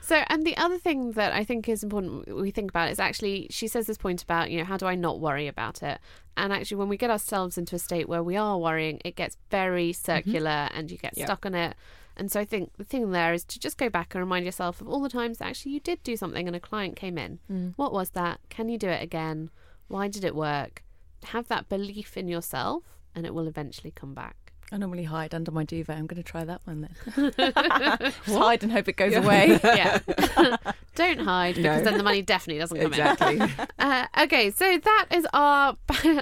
So, 0.00 0.22
and 0.28 0.46
the 0.46 0.56
other 0.56 0.78
thing 0.78 1.12
that 1.12 1.32
I 1.32 1.42
think 1.44 1.68
is 1.68 1.82
important 1.82 2.34
we 2.34 2.50
think 2.50 2.70
about 2.70 2.90
is 2.90 3.00
actually, 3.00 3.48
she 3.50 3.66
says 3.66 3.86
this 3.86 3.98
point 3.98 4.22
about, 4.22 4.50
you 4.50 4.58
know, 4.58 4.64
how 4.64 4.76
do 4.76 4.86
I 4.86 4.94
not 4.94 5.20
worry 5.20 5.48
about 5.48 5.82
it? 5.82 5.98
And 6.36 6.52
actually, 6.52 6.76
when 6.76 6.88
we 6.88 6.96
get 6.96 7.10
ourselves 7.10 7.58
into 7.58 7.74
a 7.74 7.78
state 7.78 8.08
where 8.08 8.22
we 8.22 8.36
are 8.36 8.56
worrying, 8.56 9.00
it 9.04 9.16
gets 9.16 9.36
very 9.50 9.90
mm-hmm. 9.90 10.04
circular 10.04 10.68
and 10.74 10.90
you 10.90 10.96
get 10.96 11.14
Yeah. 11.16 11.24
stuck 11.26 11.44
on 11.44 11.54
it. 11.54 11.74
And 12.16 12.30
so 12.30 12.38
I 12.38 12.44
think 12.44 12.70
the 12.76 12.84
thing 12.84 13.10
there 13.10 13.32
is 13.34 13.44
to 13.44 13.58
just 13.58 13.78
go 13.78 13.88
back 13.88 14.14
and 14.14 14.22
remind 14.22 14.44
yourself 14.44 14.80
of 14.80 14.88
all 14.88 15.00
the 15.00 15.08
times 15.08 15.38
that 15.38 15.48
actually 15.48 15.72
you 15.72 15.80
did 15.80 16.02
do 16.02 16.16
something 16.16 16.46
and 16.46 16.54
a 16.54 16.60
client 16.60 16.94
came 16.96 17.18
in. 17.18 17.40
Mm. 17.50 17.72
What 17.76 17.92
was 17.92 18.10
that? 18.10 18.40
Can 18.48 18.68
you 18.68 18.78
do 18.78 18.88
it 18.88 19.02
again? 19.02 19.50
Why 19.88 20.06
did 20.08 20.22
it 20.24 20.34
work? 20.36 20.84
Have 21.24 21.48
that 21.48 21.68
belief 21.68 22.16
in 22.16 22.28
yourself 22.28 22.99
and 23.14 23.26
it 23.26 23.34
will 23.34 23.46
eventually 23.48 23.90
come 23.90 24.14
back. 24.14 24.36
I 24.72 24.76
normally 24.76 25.02
hide 25.02 25.34
under 25.34 25.50
my 25.50 25.64
duvet. 25.64 25.98
I'm 25.98 26.06
going 26.06 26.22
to 26.22 26.28
try 26.28 26.44
that 26.44 26.60
one 26.64 26.88
then. 27.16 27.32
Hide 28.26 28.62
and 28.62 28.70
hope 28.70 28.86
it 28.88 28.96
goes 28.96 29.16
away. 29.16 29.58
yeah. 29.64 29.98
Don't 30.94 31.18
hide 31.18 31.56
because 31.56 31.78
No. 31.78 31.84
then 31.84 31.96
the 31.98 32.04
money 32.04 32.22
definitely 32.22 32.60
doesn't 32.60 32.76
come 32.80 32.92
in. 32.92 33.00
Exactly. 33.00 33.66
Uh, 33.80 34.06
okay, 34.22 34.52
so 34.52 34.78
that 34.78 35.06
is 35.10 35.26
our 35.32 35.76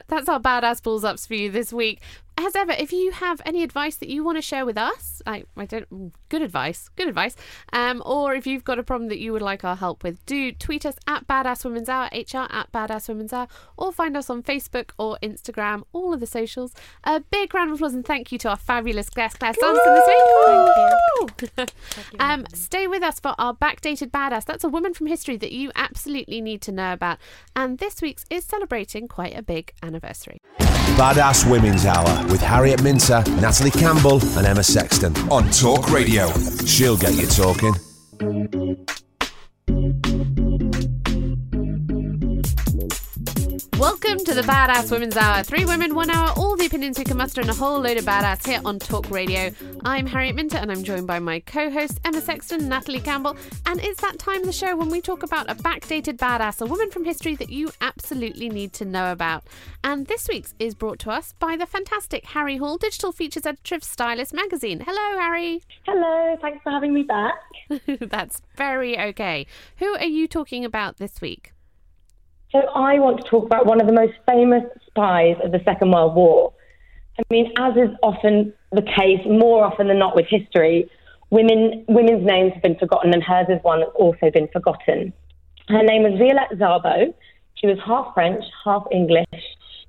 that's 0.08 0.30
our 0.30 0.40
badass 0.40 0.82
balls 0.82 1.04
ups 1.04 1.26
for 1.26 1.34
you 1.34 1.50
this 1.50 1.74
week. 1.74 2.00
As 2.38 2.54
ever, 2.54 2.72
if 2.72 2.92
you 2.92 3.10
have 3.10 3.40
any 3.44 3.62
advice 3.62 3.96
that 3.96 4.08
you 4.08 4.22
want 4.22 4.38
to 4.38 4.42
share 4.42 4.64
with 4.64 4.78
us, 4.78 5.20
I, 5.26 5.44
I 5.56 5.66
don't, 5.66 6.12
good 6.28 6.42
advice, 6.42 6.88
good 6.94 7.08
advice, 7.08 7.34
um, 7.72 8.02
or 8.06 8.34
if 8.34 8.46
you've 8.46 8.64
got 8.64 8.78
a 8.78 8.82
problem 8.84 9.08
that 9.08 9.18
you 9.18 9.32
would 9.32 9.42
like 9.42 9.64
our 9.64 9.74
help 9.74 10.04
with, 10.04 10.24
do 10.24 10.52
tweet 10.52 10.86
us 10.86 10.94
at 11.06 11.26
Badass 11.26 11.64
Women's 11.64 11.88
Hour, 11.88 12.08
HR 12.12 12.46
at 12.50 12.70
Badass 12.72 13.08
Women's 13.08 13.32
Hour, 13.32 13.48
or 13.76 13.92
find 13.92 14.16
us 14.16 14.30
on 14.30 14.42
Facebook 14.42 14.90
or 14.98 15.18
Instagram, 15.22 15.82
all 15.92 16.12
of 16.12 16.20
the 16.20 16.26
socials. 16.26 16.74
A 17.04 17.20
big 17.20 17.52
round 17.54 17.70
of 17.70 17.76
applause 17.76 17.94
and 17.94 18.04
thank 18.04 18.30
you 18.30 18.38
to 18.38 18.50
our 18.50 18.56
fabulous 18.56 19.10
guest, 19.10 19.38
Claire 19.40 19.54
Sanderson, 19.54 19.94
this 19.94 20.06
week. 20.06 20.18
Thank 21.58 22.12
you. 22.12 22.18
um, 22.20 22.46
stay 22.54 22.86
with 22.86 23.02
us 23.02 23.18
for 23.18 23.34
our 23.38 23.54
backdated 23.54 24.10
badass. 24.10 24.44
That's 24.44 24.64
a 24.64 24.68
woman 24.68 24.94
from 24.94 25.08
history 25.08 25.36
that 25.38 25.52
you 25.52 25.70
absolutely 25.74 26.40
need 26.40 26.62
to 26.62 26.72
know 26.72 26.92
about. 26.92 27.18
And 27.56 27.78
this 27.78 28.00
week's 28.00 28.24
is 28.30 28.44
celebrating 28.44 29.08
quite 29.08 29.36
a 29.36 29.42
big 29.42 29.72
anniversary. 29.82 30.40
Badass 30.96 31.48
Women's 31.48 31.86
Hour 31.86 32.27
with 32.28 32.40
Harriet 32.40 32.82
Minter, 32.82 33.22
Natalie 33.40 33.70
Campbell, 33.70 34.20
and 34.36 34.46
Emma 34.46 34.62
Sexton 34.62 35.14
on 35.30 35.50
Talk 35.50 35.90
Radio. 35.90 36.28
She'll 36.64 36.96
get 36.96 37.14
you 37.14 37.26
talking. 37.26 37.74
Welcome 43.78 44.18
to 44.24 44.34
the 44.34 44.42
Badass 44.42 44.90
Women's 44.90 45.16
Hour. 45.16 45.44
Three 45.44 45.64
women, 45.64 45.94
one 45.94 46.10
hour, 46.10 46.32
all 46.36 46.56
the 46.56 46.66
opinions 46.66 46.98
we 46.98 47.04
can 47.04 47.16
muster, 47.16 47.40
and 47.40 47.48
a 47.48 47.54
whole 47.54 47.78
load 47.78 47.96
of 47.96 48.04
badass 48.04 48.44
here 48.44 48.60
on 48.64 48.80
Talk 48.80 49.08
Radio. 49.08 49.52
I'm 49.84 50.04
Harriet 50.04 50.34
Minter, 50.34 50.56
and 50.56 50.72
I'm 50.72 50.82
joined 50.82 51.06
by 51.06 51.20
my 51.20 51.38
co 51.38 51.70
hosts, 51.70 52.00
Emma 52.04 52.20
Sexton 52.20 52.68
Natalie 52.68 52.98
Campbell. 52.98 53.36
And 53.66 53.80
it's 53.80 54.00
that 54.00 54.18
time 54.18 54.40
of 54.40 54.46
the 54.46 54.52
show 54.52 54.74
when 54.74 54.88
we 54.88 55.00
talk 55.00 55.22
about 55.22 55.48
a 55.48 55.54
backdated 55.54 56.16
badass, 56.16 56.60
a 56.60 56.66
woman 56.66 56.90
from 56.90 57.04
history 57.04 57.36
that 57.36 57.50
you 57.50 57.70
absolutely 57.80 58.48
need 58.48 58.72
to 58.72 58.84
know 58.84 59.12
about. 59.12 59.44
And 59.84 60.08
this 60.08 60.26
week's 60.26 60.54
is 60.58 60.74
brought 60.74 60.98
to 61.00 61.12
us 61.12 61.34
by 61.38 61.56
the 61.56 61.64
fantastic 61.64 62.24
Harry 62.26 62.56
Hall, 62.56 62.78
digital 62.78 63.12
features 63.12 63.46
editor 63.46 63.76
of 63.76 63.84
Stylist 63.84 64.34
magazine. 64.34 64.80
Hello, 64.84 65.20
Harry. 65.20 65.62
Hello, 65.86 66.36
thanks 66.40 66.60
for 66.64 66.70
having 66.70 66.92
me 66.92 67.04
back. 67.04 67.34
That's 68.00 68.42
very 68.56 68.98
okay. 68.98 69.46
Who 69.76 69.94
are 69.94 70.04
you 70.04 70.26
talking 70.26 70.64
about 70.64 70.96
this 70.96 71.20
week? 71.20 71.52
So, 72.50 72.60
I 72.74 72.98
want 72.98 73.18
to 73.22 73.28
talk 73.28 73.44
about 73.44 73.66
one 73.66 73.80
of 73.80 73.86
the 73.86 73.92
most 73.92 74.14
famous 74.26 74.64
spies 74.86 75.36
of 75.44 75.52
the 75.52 75.60
Second 75.64 75.90
World 75.92 76.14
War. 76.14 76.52
I 77.18 77.22
mean, 77.30 77.52
as 77.58 77.76
is 77.76 77.90
often 78.02 78.54
the 78.72 78.82
case, 78.82 79.20
more 79.26 79.64
often 79.64 79.88
than 79.88 79.98
not 79.98 80.16
with 80.16 80.26
history, 80.28 80.88
women 81.30 81.84
women's 81.88 82.24
names 82.24 82.52
have 82.54 82.62
been 82.62 82.76
forgotten, 82.76 83.12
and 83.12 83.22
hers 83.22 83.46
is 83.48 83.58
one 83.62 83.80
that's 83.80 83.92
also 83.94 84.30
been 84.32 84.48
forgotten. 84.48 85.12
Her 85.68 85.82
name 85.82 86.04
was 86.04 86.18
Violette 86.18 86.52
Szabo. 86.52 87.12
She 87.56 87.66
was 87.66 87.78
half 87.84 88.14
French, 88.14 88.42
half 88.64 88.84
English. 88.92 89.26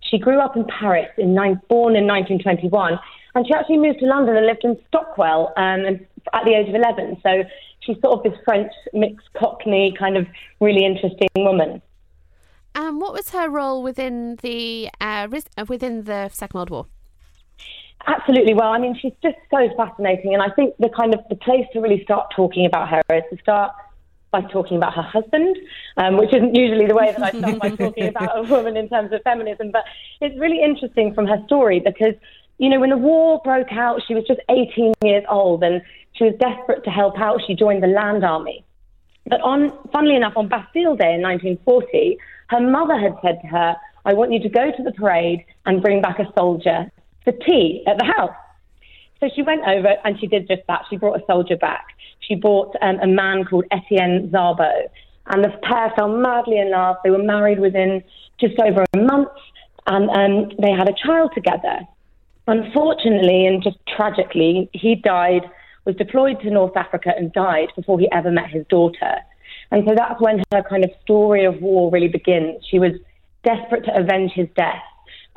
She 0.01 0.17
grew 0.17 0.39
up 0.39 0.57
in 0.57 0.65
Paris, 0.65 1.09
in 1.17 1.35
born 1.69 1.95
in 1.95 2.07
1921, 2.07 2.99
and 3.35 3.47
she 3.47 3.53
actually 3.53 3.77
moved 3.77 3.99
to 3.99 4.05
London 4.05 4.35
and 4.35 4.45
lived 4.45 4.63
in 4.63 4.75
Stockwell 4.87 5.53
um, 5.55 5.99
at 6.33 6.43
the 6.45 6.55
age 6.55 6.67
of 6.67 6.75
11. 6.75 7.17
So 7.21 7.43
she's 7.81 7.97
sort 8.01 8.17
of 8.17 8.23
this 8.23 8.39
French 8.43 8.71
mixed 8.93 9.31
Cockney 9.37 9.93
kind 9.97 10.17
of 10.17 10.25
really 10.59 10.83
interesting 10.83 11.29
woman. 11.37 11.81
Um, 12.79 13.01
what 13.01 13.11
was 13.11 13.29
her 13.31 13.49
role 13.49 13.83
within 13.83 14.37
the 14.41 14.89
uh, 15.01 15.27
uh, 15.57 15.65
within 15.67 16.05
the 16.05 16.29
Second 16.29 16.57
World 16.57 16.69
War? 16.69 16.85
Absolutely. 18.07 18.53
Well, 18.53 18.69
I 18.69 18.77
mean, 18.79 18.97
she's 19.01 19.11
just 19.21 19.35
so 19.51 19.67
fascinating, 19.75 20.33
and 20.33 20.41
I 20.41 20.49
think 20.55 20.75
the 20.79 20.87
kind 20.87 21.13
of 21.13 21.19
the 21.29 21.35
place 21.35 21.65
to 21.73 21.81
really 21.81 22.01
start 22.05 22.31
talking 22.33 22.65
about 22.65 22.87
her 22.87 23.01
is 23.13 23.23
to 23.31 23.37
start 23.41 23.73
by 24.31 24.41
talking 24.43 24.77
about 24.77 24.93
her 24.93 25.01
husband, 25.01 25.57
um, 25.97 26.15
which 26.15 26.33
isn't 26.33 26.55
usually 26.55 26.85
the 26.85 26.95
way 26.95 27.11
that 27.11 27.21
I 27.21 27.37
start 27.37 27.59
by 27.59 27.69
talking 27.71 28.07
about 28.15 28.37
a 28.37 28.43
woman 28.43 28.77
in 28.77 28.87
terms 28.87 29.11
of 29.11 29.21
feminism. 29.23 29.71
But 29.71 29.83
it's 30.21 30.39
really 30.39 30.63
interesting 30.63 31.13
from 31.13 31.27
her 31.27 31.43
story 31.47 31.81
because, 31.81 32.13
you 32.59 32.69
know, 32.69 32.79
when 32.79 32.91
the 32.91 32.97
war 32.97 33.41
broke 33.43 33.73
out, 33.73 34.01
she 34.07 34.15
was 34.15 34.23
just 34.25 34.39
18 34.47 34.93
years 35.03 35.25
old 35.27 35.63
and 35.63 35.81
she 36.13 36.23
was 36.23 36.35
desperate 36.39 36.85
to 36.85 36.91
help 36.91 37.19
out. 37.19 37.41
She 37.45 37.55
joined 37.55 37.83
the 37.83 37.87
Land 37.87 38.23
Army. 38.23 38.63
But 39.25 39.41
on, 39.41 39.73
funnily 39.91 40.15
enough, 40.15 40.33
on 40.37 40.47
Bastille 40.47 40.95
Day 40.95 41.13
in 41.13 41.21
1940, 41.21 42.17
her 42.49 42.59
mother 42.59 42.97
had 42.97 43.15
said 43.21 43.39
to 43.41 43.47
her, 43.47 43.75
I 44.05 44.13
want 44.13 44.33
you 44.33 44.39
to 44.41 44.49
go 44.49 44.71
to 44.75 44.83
the 44.83 44.91
parade 44.91 45.45
and 45.65 45.81
bring 45.81 46.01
back 46.01 46.19
a 46.19 46.31
soldier 46.37 46.91
for 47.23 47.31
tea 47.31 47.83
at 47.87 47.97
the 47.97 48.05
house. 48.05 48.35
So 49.19 49.29
she 49.35 49.41
went 49.41 49.61
over 49.67 49.95
and 50.03 50.19
she 50.19 50.27
did 50.27 50.47
just 50.47 50.61
that. 50.67 50.85
She 50.89 50.97
brought 50.97 51.21
a 51.21 51.25
soldier 51.25 51.57
back. 51.57 51.85
She 52.21 52.35
brought 52.35 52.75
um, 52.81 52.99
a 53.01 53.07
man 53.07 53.45
called 53.45 53.65
Etienne 53.71 54.29
Szabo. 54.31 54.89
And 55.27 55.43
the 55.43 55.49
pair 55.61 55.91
fell 55.95 56.07
madly 56.07 56.57
in 56.57 56.71
love. 56.71 56.95
They 57.03 57.11
were 57.11 57.21
married 57.21 57.59
within 57.59 58.03
just 58.39 58.57
over 58.59 58.85
a 58.93 58.97
month 58.97 59.29
and 59.87 60.09
um, 60.09 60.51
they 60.59 60.71
had 60.71 60.87
a 60.87 60.93
child 60.93 61.31
together. 61.33 61.79
Unfortunately, 62.47 63.45
and 63.45 63.61
just 63.61 63.77
tragically, 63.87 64.69
he 64.73 64.95
died, 64.95 65.43
was 65.85 65.95
deployed 65.95 66.39
to 66.41 66.49
North 66.49 66.75
Africa 66.75 67.11
and 67.15 67.31
died 67.31 67.69
before 67.75 67.99
he 67.99 68.09
ever 68.11 68.31
met 68.31 68.49
his 68.49 68.65
daughter. 68.69 69.17
And 69.71 69.85
so 69.87 69.93
that's 69.95 70.19
when 70.19 70.41
her 70.51 70.63
kind 70.63 70.83
of 70.83 70.91
story 71.01 71.45
of 71.45 71.61
war 71.61 71.91
really 71.91 72.07
begins. 72.07 72.63
She 72.69 72.79
was 72.79 72.93
desperate 73.43 73.85
to 73.85 73.95
avenge 73.95 74.31
his 74.33 74.47
death, 74.55 74.81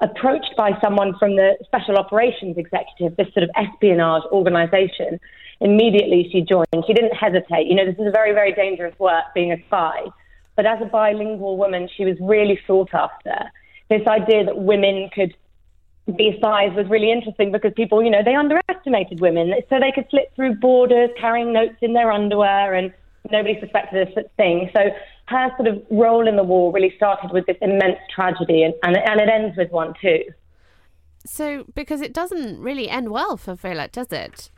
approached 0.00 0.54
by 0.56 0.72
someone 0.82 1.14
from 1.18 1.36
the 1.36 1.56
Special 1.64 1.96
Operations 1.96 2.56
Executive, 2.56 3.16
this 3.16 3.32
sort 3.34 3.44
of 3.44 3.50
espionage 3.56 4.22
organization. 4.32 5.20
Immediately 5.60 6.28
she 6.32 6.40
joined. 6.40 6.84
She 6.86 6.94
didn't 6.94 7.14
hesitate. 7.14 7.66
You 7.66 7.76
know, 7.76 7.86
this 7.86 7.98
is 7.98 8.06
a 8.06 8.10
very, 8.10 8.32
very 8.32 8.52
dangerous 8.52 8.98
work 8.98 9.24
being 9.34 9.52
a 9.52 9.62
spy. 9.66 10.04
But 10.56 10.66
as 10.66 10.80
a 10.82 10.86
bilingual 10.86 11.56
woman, 11.56 11.88
she 11.96 12.04
was 12.04 12.16
really 12.20 12.58
sought 12.66 12.92
after. 12.94 13.50
This 13.88 14.06
idea 14.06 14.44
that 14.44 14.58
women 14.58 15.10
could 15.14 15.34
be 16.16 16.34
spies 16.36 16.72
was 16.74 16.88
really 16.88 17.12
interesting 17.12 17.52
because 17.52 17.72
people, 17.76 18.02
you 18.02 18.10
know, 18.10 18.22
they 18.24 18.34
underestimated 18.34 19.20
women. 19.20 19.52
So 19.70 19.78
they 19.78 19.92
could 19.92 20.06
slip 20.10 20.34
through 20.34 20.56
borders 20.56 21.10
carrying 21.18 21.52
notes 21.52 21.76
in 21.80 21.92
their 21.92 22.10
underwear 22.10 22.74
and 22.74 22.92
nobody 23.30 23.58
suspected 23.60 24.08
a 24.16 24.22
thing. 24.36 24.70
So 24.74 24.80
her 25.26 25.48
sort 25.56 25.68
of 25.68 25.82
role 25.90 26.26
in 26.26 26.36
the 26.36 26.42
war 26.42 26.72
really 26.72 26.92
started 26.96 27.30
with 27.32 27.46
this 27.46 27.56
immense 27.60 27.98
tragedy, 28.14 28.62
and, 28.62 28.74
and, 28.82 28.96
and 28.96 29.20
it 29.20 29.28
ends 29.28 29.56
with 29.56 29.70
one 29.70 29.94
too. 30.00 30.24
So, 31.24 31.64
because 31.74 32.00
it 32.00 32.12
doesn't 32.12 32.60
really 32.60 32.88
end 32.88 33.10
well 33.10 33.36
for 33.36 33.54
Violette, 33.54 33.92
does 33.92 34.10
it? 34.12 34.50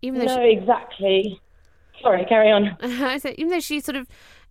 Even 0.00 0.20
though 0.20 0.26
no, 0.36 0.42
she, 0.44 0.56
exactly. 0.56 1.40
Sorry, 2.00 2.24
carry 2.26 2.52
on. 2.52 2.76
so 3.20 3.32
even 3.36 3.48
though 3.48 3.58
she 3.58 3.80
sort 3.80 3.96
of, 3.96 4.06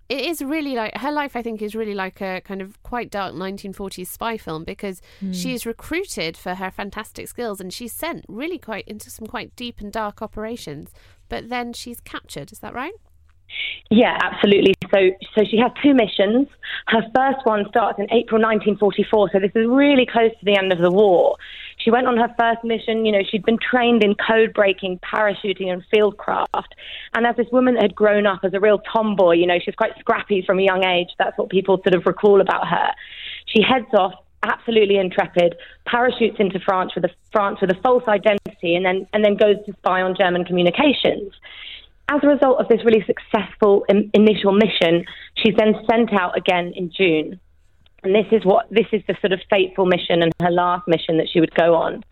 it 0.09 0.25
is 0.25 0.41
really 0.41 0.75
like 0.75 0.97
her 0.97 1.11
life. 1.11 1.37
I 1.37 1.41
think 1.41 1.61
is 1.61 1.73
really 1.73 1.93
like 1.93 2.19
a 2.19 2.41
kind 2.41 2.61
of 2.61 2.81
quite 2.83 3.09
dark 3.09 3.33
1940s 3.33 4.07
spy 4.07 4.37
film 4.37 4.65
because 4.65 5.01
Hmm. 5.21 5.31
she 5.31 5.53
is 5.53 5.65
recruited 5.65 6.35
for 6.35 6.55
her 6.55 6.69
fantastic 6.69 7.29
skills 7.29 7.61
and 7.61 7.71
she's 7.71 7.93
sent 7.93 8.25
really 8.27 8.57
quite 8.57 8.85
into 8.85 9.09
some 9.09 9.25
quite 9.25 9.55
deep 9.55 9.79
and 9.79 9.91
dark 9.91 10.21
operations. 10.21 10.91
But 11.29 11.47
then 11.47 11.71
she's 11.71 12.01
captured. 12.01 12.51
Is 12.51 12.59
that 12.59 12.73
right? 12.73 12.93
Yeah, 13.89 14.17
absolutely. 14.21 14.73
So, 14.93 15.11
so 15.35 15.43
she 15.49 15.57
has 15.57 15.71
two 15.81 15.93
missions. 15.93 16.47
Her 16.87 17.01
first 17.15 17.45
one 17.45 17.65
starts 17.69 17.99
in 17.99 18.05
April 18.11 18.41
1944, 18.41 19.29
so 19.31 19.39
this 19.39 19.51
is 19.55 19.67
really 19.67 20.05
close 20.05 20.31
to 20.31 20.45
the 20.45 20.57
end 20.57 20.71
of 20.73 20.79
the 20.79 20.91
war. 20.91 21.37
She 21.77 21.91
went 21.91 22.07
on 22.07 22.17
her 22.17 22.33
first 22.37 22.63
mission. 22.63 23.05
You 23.05 23.13
know, 23.13 23.23
she'd 23.29 23.45
been 23.45 23.59
trained 23.59 24.03
in 24.03 24.15
code 24.15 24.53
breaking, 24.53 24.99
parachuting, 24.99 25.71
and 25.71 25.83
fieldcraft. 25.93 26.71
And 27.13 27.25
as 27.25 27.35
this 27.35 27.47
woman 27.51 27.75
had 27.75 27.95
grown 27.95 28.25
up 28.25 28.41
as 28.43 28.53
a 28.53 28.59
real 28.59 28.79
tomboy, 28.79 29.35
you 29.35 29.47
know, 29.47 29.59
she 29.59 29.69
was 29.69 29.75
quite 29.75 29.97
scrappy 29.99 30.43
from 30.45 30.59
a 30.59 30.63
young 30.63 30.83
age. 30.83 31.09
That's 31.17 31.37
what 31.37 31.49
people 31.49 31.77
sort 31.77 31.95
of 31.95 32.05
recall 32.05 32.41
about 32.41 32.67
her. 32.67 32.91
She 33.45 33.61
heads 33.61 33.93
off 33.93 34.13
absolutely 34.43 34.97
intrepid, 34.97 35.55
parachutes 35.85 36.37
into 36.39 36.59
France 36.59 36.93
with 36.95 37.05
a 37.05 37.09
France 37.31 37.59
with 37.61 37.71
a 37.71 37.81
false 37.81 38.03
identity, 38.07 38.75
and 38.75 38.85
then 38.85 39.07
and 39.13 39.23
then 39.23 39.35
goes 39.35 39.57
to 39.65 39.73
spy 39.73 40.01
on 40.01 40.15
German 40.15 40.45
communications. 40.45 41.33
As 42.09 42.21
a 42.23 42.27
result 42.27 42.59
of 42.59 42.67
this 42.69 42.85
really 42.85 43.03
successful 43.05 43.85
in, 43.89 44.09
initial 44.13 44.53
mission, 44.53 45.05
she's 45.35 45.55
then 45.57 45.75
sent 45.89 46.13
out 46.13 46.37
again 46.37 46.71
in 46.75 46.89
June. 46.89 47.39
And 48.03 48.15
this 48.15 48.27
is 48.31 48.45
what 48.45 48.67
this 48.69 48.85
is 48.93 49.01
the 49.07 49.15
sort 49.19 49.33
of 49.33 49.41
fateful 49.49 49.85
mission 49.85 50.21
and 50.21 50.31
her 50.41 50.51
last 50.51 50.87
mission 50.87 51.17
that 51.17 51.27
she 51.31 51.39
would 51.39 51.53
go 51.53 51.75
on. 51.75 52.03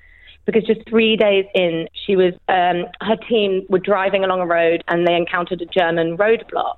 Because 0.46 0.64
just 0.64 0.88
three 0.90 1.16
days 1.16 1.46
in, 1.56 1.88
she 1.94 2.16
was 2.16 2.34
um, 2.50 2.86
her 3.02 3.16
team 3.30 3.66
were 3.70 3.80
driving 3.80 4.24
along 4.24 4.42
a 4.42 4.46
road 4.46 4.84
and 4.88 5.08
they 5.08 5.16
encountered 5.16 5.62
a 5.62 5.66
German 5.66 6.18
roadblock. 6.18 6.78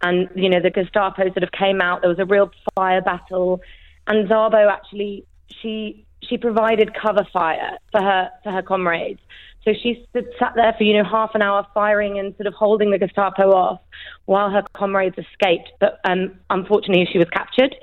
And 0.00 0.28
you 0.34 0.48
know 0.48 0.60
the 0.60 0.70
Gestapo 0.70 1.24
sort 1.24 1.42
of 1.42 1.52
came 1.52 1.80
out. 1.80 2.00
There 2.00 2.08
was 2.08 2.18
a 2.18 2.24
real 2.24 2.50
fire 2.74 3.02
battle, 3.02 3.60
and 4.06 4.28
Szabo 4.28 4.70
actually 4.70 5.24
she 5.48 6.06
she 6.22 6.38
provided 6.38 6.94
cover 6.94 7.26
fire 7.32 7.78
for 7.92 8.00
her 8.00 8.30
for 8.42 8.52
her 8.52 8.62
comrades. 8.62 9.20
So 9.64 9.72
she 9.72 10.06
stood, 10.08 10.26
sat 10.38 10.52
there 10.54 10.74
for 10.76 10.84
you 10.84 10.94
know 10.94 11.08
half 11.08 11.34
an 11.34 11.42
hour 11.42 11.66
firing 11.74 12.18
and 12.18 12.34
sort 12.36 12.46
of 12.46 12.54
holding 12.54 12.90
the 12.90 12.98
Gestapo 12.98 13.52
off 13.52 13.80
while 14.24 14.50
her 14.50 14.62
comrades 14.72 15.16
escaped. 15.18 15.70
But 15.80 16.00
um, 16.04 16.38
unfortunately, 16.50 17.08
she 17.10 17.18
was 17.18 17.28
captured. 17.30 17.74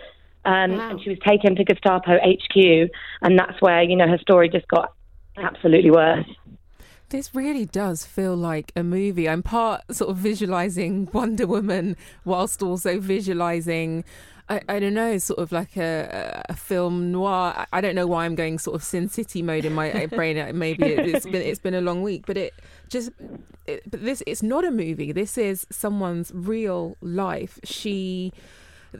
Um, 0.45 0.77
Wow. 0.77 0.91
And 0.91 1.01
she 1.01 1.09
was 1.09 1.17
taken 1.25 1.55
to 1.55 1.63
Gestapo 1.63 2.19
HQ, 2.19 2.89
and 3.23 3.39
that's 3.39 3.59
where 3.61 3.81
you 3.81 3.95
know 3.95 4.07
her 4.07 4.19
story 4.19 4.47
just 4.47 4.67
got 4.67 4.93
absolutely 5.37 5.89
worse. 5.89 6.27
This 7.09 7.35
really 7.35 7.65
does 7.65 8.05
feel 8.05 8.35
like 8.35 8.71
a 8.75 8.83
movie. 8.83 9.29
I'm 9.29 9.43
part 9.43 9.81
sort 9.91 10.09
of 10.09 10.17
visualizing 10.17 11.07
Wonder 11.13 11.45
Woman 11.45 11.97
whilst 12.25 12.63
also 12.63 12.99
visualizing 12.99 14.03
I, 14.47 14.61
I 14.69 14.79
don't 14.79 14.93
know, 14.93 15.17
sort 15.17 15.39
of 15.39 15.51
like 15.51 15.75
a, 15.75 16.43
a 16.49 16.55
film 16.55 17.11
noir. 17.11 17.65
I, 17.71 17.81
don't 17.81 17.95
know 17.95 18.05
why 18.05 18.25
I'm 18.25 18.35
going 18.35 18.59
sort 18.59 18.75
of 18.75 18.83
Sin 18.83 19.09
City 19.09 19.41
mode 19.41 19.65
in 19.65 19.73
my 19.73 19.91
uh, 19.91 20.07
brain. 20.07 20.37
Uh, 20.37 20.51
maybe 20.53 20.85
it, 20.85 21.07
it's 21.07 21.25
been 21.25 21.41
it's 21.41 21.59
been 21.59 21.73
a 21.73 21.81
long 21.81 22.03
week, 22.03 22.25
but 22.27 22.37
it 22.37 22.53
just 22.87 23.09
it, 23.65 23.89
but 23.89 24.03
this 24.03 24.21
it's 24.27 24.43
not 24.43 24.63
a 24.63 24.71
movie. 24.71 25.11
This 25.11 25.37
is 25.37 25.65
someone's 25.71 26.31
real 26.33 26.95
life. 27.01 27.59
She 27.63 28.33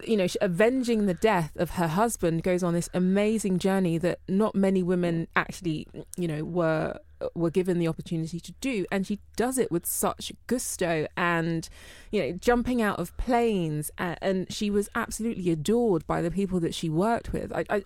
you 0.03 0.17
know, 0.17 0.27
avenging 0.41 1.05
the 1.05 1.13
death 1.13 1.51
of 1.55 1.71
her 1.71 1.87
husband 1.87 2.43
goes 2.43 2.63
on 2.63 2.73
this 2.73 2.89
amazing 2.93 3.59
journey 3.59 3.97
that 3.97 4.19
not 4.27 4.55
many 4.55 4.83
women 4.83 5.27
actually, 5.35 5.87
you 6.17 6.27
know, 6.27 6.43
were 6.43 6.99
were 7.33 7.49
given 7.49 7.79
the 7.79 7.87
opportunity 7.87 8.39
to 8.39 8.51
do 8.61 8.85
and 8.91 9.07
she 9.07 9.19
does 9.35 9.57
it 9.57 9.71
with 9.71 9.85
such 9.85 10.31
gusto 10.47 11.07
and 11.17 11.69
you 12.11 12.21
know 12.21 12.31
jumping 12.33 12.81
out 12.81 12.99
of 12.99 13.15
planes 13.17 13.91
and, 13.97 14.17
and 14.21 14.51
she 14.51 14.69
was 14.69 14.89
absolutely 14.95 15.49
adored 15.49 16.05
by 16.07 16.21
the 16.21 16.31
people 16.31 16.59
that 16.59 16.73
she 16.73 16.89
worked 16.89 17.33
with 17.33 17.51
I, 17.53 17.65
I 17.69 17.83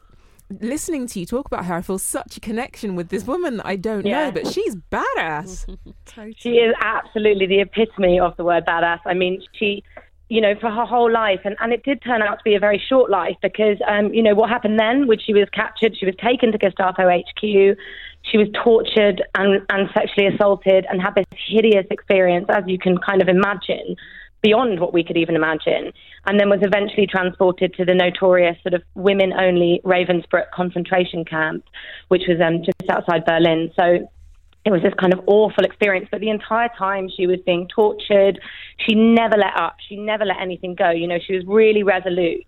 listening 0.50 1.08
to 1.08 1.20
you 1.20 1.26
talk 1.26 1.46
about 1.46 1.66
her, 1.66 1.76
I 1.76 1.82
feel 1.82 2.00
such 2.00 2.38
a 2.38 2.40
connection 2.40 2.96
with 2.96 3.10
this 3.10 3.26
woman 3.26 3.58
that 3.58 3.66
I 3.66 3.76
don't 3.76 4.06
yeah. 4.06 4.26
know, 4.26 4.32
but 4.32 4.48
she's 4.48 4.76
badass. 4.76 5.66
totally. 6.06 6.36
She 6.38 6.56
is 6.56 6.74
absolutely 6.82 7.46
the 7.46 7.62
epitome 7.62 8.20
of 8.20 8.36
the 8.38 8.44
word 8.44 8.66
badass. 8.66 9.00
I 9.06 9.14
mean, 9.14 9.42
she, 9.54 9.84
you 10.28 10.42
know, 10.42 10.56
for 10.60 10.70
her 10.70 10.86
whole 10.86 11.12
life, 11.12 11.42
and, 11.44 11.56
and 11.60 11.72
it 11.72 11.84
did 11.84 12.02
turn 12.02 12.22
out 12.22 12.40
to 12.40 12.44
be 12.44 12.56
a 12.56 12.60
very 12.60 12.82
short 12.90 13.12
life 13.12 13.38
because, 13.42 13.78
um, 13.88 14.14
you 14.14 14.24
know, 14.24 14.36
what 14.36 14.50
happened 14.50 14.80
then 14.80 15.08
when 15.08 15.20
she 15.20 15.34
was 15.34 15.48
captured, 15.52 15.96
she 15.98 16.06
was 16.06 16.16
taken 16.16 16.52
to 16.52 16.58
Gestapo 16.58 17.10
HQ. 17.10 17.78
She 18.32 18.38
was 18.38 18.48
tortured 18.64 19.24
and, 19.36 19.66
and 19.70 19.90
sexually 19.94 20.28
assaulted 20.28 20.86
and 20.90 21.02
had 21.02 21.16
this 21.16 21.26
hideous 21.48 21.86
experience, 21.90 22.46
as 22.50 22.64
you 22.68 22.78
can 22.78 22.98
kind 22.98 23.22
of 23.22 23.28
imagine, 23.28 23.96
beyond 24.42 24.80
what 24.80 24.94
we 24.94 25.04
could 25.04 25.18
even 25.18 25.36
imagine. 25.36 25.92
And 26.26 26.40
then 26.40 26.50
was 26.50 26.60
eventually 26.62 27.08
transported 27.08 27.74
to 27.76 27.86
the 27.86 27.94
notorious 27.94 28.58
sort 28.64 28.74
of 28.74 28.84
women 28.96 29.34
only 29.34 29.82
Ravensbrück 29.84 30.52
concentration 30.54 31.26
camp, 31.26 31.64
which 32.10 32.24
was 32.28 32.40
um, 32.40 32.64
just 32.64 32.90
outside 32.90 33.26
Berlin. 33.26 33.72
So 33.76 34.08
it 34.66 34.72
was 34.72 34.82
this 34.82 34.94
kind 35.00 35.14
of 35.14 35.22
awful 35.26 35.64
experience. 35.64 36.08
But 36.12 36.22
the 36.22 36.30
entire 36.30 36.70
time 36.78 37.10
she 37.16 37.28
was 37.28 37.40
being 37.46 37.68
tortured, 37.74 38.40
she 38.78 38.96
never 38.96 39.38
let 39.38 39.56
up. 39.56 39.78
She 39.88 39.96
never 39.96 40.26
let 40.26 40.38
anything 40.42 40.76
go. 40.76 40.92
You 40.92 41.08
know, 41.08 41.20
she 41.26 41.34
was 41.34 41.44
really 41.48 41.84
resolute. 41.84 42.46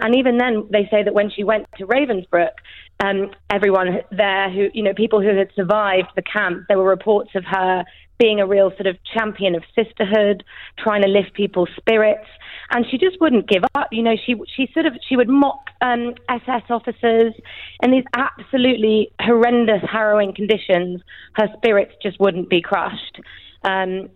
And 0.00 0.16
even 0.16 0.38
then, 0.38 0.68
they 0.70 0.88
say 0.90 1.02
that 1.02 1.14
when 1.14 1.30
she 1.30 1.42
went 1.42 1.66
to 1.78 1.86
Ravensbrück, 1.86 2.52
um, 3.00 3.30
everyone 3.50 4.00
there 4.10 4.50
who, 4.50 4.68
you 4.74 4.82
know, 4.82 4.94
people 4.94 5.20
who 5.20 5.36
had 5.36 5.48
survived 5.54 6.08
the 6.16 6.22
camp, 6.22 6.64
there 6.68 6.78
were 6.78 6.88
reports 6.88 7.30
of 7.34 7.44
her 7.44 7.84
being 8.18 8.40
a 8.40 8.46
real 8.46 8.70
sort 8.70 8.86
of 8.86 8.96
champion 9.04 9.54
of 9.54 9.62
sisterhood, 9.74 10.42
trying 10.76 11.02
to 11.02 11.08
lift 11.08 11.32
people's 11.34 11.68
spirits, 11.76 12.26
and 12.70 12.84
she 12.90 12.98
just 12.98 13.20
wouldn't 13.20 13.48
give 13.48 13.62
up. 13.74 13.88
You 13.92 14.02
know, 14.02 14.16
she 14.26 14.34
she 14.54 14.68
sort 14.74 14.86
of 14.86 14.94
she 15.08 15.16
would 15.16 15.28
mock 15.28 15.70
um, 15.80 16.14
SS 16.28 16.62
officers 16.70 17.34
in 17.82 17.92
these 17.92 18.04
absolutely 18.14 19.12
horrendous, 19.20 19.82
harrowing 19.88 20.34
conditions. 20.34 21.00
Her 21.34 21.46
spirits 21.56 21.92
just 22.02 22.18
wouldn't 22.18 22.50
be 22.50 22.60
crushed. 22.60 23.20
Um, 23.62 24.10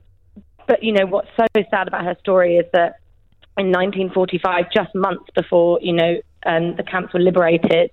but 0.66 0.82
you 0.82 0.92
know 0.92 1.06
what's 1.06 1.28
so 1.36 1.46
sad 1.70 1.88
about 1.88 2.04
her 2.04 2.16
story 2.20 2.56
is 2.56 2.66
that 2.72 2.96
in 3.58 3.66
1945, 3.66 4.66
just 4.74 4.94
months 4.94 5.26
before 5.36 5.78
you 5.80 5.92
know 5.92 6.16
um, 6.44 6.74
the 6.76 6.82
camps 6.82 7.14
were 7.14 7.20
liberated, 7.20 7.90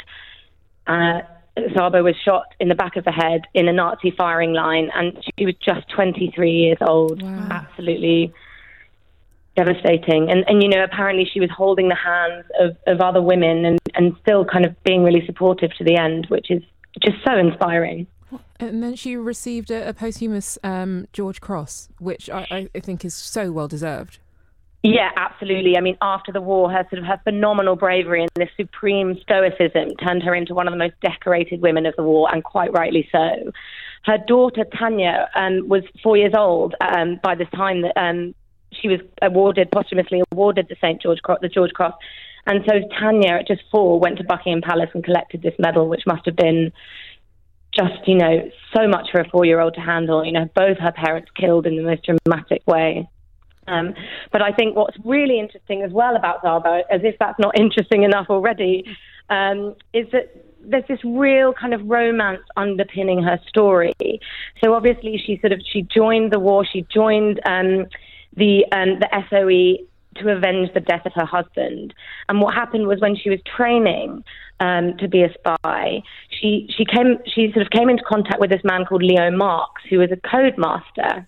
uh, 0.89 1.21
Szabo 1.57 2.03
was 2.03 2.15
shot 2.23 2.53
in 2.59 2.67
the 2.67 2.75
back 2.75 2.95
of 2.95 3.05
the 3.05 3.11
head 3.11 3.41
in 3.53 3.67
a 3.67 3.73
Nazi 3.73 4.11
firing 4.11 4.53
line, 4.53 4.89
and 4.93 5.17
she 5.37 5.45
was 5.45 5.55
just 5.55 5.87
23 5.89 6.51
years 6.51 6.77
old. 6.81 7.21
Wow. 7.21 7.47
Absolutely 7.51 8.33
devastating. 9.55 10.29
And 10.29 10.43
and 10.47 10.63
you 10.63 10.69
know, 10.69 10.83
apparently 10.83 11.29
she 11.31 11.39
was 11.39 11.49
holding 11.55 11.89
the 11.89 11.95
hands 11.95 12.45
of, 12.59 12.77
of 12.87 13.01
other 13.01 13.21
women 13.21 13.65
and, 13.65 13.79
and 13.95 14.15
still 14.21 14.45
kind 14.45 14.65
of 14.65 14.81
being 14.83 15.03
really 15.03 15.25
supportive 15.25 15.71
to 15.77 15.83
the 15.83 15.97
end, 15.97 16.27
which 16.29 16.49
is 16.49 16.63
just 17.01 17.17
so 17.25 17.37
inspiring. 17.37 18.07
And 18.59 18.83
then 18.83 18.95
she 18.95 19.15
received 19.15 19.71
a, 19.71 19.89
a 19.89 19.93
posthumous 19.93 20.57
um, 20.63 21.07
George 21.13 21.41
Cross, 21.41 21.89
which 21.99 22.29
I, 22.29 22.69
I 22.75 22.79
think 22.79 23.03
is 23.03 23.15
so 23.15 23.51
well 23.51 23.67
deserved. 23.67 24.19
Yeah, 24.81 25.09
absolutely. 25.17 25.75
I 25.77 25.81
mean, 25.81 25.97
after 26.01 26.31
the 26.31 26.39
war, 26.39 26.71
her 26.71 26.87
sort 26.89 26.99
of 26.99 27.05
her 27.05 27.19
phenomenal 27.25 27.75
bravery 27.75 28.21
and 28.21 28.29
this 28.35 28.49
supreme 28.55 29.19
stoicism 29.21 29.95
turned 29.97 30.23
her 30.23 30.33
into 30.33 30.53
one 30.53 30.67
of 30.67 30.71
the 30.71 30.77
most 30.77 30.93
decorated 31.01 31.61
women 31.61 31.85
of 31.85 31.95
the 31.97 32.03
war, 32.03 32.33
and 32.33 32.43
quite 32.43 32.71
rightly 32.71 33.07
so. 33.11 33.51
Her 34.05 34.17
daughter 34.25 34.63
Tanya 34.77 35.29
um, 35.35 35.67
was 35.67 35.83
four 36.01 36.15
years 36.15 36.33
old 36.35 36.75
um, 36.79 37.19
by 37.21 37.35
the 37.35 37.43
time 37.45 37.81
that 37.81 37.97
um, 37.97 38.33
she 38.71 38.87
was 38.87 39.01
awarded 39.21 39.69
posthumously 39.71 40.23
awarded 40.31 40.67
the 40.69 40.77
St 40.79 41.01
George 41.01 41.19
the 41.41 41.49
George 41.49 41.73
Cross, 41.73 41.95
and 42.45 42.63
so 42.65 42.79
Tanya, 42.97 43.33
at 43.33 43.47
just 43.47 43.63
four, 43.69 43.99
went 43.99 44.17
to 44.19 44.23
Buckingham 44.23 44.61
Palace 44.61 44.91
and 44.93 45.03
collected 45.03 45.41
this 45.41 45.55
medal, 45.59 45.89
which 45.89 46.03
must 46.07 46.25
have 46.25 46.37
been 46.37 46.71
just 47.77 48.07
you 48.07 48.15
know 48.15 48.49
so 48.73 48.87
much 48.87 49.09
for 49.11 49.19
a 49.19 49.29
four 49.29 49.43
year 49.43 49.59
old 49.59 49.73
to 49.73 49.81
handle. 49.81 50.23
You 50.23 50.31
know, 50.31 50.49
both 50.55 50.77
her 50.77 50.93
parents 50.93 51.29
killed 51.35 51.67
in 51.67 51.75
the 51.75 51.83
most 51.83 52.03
dramatic 52.05 52.65
way. 52.65 53.09
Um, 53.69 53.93
but 54.31 54.41
I 54.41 54.51
think 54.51 54.75
what's 54.75 54.97
really 55.05 55.39
interesting 55.39 55.83
as 55.83 55.91
well 55.91 56.15
about 56.15 56.41
Szabo, 56.43 56.81
as 56.89 57.01
if 57.03 57.15
that's 57.19 57.39
not 57.39 57.57
interesting 57.57 58.03
enough 58.03 58.27
already, 58.29 58.83
um, 59.29 59.75
is 59.93 60.07
that 60.11 60.35
there's 60.61 60.87
this 60.87 60.99
real 61.03 61.53
kind 61.53 61.73
of 61.73 61.81
romance 61.85 62.41
underpinning 62.57 63.23
her 63.23 63.39
story. 63.47 63.93
So 64.63 64.73
obviously 64.73 65.21
she 65.25 65.39
sort 65.39 65.53
of 65.53 65.61
she 65.71 65.83
joined 65.83 66.33
the 66.33 66.39
war, 66.39 66.65
she 66.65 66.85
joined 66.93 67.39
um, 67.45 67.85
the 68.35 68.65
um, 68.71 68.99
the 68.99 69.09
SOE 69.29 69.85
to 70.15 70.29
avenge 70.29 70.73
the 70.73 70.79
death 70.79 71.05
of 71.05 71.13
her 71.13 71.25
husband. 71.25 71.93
And 72.27 72.41
what 72.41 72.53
happened 72.53 72.87
was 72.87 72.99
when 72.99 73.15
she 73.15 73.29
was 73.29 73.39
training 73.55 74.23
um, 74.59 74.97
to 74.97 75.07
be 75.07 75.23
a 75.23 75.33
spy, 75.33 76.01
she 76.29 76.69
she 76.75 76.85
came 76.85 77.17
she 77.25 77.51
sort 77.53 77.65
of 77.65 77.71
came 77.71 77.89
into 77.89 78.03
contact 78.03 78.39
with 78.39 78.49
this 78.49 78.63
man 78.63 78.85
called 78.85 79.03
Leo 79.03 79.31
Marks, 79.31 79.83
who 79.89 79.99
was 79.99 80.11
a 80.11 80.29
code 80.29 80.57
master. 80.57 81.27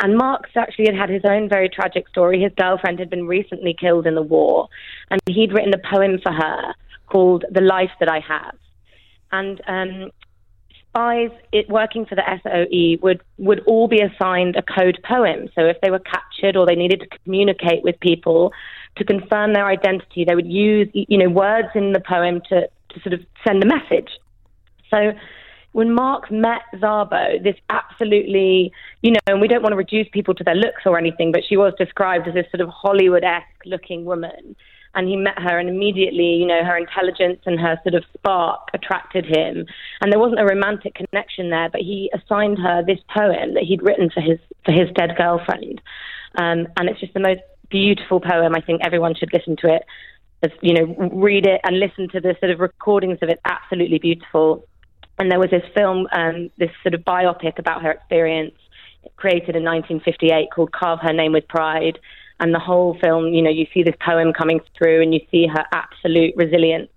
And 0.00 0.16
Marks 0.16 0.50
actually 0.56 0.86
had 0.86 0.94
had 0.94 1.10
his 1.10 1.22
own 1.24 1.48
very 1.48 1.68
tragic 1.68 2.08
story. 2.08 2.40
His 2.40 2.52
girlfriend 2.56 2.98
had 2.98 3.10
been 3.10 3.26
recently 3.26 3.74
killed 3.78 4.06
in 4.06 4.14
the 4.14 4.22
war, 4.22 4.68
and 5.10 5.20
he'd 5.26 5.52
written 5.52 5.72
a 5.74 5.90
poem 5.90 6.18
for 6.22 6.32
her 6.32 6.74
called 7.06 7.44
"The 7.50 7.60
Life 7.60 7.92
That 8.00 8.08
I 8.08 8.20
Have." 8.20 8.56
And 9.32 9.60
um, 9.66 10.10
spies 10.96 11.30
it, 11.52 11.68
working 11.68 12.06
for 12.06 12.14
the 12.14 12.22
SOE 12.42 13.02
would 13.02 13.22
would 13.38 13.60
all 13.66 13.88
be 13.88 14.00
assigned 14.00 14.56
a 14.56 14.62
code 14.62 14.98
poem. 15.06 15.48
So 15.54 15.66
if 15.66 15.76
they 15.82 15.90
were 15.90 15.98
captured 15.98 16.56
or 16.56 16.66
they 16.66 16.74
needed 16.74 17.00
to 17.00 17.18
communicate 17.24 17.82
with 17.82 17.98
people 18.00 18.52
to 18.96 19.04
confirm 19.04 19.52
their 19.52 19.66
identity, 19.66 20.24
they 20.24 20.34
would 20.34 20.46
use 20.46 20.88
you 20.92 21.18
know 21.18 21.28
words 21.28 21.68
in 21.74 21.92
the 21.92 22.00
poem 22.00 22.40
to 22.48 22.68
to 22.90 23.00
sort 23.00 23.12
of 23.12 23.20
send 23.46 23.62
a 23.62 23.66
message. 23.66 24.10
So 24.90 25.12
when 25.76 25.92
Marks 25.92 26.30
met 26.30 26.62
Szabo, 26.76 27.44
this 27.44 27.56
absolutely, 27.68 28.72
you 29.02 29.10
know, 29.10 29.18
and 29.26 29.42
we 29.42 29.46
don't 29.46 29.60
want 29.60 29.74
to 29.74 29.76
reduce 29.76 30.08
people 30.10 30.32
to 30.32 30.42
their 30.42 30.54
looks 30.54 30.84
or 30.86 30.96
anything, 30.96 31.32
but 31.32 31.42
she 31.46 31.58
was 31.58 31.74
described 31.76 32.26
as 32.26 32.32
this 32.32 32.46
sort 32.50 32.62
of 32.62 32.70
Hollywood 32.70 33.24
esque 33.24 33.66
looking 33.66 34.06
woman. 34.06 34.56
And 34.94 35.06
he 35.06 35.16
met 35.16 35.38
her, 35.38 35.58
and 35.58 35.68
immediately, 35.68 36.36
you 36.36 36.46
know, 36.46 36.64
her 36.64 36.78
intelligence 36.78 37.40
and 37.44 37.60
her 37.60 37.78
sort 37.82 37.94
of 37.94 38.04
spark 38.14 38.70
attracted 38.72 39.26
him. 39.26 39.66
And 40.00 40.10
there 40.10 40.18
wasn't 40.18 40.40
a 40.40 40.46
romantic 40.46 40.94
connection 40.94 41.50
there, 41.50 41.68
but 41.68 41.82
he 41.82 42.10
assigned 42.14 42.58
her 42.58 42.82
this 42.82 43.00
poem 43.14 43.52
that 43.52 43.64
he'd 43.64 43.82
written 43.82 44.08
for 44.08 44.22
his 44.22 44.38
for 44.64 44.72
his 44.72 44.88
dead 44.94 45.14
girlfriend. 45.18 45.82
Um, 46.36 46.68
and 46.78 46.88
it's 46.88 47.00
just 47.00 47.12
the 47.12 47.20
most 47.20 47.40
beautiful 47.68 48.18
poem. 48.18 48.54
I 48.54 48.62
think 48.62 48.80
everyone 48.82 49.14
should 49.14 49.34
listen 49.34 49.56
to 49.56 49.74
it. 49.74 49.82
You 50.62 50.72
know, 50.72 51.10
read 51.12 51.44
it 51.44 51.60
and 51.64 51.78
listen 51.78 52.08
to 52.12 52.20
the 52.20 52.34
sort 52.40 52.50
of 52.50 52.60
recordings 52.60 53.18
of 53.20 53.28
it. 53.28 53.40
Absolutely 53.44 53.98
beautiful. 53.98 54.66
And 55.18 55.30
there 55.30 55.38
was 55.38 55.50
this 55.50 55.64
film, 55.74 56.06
um, 56.12 56.50
this 56.58 56.70
sort 56.82 56.94
of 56.94 57.00
biopic 57.02 57.58
about 57.58 57.82
her 57.82 57.90
experience, 57.90 58.54
created 59.16 59.56
in 59.56 59.64
1958 59.64 60.48
called 60.54 60.72
Carve 60.72 61.00
Her 61.00 61.12
Name 61.12 61.32
with 61.32 61.48
Pride. 61.48 61.98
And 62.38 62.54
the 62.54 62.58
whole 62.58 62.98
film, 63.00 63.28
you 63.28 63.40
know, 63.40 63.50
you 63.50 63.66
see 63.72 63.82
this 63.82 63.94
poem 64.00 64.32
coming 64.32 64.60
through 64.76 65.02
and 65.02 65.14
you 65.14 65.20
see 65.30 65.46
her 65.46 65.64
absolute 65.72 66.34
resilience. 66.36 66.90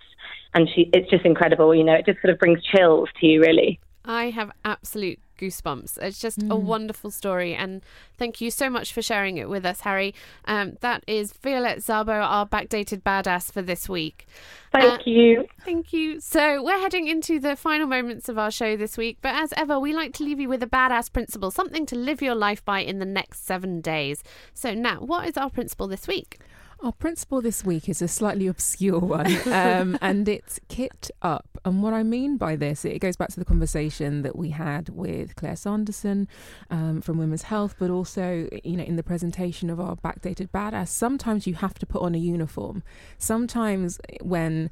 And 0.54 0.68
she, 0.74 0.90
it's 0.92 1.10
just 1.10 1.26
incredible, 1.26 1.74
you 1.74 1.84
know, 1.84 1.94
it 1.94 2.06
just 2.06 2.22
sort 2.22 2.34
of 2.34 2.40
brings 2.40 2.62
chills 2.64 3.08
to 3.22 3.26
you, 3.26 3.40
really. 3.40 3.80
I 4.10 4.32
have 4.32 4.52
absolute 4.66 5.20
goosebumps. 5.38 6.00
It's 6.02 6.18
just 6.18 6.40
mm. 6.40 6.52
a 6.52 6.56
wonderful 6.56 7.12
story, 7.12 7.54
and 7.54 7.84
thank 8.18 8.42
you 8.42 8.50
so 8.50 8.68
much 8.68 8.92
for 8.92 9.04
sharing 9.04 9.38
it 9.38 9.48
with 9.48 9.64
us, 9.68 9.82
Harry. 9.82 10.16
Um, 10.46 10.78
that 10.82 11.04
is 11.06 11.32
Violette 11.32 11.78
Szabo, 11.78 12.20
our 12.20 12.48
backdated 12.48 13.04
badass 13.04 13.54
for 13.54 13.62
this 13.62 13.88
week. 13.88 14.26
Thank 14.72 15.02
uh, 15.02 15.04
you. 15.06 15.46
Thank 15.64 15.94
you. 15.94 16.20
So 16.20 16.64
we're 16.64 16.80
heading 16.80 17.08
into 17.08 17.40
the 17.40 17.56
final 17.56 17.86
moments 17.86 18.30
of 18.30 18.40
our 18.40 18.50
show 18.50 18.76
this 18.76 18.98
week, 18.98 19.20
but 19.22 19.36
as 19.36 19.54
ever, 19.56 19.80
we 19.80 19.94
like 19.94 20.14
to 20.16 20.24
leave 20.24 20.40
you 20.40 20.50
with 20.50 20.64
a 20.64 20.68
badass 20.68 21.14
principle, 21.14 21.52
something 21.52 21.86
to 21.86 21.96
live 21.96 22.20
your 22.20 22.36
life 22.36 22.66
by 22.66 22.80
in 22.80 22.98
the 22.98 23.06
next 23.06 23.46
seven 23.46 23.80
days. 23.80 24.24
So 24.56 24.74
now, 24.74 25.02
what 25.02 25.30
is 25.30 25.38
our 25.38 25.52
principle 25.52 25.88
this 25.88 26.08
week? 26.08 26.40
Our 26.82 26.94
principle 26.94 27.42
this 27.42 27.66
week 27.66 27.90
is 27.90 28.02
a 28.02 28.08
slightly 28.08 28.48
obscure 28.48 29.00
one, 29.00 29.36
um, 29.50 29.98
and 30.02 30.30
it's 30.30 30.62
kit 30.70 31.12
up. 31.22 31.60
And 31.66 31.84
what 31.84 31.94
I 31.94 32.04
mean 32.04 32.38
by 32.38 32.56
this, 32.56 32.86
it 32.86 33.00
goes 33.00 33.18
back 33.18 33.28
to 33.32 33.40
the 33.40 33.46
conversation 33.46 34.22
that 34.22 34.38
we 34.38 34.52
had 34.52 34.88
with 34.88 35.36
Claire 35.36 35.58
Sanderson 35.58 36.30
um, 36.70 37.02
from 37.02 37.18
Women's 37.18 37.42
Health, 37.44 37.76
but 37.80 37.90
also, 37.90 38.48
you 38.64 38.78
know, 38.78 38.84
in 38.86 38.96
the 38.96 39.04
presentation 39.04 39.70
of 39.70 39.82
our 39.82 39.98
backdated 39.98 40.52
badass. 40.52 40.88
Sometimes 40.88 41.46
you 41.46 41.56
have 41.56 41.74
to 41.80 41.86
put 41.86 42.02
on 42.02 42.16
a 42.16 42.18
uniform. 42.18 42.82
Sometimes 43.18 44.00
when 44.22 44.70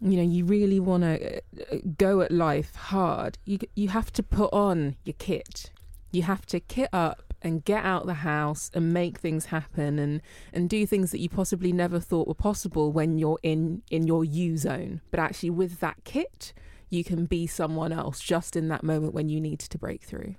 you 0.00 0.16
know 0.16 0.22
you 0.22 0.44
really 0.44 0.78
want 0.78 1.02
to 1.02 1.38
uh, 1.38 1.78
go 1.98 2.20
at 2.20 2.30
life 2.30 2.76
hard, 2.76 3.38
you 3.44 3.58
you 3.74 3.88
have 3.88 4.12
to 4.12 4.22
put 4.22 4.52
on 4.52 4.94
your 5.04 5.14
kit. 5.18 5.72
You 6.12 6.22
have 6.22 6.46
to 6.46 6.60
kit 6.60 6.90
up 6.92 7.33
and 7.44 7.64
get 7.64 7.84
out 7.84 8.06
the 8.06 8.14
house 8.14 8.70
and 8.74 8.92
make 8.92 9.18
things 9.18 9.46
happen 9.46 9.98
and 10.00 10.20
and 10.52 10.68
do 10.68 10.84
things 10.86 11.12
that 11.12 11.20
you 11.20 11.28
possibly 11.28 11.72
never 11.72 12.00
thought 12.00 12.26
were 12.26 12.34
possible 12.34 12.90
when 12.90 13.18
you're 13.18 13.38
in 13.42 13.82
in 13.90 14.06
your 14.06 14.24
you 14.24 14.56
zone 14.56 15.00
but 15.12 15.20
actually 15.20 15.50
with 15.50 15.78
that 15.80 15.98
kit 16.04 16.52
you 16.88 17.04
can 17.04 17.26
be 17.26 17.46
someone 17.46 17.92
else 17.92 18.18
just 18.20 18.56
in 18.56 18.68
that 18.68 18.82
moment 18.82 19.12
when 19.14 19.28
you 19.28 19.40
need 19.40 19.60
to 19.60 19.78
break 19.78 20.02
through 20.02 20.34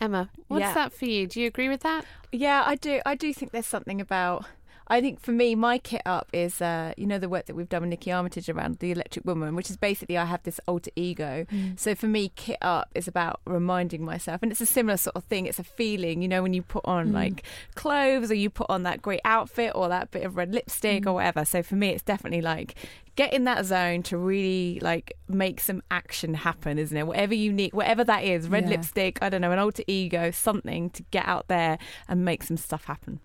Emma, 0.00 0.28
what's 0.48 0.60
Yeah. 0.60 0.74
that 0.74 0.92
for 0.92 1.04
you? 1.04 1.26
Do 1.28 1.40
you 1.40 1.46
agree 1.46 1.68
with 1.68 1.80
that? 1.82 2.04
Yeah, 2.32 2.64
I 2.66 2.74
do. 2.74 3.00
I 3.06 3.14
do 3.14 3.32
think 3.32 3.52
there's 3.52 3.64
something 3.64 4.00
about. 4.00 4.44
I 4.86 5.00
think 5.00 5.20
for 5.20 5.32
me, 5.32 5.54
my 5.54 5.78
kit 5.78 6.02
up 6.04 6.28
is, 6.32 6.60
uh, 6.60 6.92
you 6.96 7.06
know, 7.06 7.18
the 7.18 7.28
work 7.28 7.46
that 7.46 7.54
we've 7.54 7.68
done 7.68 7.82
with 7.82 7.90
Nikki 7.90 8.12
Armitage 8.12 8.48
around 8.48 8.78
the 8.78 8.92
Electric 8.92 9.24
Woman, 9.24 9.54
which 9.54 9.70
is 9.70 9.76
basically 9.76 10.18
I 10.18 10.26
have 10.26 10.42
this 10.42 10.60
alter 10.66 10.90
ego. 10.94 11.46
Mm. 11.50 11.78
So 11.78 11.94
for 11.94 12.06
me, 12.06 12.32
kit 12.36 12.58
up 12.60 12.90
is 12.94 13.08
about 13.08 13.40
reminding 13.46 14.04
myself, 14.04 14.42
and 14.42 14.52
it's 14.52 14.60
a 14.60 14.66
similar 14.66 14.96
sort 14.96 15.16
of 15.16 15.24
thing. 15.24 15.46
It's 15.46 15.58
a 15.58 15.64
feeling, 15.64 16.20
you 16.20 16.28
know, 16.28 16.42
when 16.42 16.52
you 16.52 16.62
put 16.62 16.84
on 16.84 17.08
mm. 17.08 17.14
like 17.14 17.44
clothes 17.74 18.30
or 18.30 18.34
you 18.34 18.50
put 18.50 18.68
on 18.68 18.82
that 18.82 19.00
great 19.00 19.20
outfit 19.24 19.72
or 19.74 19.88
that 19.88 20.10
bit 20.10 20.24
of 20.24 20.36
red 20.36 20.52
lipstick 20.52 21.06
or 21.06 21.10
mm. 21.10 21.14
whatever. 21.14 21.44
So 21.44 21.62
for 21.62 21.76
me, 21.76 21.88
it's 21.90 22.02
definitely 22.02 22.42
like 22.42 22.74
get 23.16 23.32
in 23.32 23.44
that 23.44 23.64
zone 23.64 24.02
to 24.02 24.18
really 24.18 24.80
like 24.82 25.16
make 25.28 25.60
some 25.60 25.82
action 25.90 26.34
happen, 26.34 26.78
isn't 26.78 26.96
it? 26.96 27.06
Whatever 27.06 27.34
need, 27.34 27.72
whatever 27.72 28.04
that 28.04 28.24
is, 28.24 28.48
red 28.48 28.64
Yeah. 28.64 28.70
lipstick, 28.70 29.18
I 29.22 29.28
don't 29.28 29.40
know, 29.40 29.52
an 29.52 29.58
alter 29.58 29.84
ego, 29.86 30.30
something 30.30 30.90
to 30.90 31.02
get 31.10 31.26
out 31.26 31.48
there 31.48 31.78
and 32.08 32.24
make 32.24 32.42
some 32.42 32.56
stuff 32.56 32.84
happen. 32.84 33.20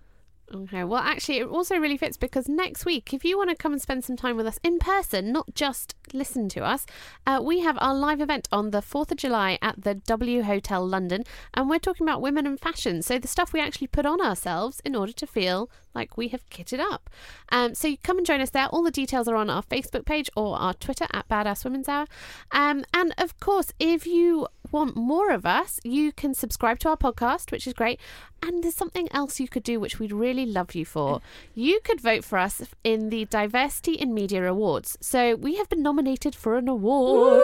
Okay, 0.51 0.83
well, 0.83 1.01
actually, 1.01 1.37
it 1.37 1.47
also 1.47 1.75
really 1.77 1.97
fits 1.97 2.17
because 2.17 2.49
next 2.49 2.83
week, 2.83 3.13
if 3.13 3.23
you 3.23 3.37
want 3.37 3.51
to 3.51 3.55
come 3.55 3.71
and 3.71 3.81
spend 3.81 4.03
some 4.03 4.17
time 4.17 4.35
with 4.35 4.47
us 4.47 4.59
in 4.63 4.79
person, 4.79 5.31
not 5.31 5.53
just 5.53 5.93
listen 6.11 6.49
to 6.49 6.63
us, 6.63 6.87
uh, 7.27 7.39
we 7.43 7.59
have 7.59 7.77
our 7.79 7.93
live 7.93 8.19
event 8.19 8.47
on 8.51 8.71
the 8.71 8.81
4th 8.81 9.11
of 9.11 9.17
July 9.17 9.59
at 9.61 9.83
the 9.83 9.93
W 9.93 10.41
Hotel 10.41 10.85
London, 10.85 11.23
and 11.53 11.69
we're 11.69 11.77
talking 11.77 12.07
about 12.07 12.21
women 12.21 12.47
and 12.47 12.59
fashion. 12.59 13.03
So, 13.03 13.19
the 13.19 13.27
stuff 13.27 13.53
we 13.53 13.61
actually 13.61 13.87
put 13.87 14.07
on 14.07 14.21
ourselves 14.21 14.81
in 14.83 14.95
order 14.95 15.11
to 15.13 15.27
feel 15.27 15.69
like 15.93 16.17
we 16.17 16.29
have 16.29 16.47
kitted 16.49 16.79
up. 16.79 17.09
Um, 17.49 17.75
so, 17.75 17.87
you 17.87 17.97
come 18.03 18.17
and 18.17 18.25
join 18.25 18.41
us 18.41 18.51
there. 18.51 18.67
All 18.67 18.83
the 18.83 18.91
details 18.91 19.27
are 19.27 19.35
on 19.35 19.49
our 19.49 19.63
Facebook 19.63 20.05
page 20.05 20.29
or 20.35 20.57
our 20.57 20.73
Twitter 20.73 21.07
at 21.11 21.27
Badass 21.27 21.63
Women's 21.63 21.89
Hour. 21.89 22.07
Um, 22.51 22.85
and 22.93 23.13
of 23.17 23.39
course, 23.39 23.73
if 23.79 24.05
you 24.05 24.47
want 24.71 24.95
more 24.95 25.31
of 25.31 25.45
us, 25.45 25.79
you 25.83 26.11
can 26.11 26.33
subscribe 26.33 26.79
to 26.79 26.89
our 26.89 26.97
podcast, 26.97 27.51
which 27.51 27.67
is 27.67 27.73
great. 27.73 27.99
And 28.41 28.63
there's 28.63 28.75
something 28.75 29.09
else 29.11 29.39
you 29.39 29.47
could 29.47 29.63
do, 29.63 29.79
which 29.79 29.99
we'd 29.99 30.11
really 30.11 30.45
love 30.45 30.75
you 30.75 30.85
for. 30.85 31.21
You 31.53 31.79
could 31.83 31.99
vote 31.99 32.23
for 32.23 32.37
us 32.37 32.61
in 32.83 33.09
the 33.09 33.25
Diversity 33.25 33.93
in 33.93 34.13
Media 34.13 34.49
Awards. 34.49 34.97
So 35.01 35.35
we 35.35 35.55
have 35.55 35.69
been 35.69 35.81
nominated 35.81 36.35
for 36.35 36.57
an 36.57 36.67
award. 36.67 37.43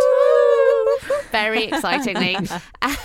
Very 1.31 1.65
excitingly. 1.65 2.35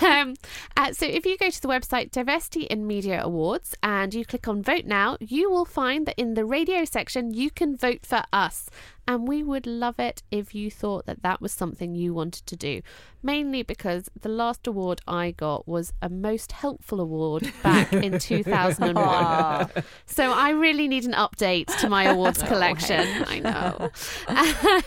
um, 0.03 0.35
uh, 0.77 0.93
so 0.93 1.07
if 1.07 1.27
you 1.27 1.37
go 1.37 1.51
to 1.51 1.61
the 1.61 1.69
website 1.69 2.11
Diversity 2.11 2.63
in 2.63 2.87
Media 2.87 3.23
Awards 3.23 3.75
and 3.83 4.15
you 4.15 4.25
click 4.25 4.49
on 4.49 4.63
Vote 4.63 4.85
Now, 4.85 5.17
you 5.21 5.51
will 5.51 5.65
find 5.65 6.07
that 6.07 6.19
in 6.19 6.35
the 6.35 6.45
radio 6.45 6.85
section 6.85 7.33
you 7.33 7.51
can 7.51 7.77
vote 7.77 8.05
for 8.05 8.23
us. 8.33 8.71
And 9.09 9.27
we 9.27 9.43
would 9.43 9.67
love 9.67 9.99
it 9.99 10.23
if 10.31 10.55
you 10.55 10.71
thought 10.71 11.07
that 11.07 11.23
that 11.23 11.41
was 11.41 11.53
something 11.53 11.97
you 11.97 12.15
wanted 12.15 12.47
to 12.47 12.57
do. 12.57 12.83
Mainly 13.23 13.63
because 13.63 14.09
the 14.21 14.29
last 14.31 14.67
award 14.67 15.01
I 15.07 15.33
got 15.33 15.69
was 15.69 15.93
a 16.01 16.09
most 16.09 16.53
helpful 16.53 17.01
award 17.01 17.53
back 17.63 17.93
in 17.93 18.19
2001. 18.85 19.71
so 20.07 20.33
I 20.33 20.51
really 20.51 20.89
need 20.89 21.05
an 21.05 21.13
update 21.13 21.67
to 21.81 21.89
my 21.89 22.05
awards 22.05 22.43
collection. 22.51 23.07
I 23.27 23.39
know. 23.41 23.91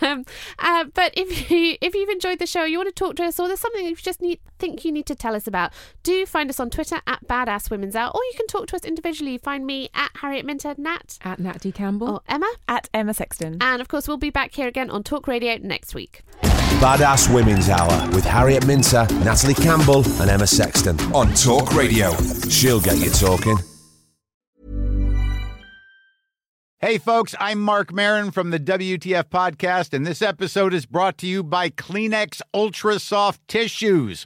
um, 0.07 0.25
uh, 0.59 0.85
but 0.93 1.13
if 1.15 1.51
you 1.51 1.77
if 1.81 1.93
you've 1.95 2.09
enjoyed 2.09 2.39
the 2.39 2.47
show, 2.47 2.63
you 2.63 2.77
want 2.77 2.89
to 2.89 2.93
talk 2.95 3.15
to 3.17 3.23
us, 3.23 3.39
or 3.39 3.47
there's 3.47 3.59
something 3.59 3.85
you 3.85 3.95
just 3.95 4.21
need 4.21 4.39
think 4.59 4.83
you 4.85 4.91
need 4.91 5.05
to 5.05 5.15
tell 5.15 5.35
us 5.35 5.45
about, 5.47 5.71
do 6.03 6.25
find 6.25 6.49
us 6.49 6.59
on 6.59 6.69
Twitter 6.69 7.01
at 7.05 7.27
Badass 7.27 7.69
Women's 7.69 7.95
Hour, 7.95 8.11
or 8.13 8.21
you 8.23 8.33
can 8.35 8.47
talk 8.47 8.67
to 8.67 8.75
us 8.75 8.83
individually. 8.85 9.37
Find 9.37 9.65
me 9.65 9.89
at 9.93 10.11
Harriet 10.21 10.45
Minter, 10.45 10.73
Nat, 10.77 11.17
at 11.23 11.39
Nat 11.39 11.59
D 11.61 11.71
Campbell 11.71 12.09
or 12.09 12.21
Emma, 12.27 12.51
At 12.67 12.89
Emma 12.93 13.13
Sexton. 13.13 13.57
and 13.61 13.81
of 13.81 13.87
course 13.87 14.07
we'll 14.07 14.17
be 14.17 14.29
back 14.29 14.53
here 14.53 14.67
again 14.67 14.89
on 14.89 15.03
Talk 15.03 15.27
Radio 15.27 15.57
next 15.57 15.93
week. 15.93 16.23
Badass 16.79 17.33
Women's 17.33 17.69
Hour 17.69 18.09
with 18.11 18.25
Harriet 18.25 18.65
Minter, 18.67 19.07
Natalie 19.23 19.53
Campbell, 19.53 20.03
and 20.21 20.29
Emma 20.29 20.47
Sexton 20.47 20.99
on 21.13 21.33
Talk 21.33 21.73
Radio. 21.73 22.11
She'll 22.49 22.81
get 22.81 22.97
you 22.97 23.09
talking. 23.09 23.57
Hey, 26.79 26.97
folks, 26.97 27.33
I'm 27.39 27.61
Marc 27.61 27.93
Maron 27.93 28.31
from 28.31 28.49
the 28.49 28.59
WTF 28.59 29.29
Podcast, 29.29 29.93
and 29.93 30.05
this 30.05 30.21
episode 30.21 30.73
is 30.73 30.85
brought 30.85 31.17
to 31.19 31.27
you 31.27 31.41
by 31.41 31.69
Kleenex 31.69 32.41
Ultra 32.53 32.99
Soft 32.99 33.47
Tissues, 33.47 34.25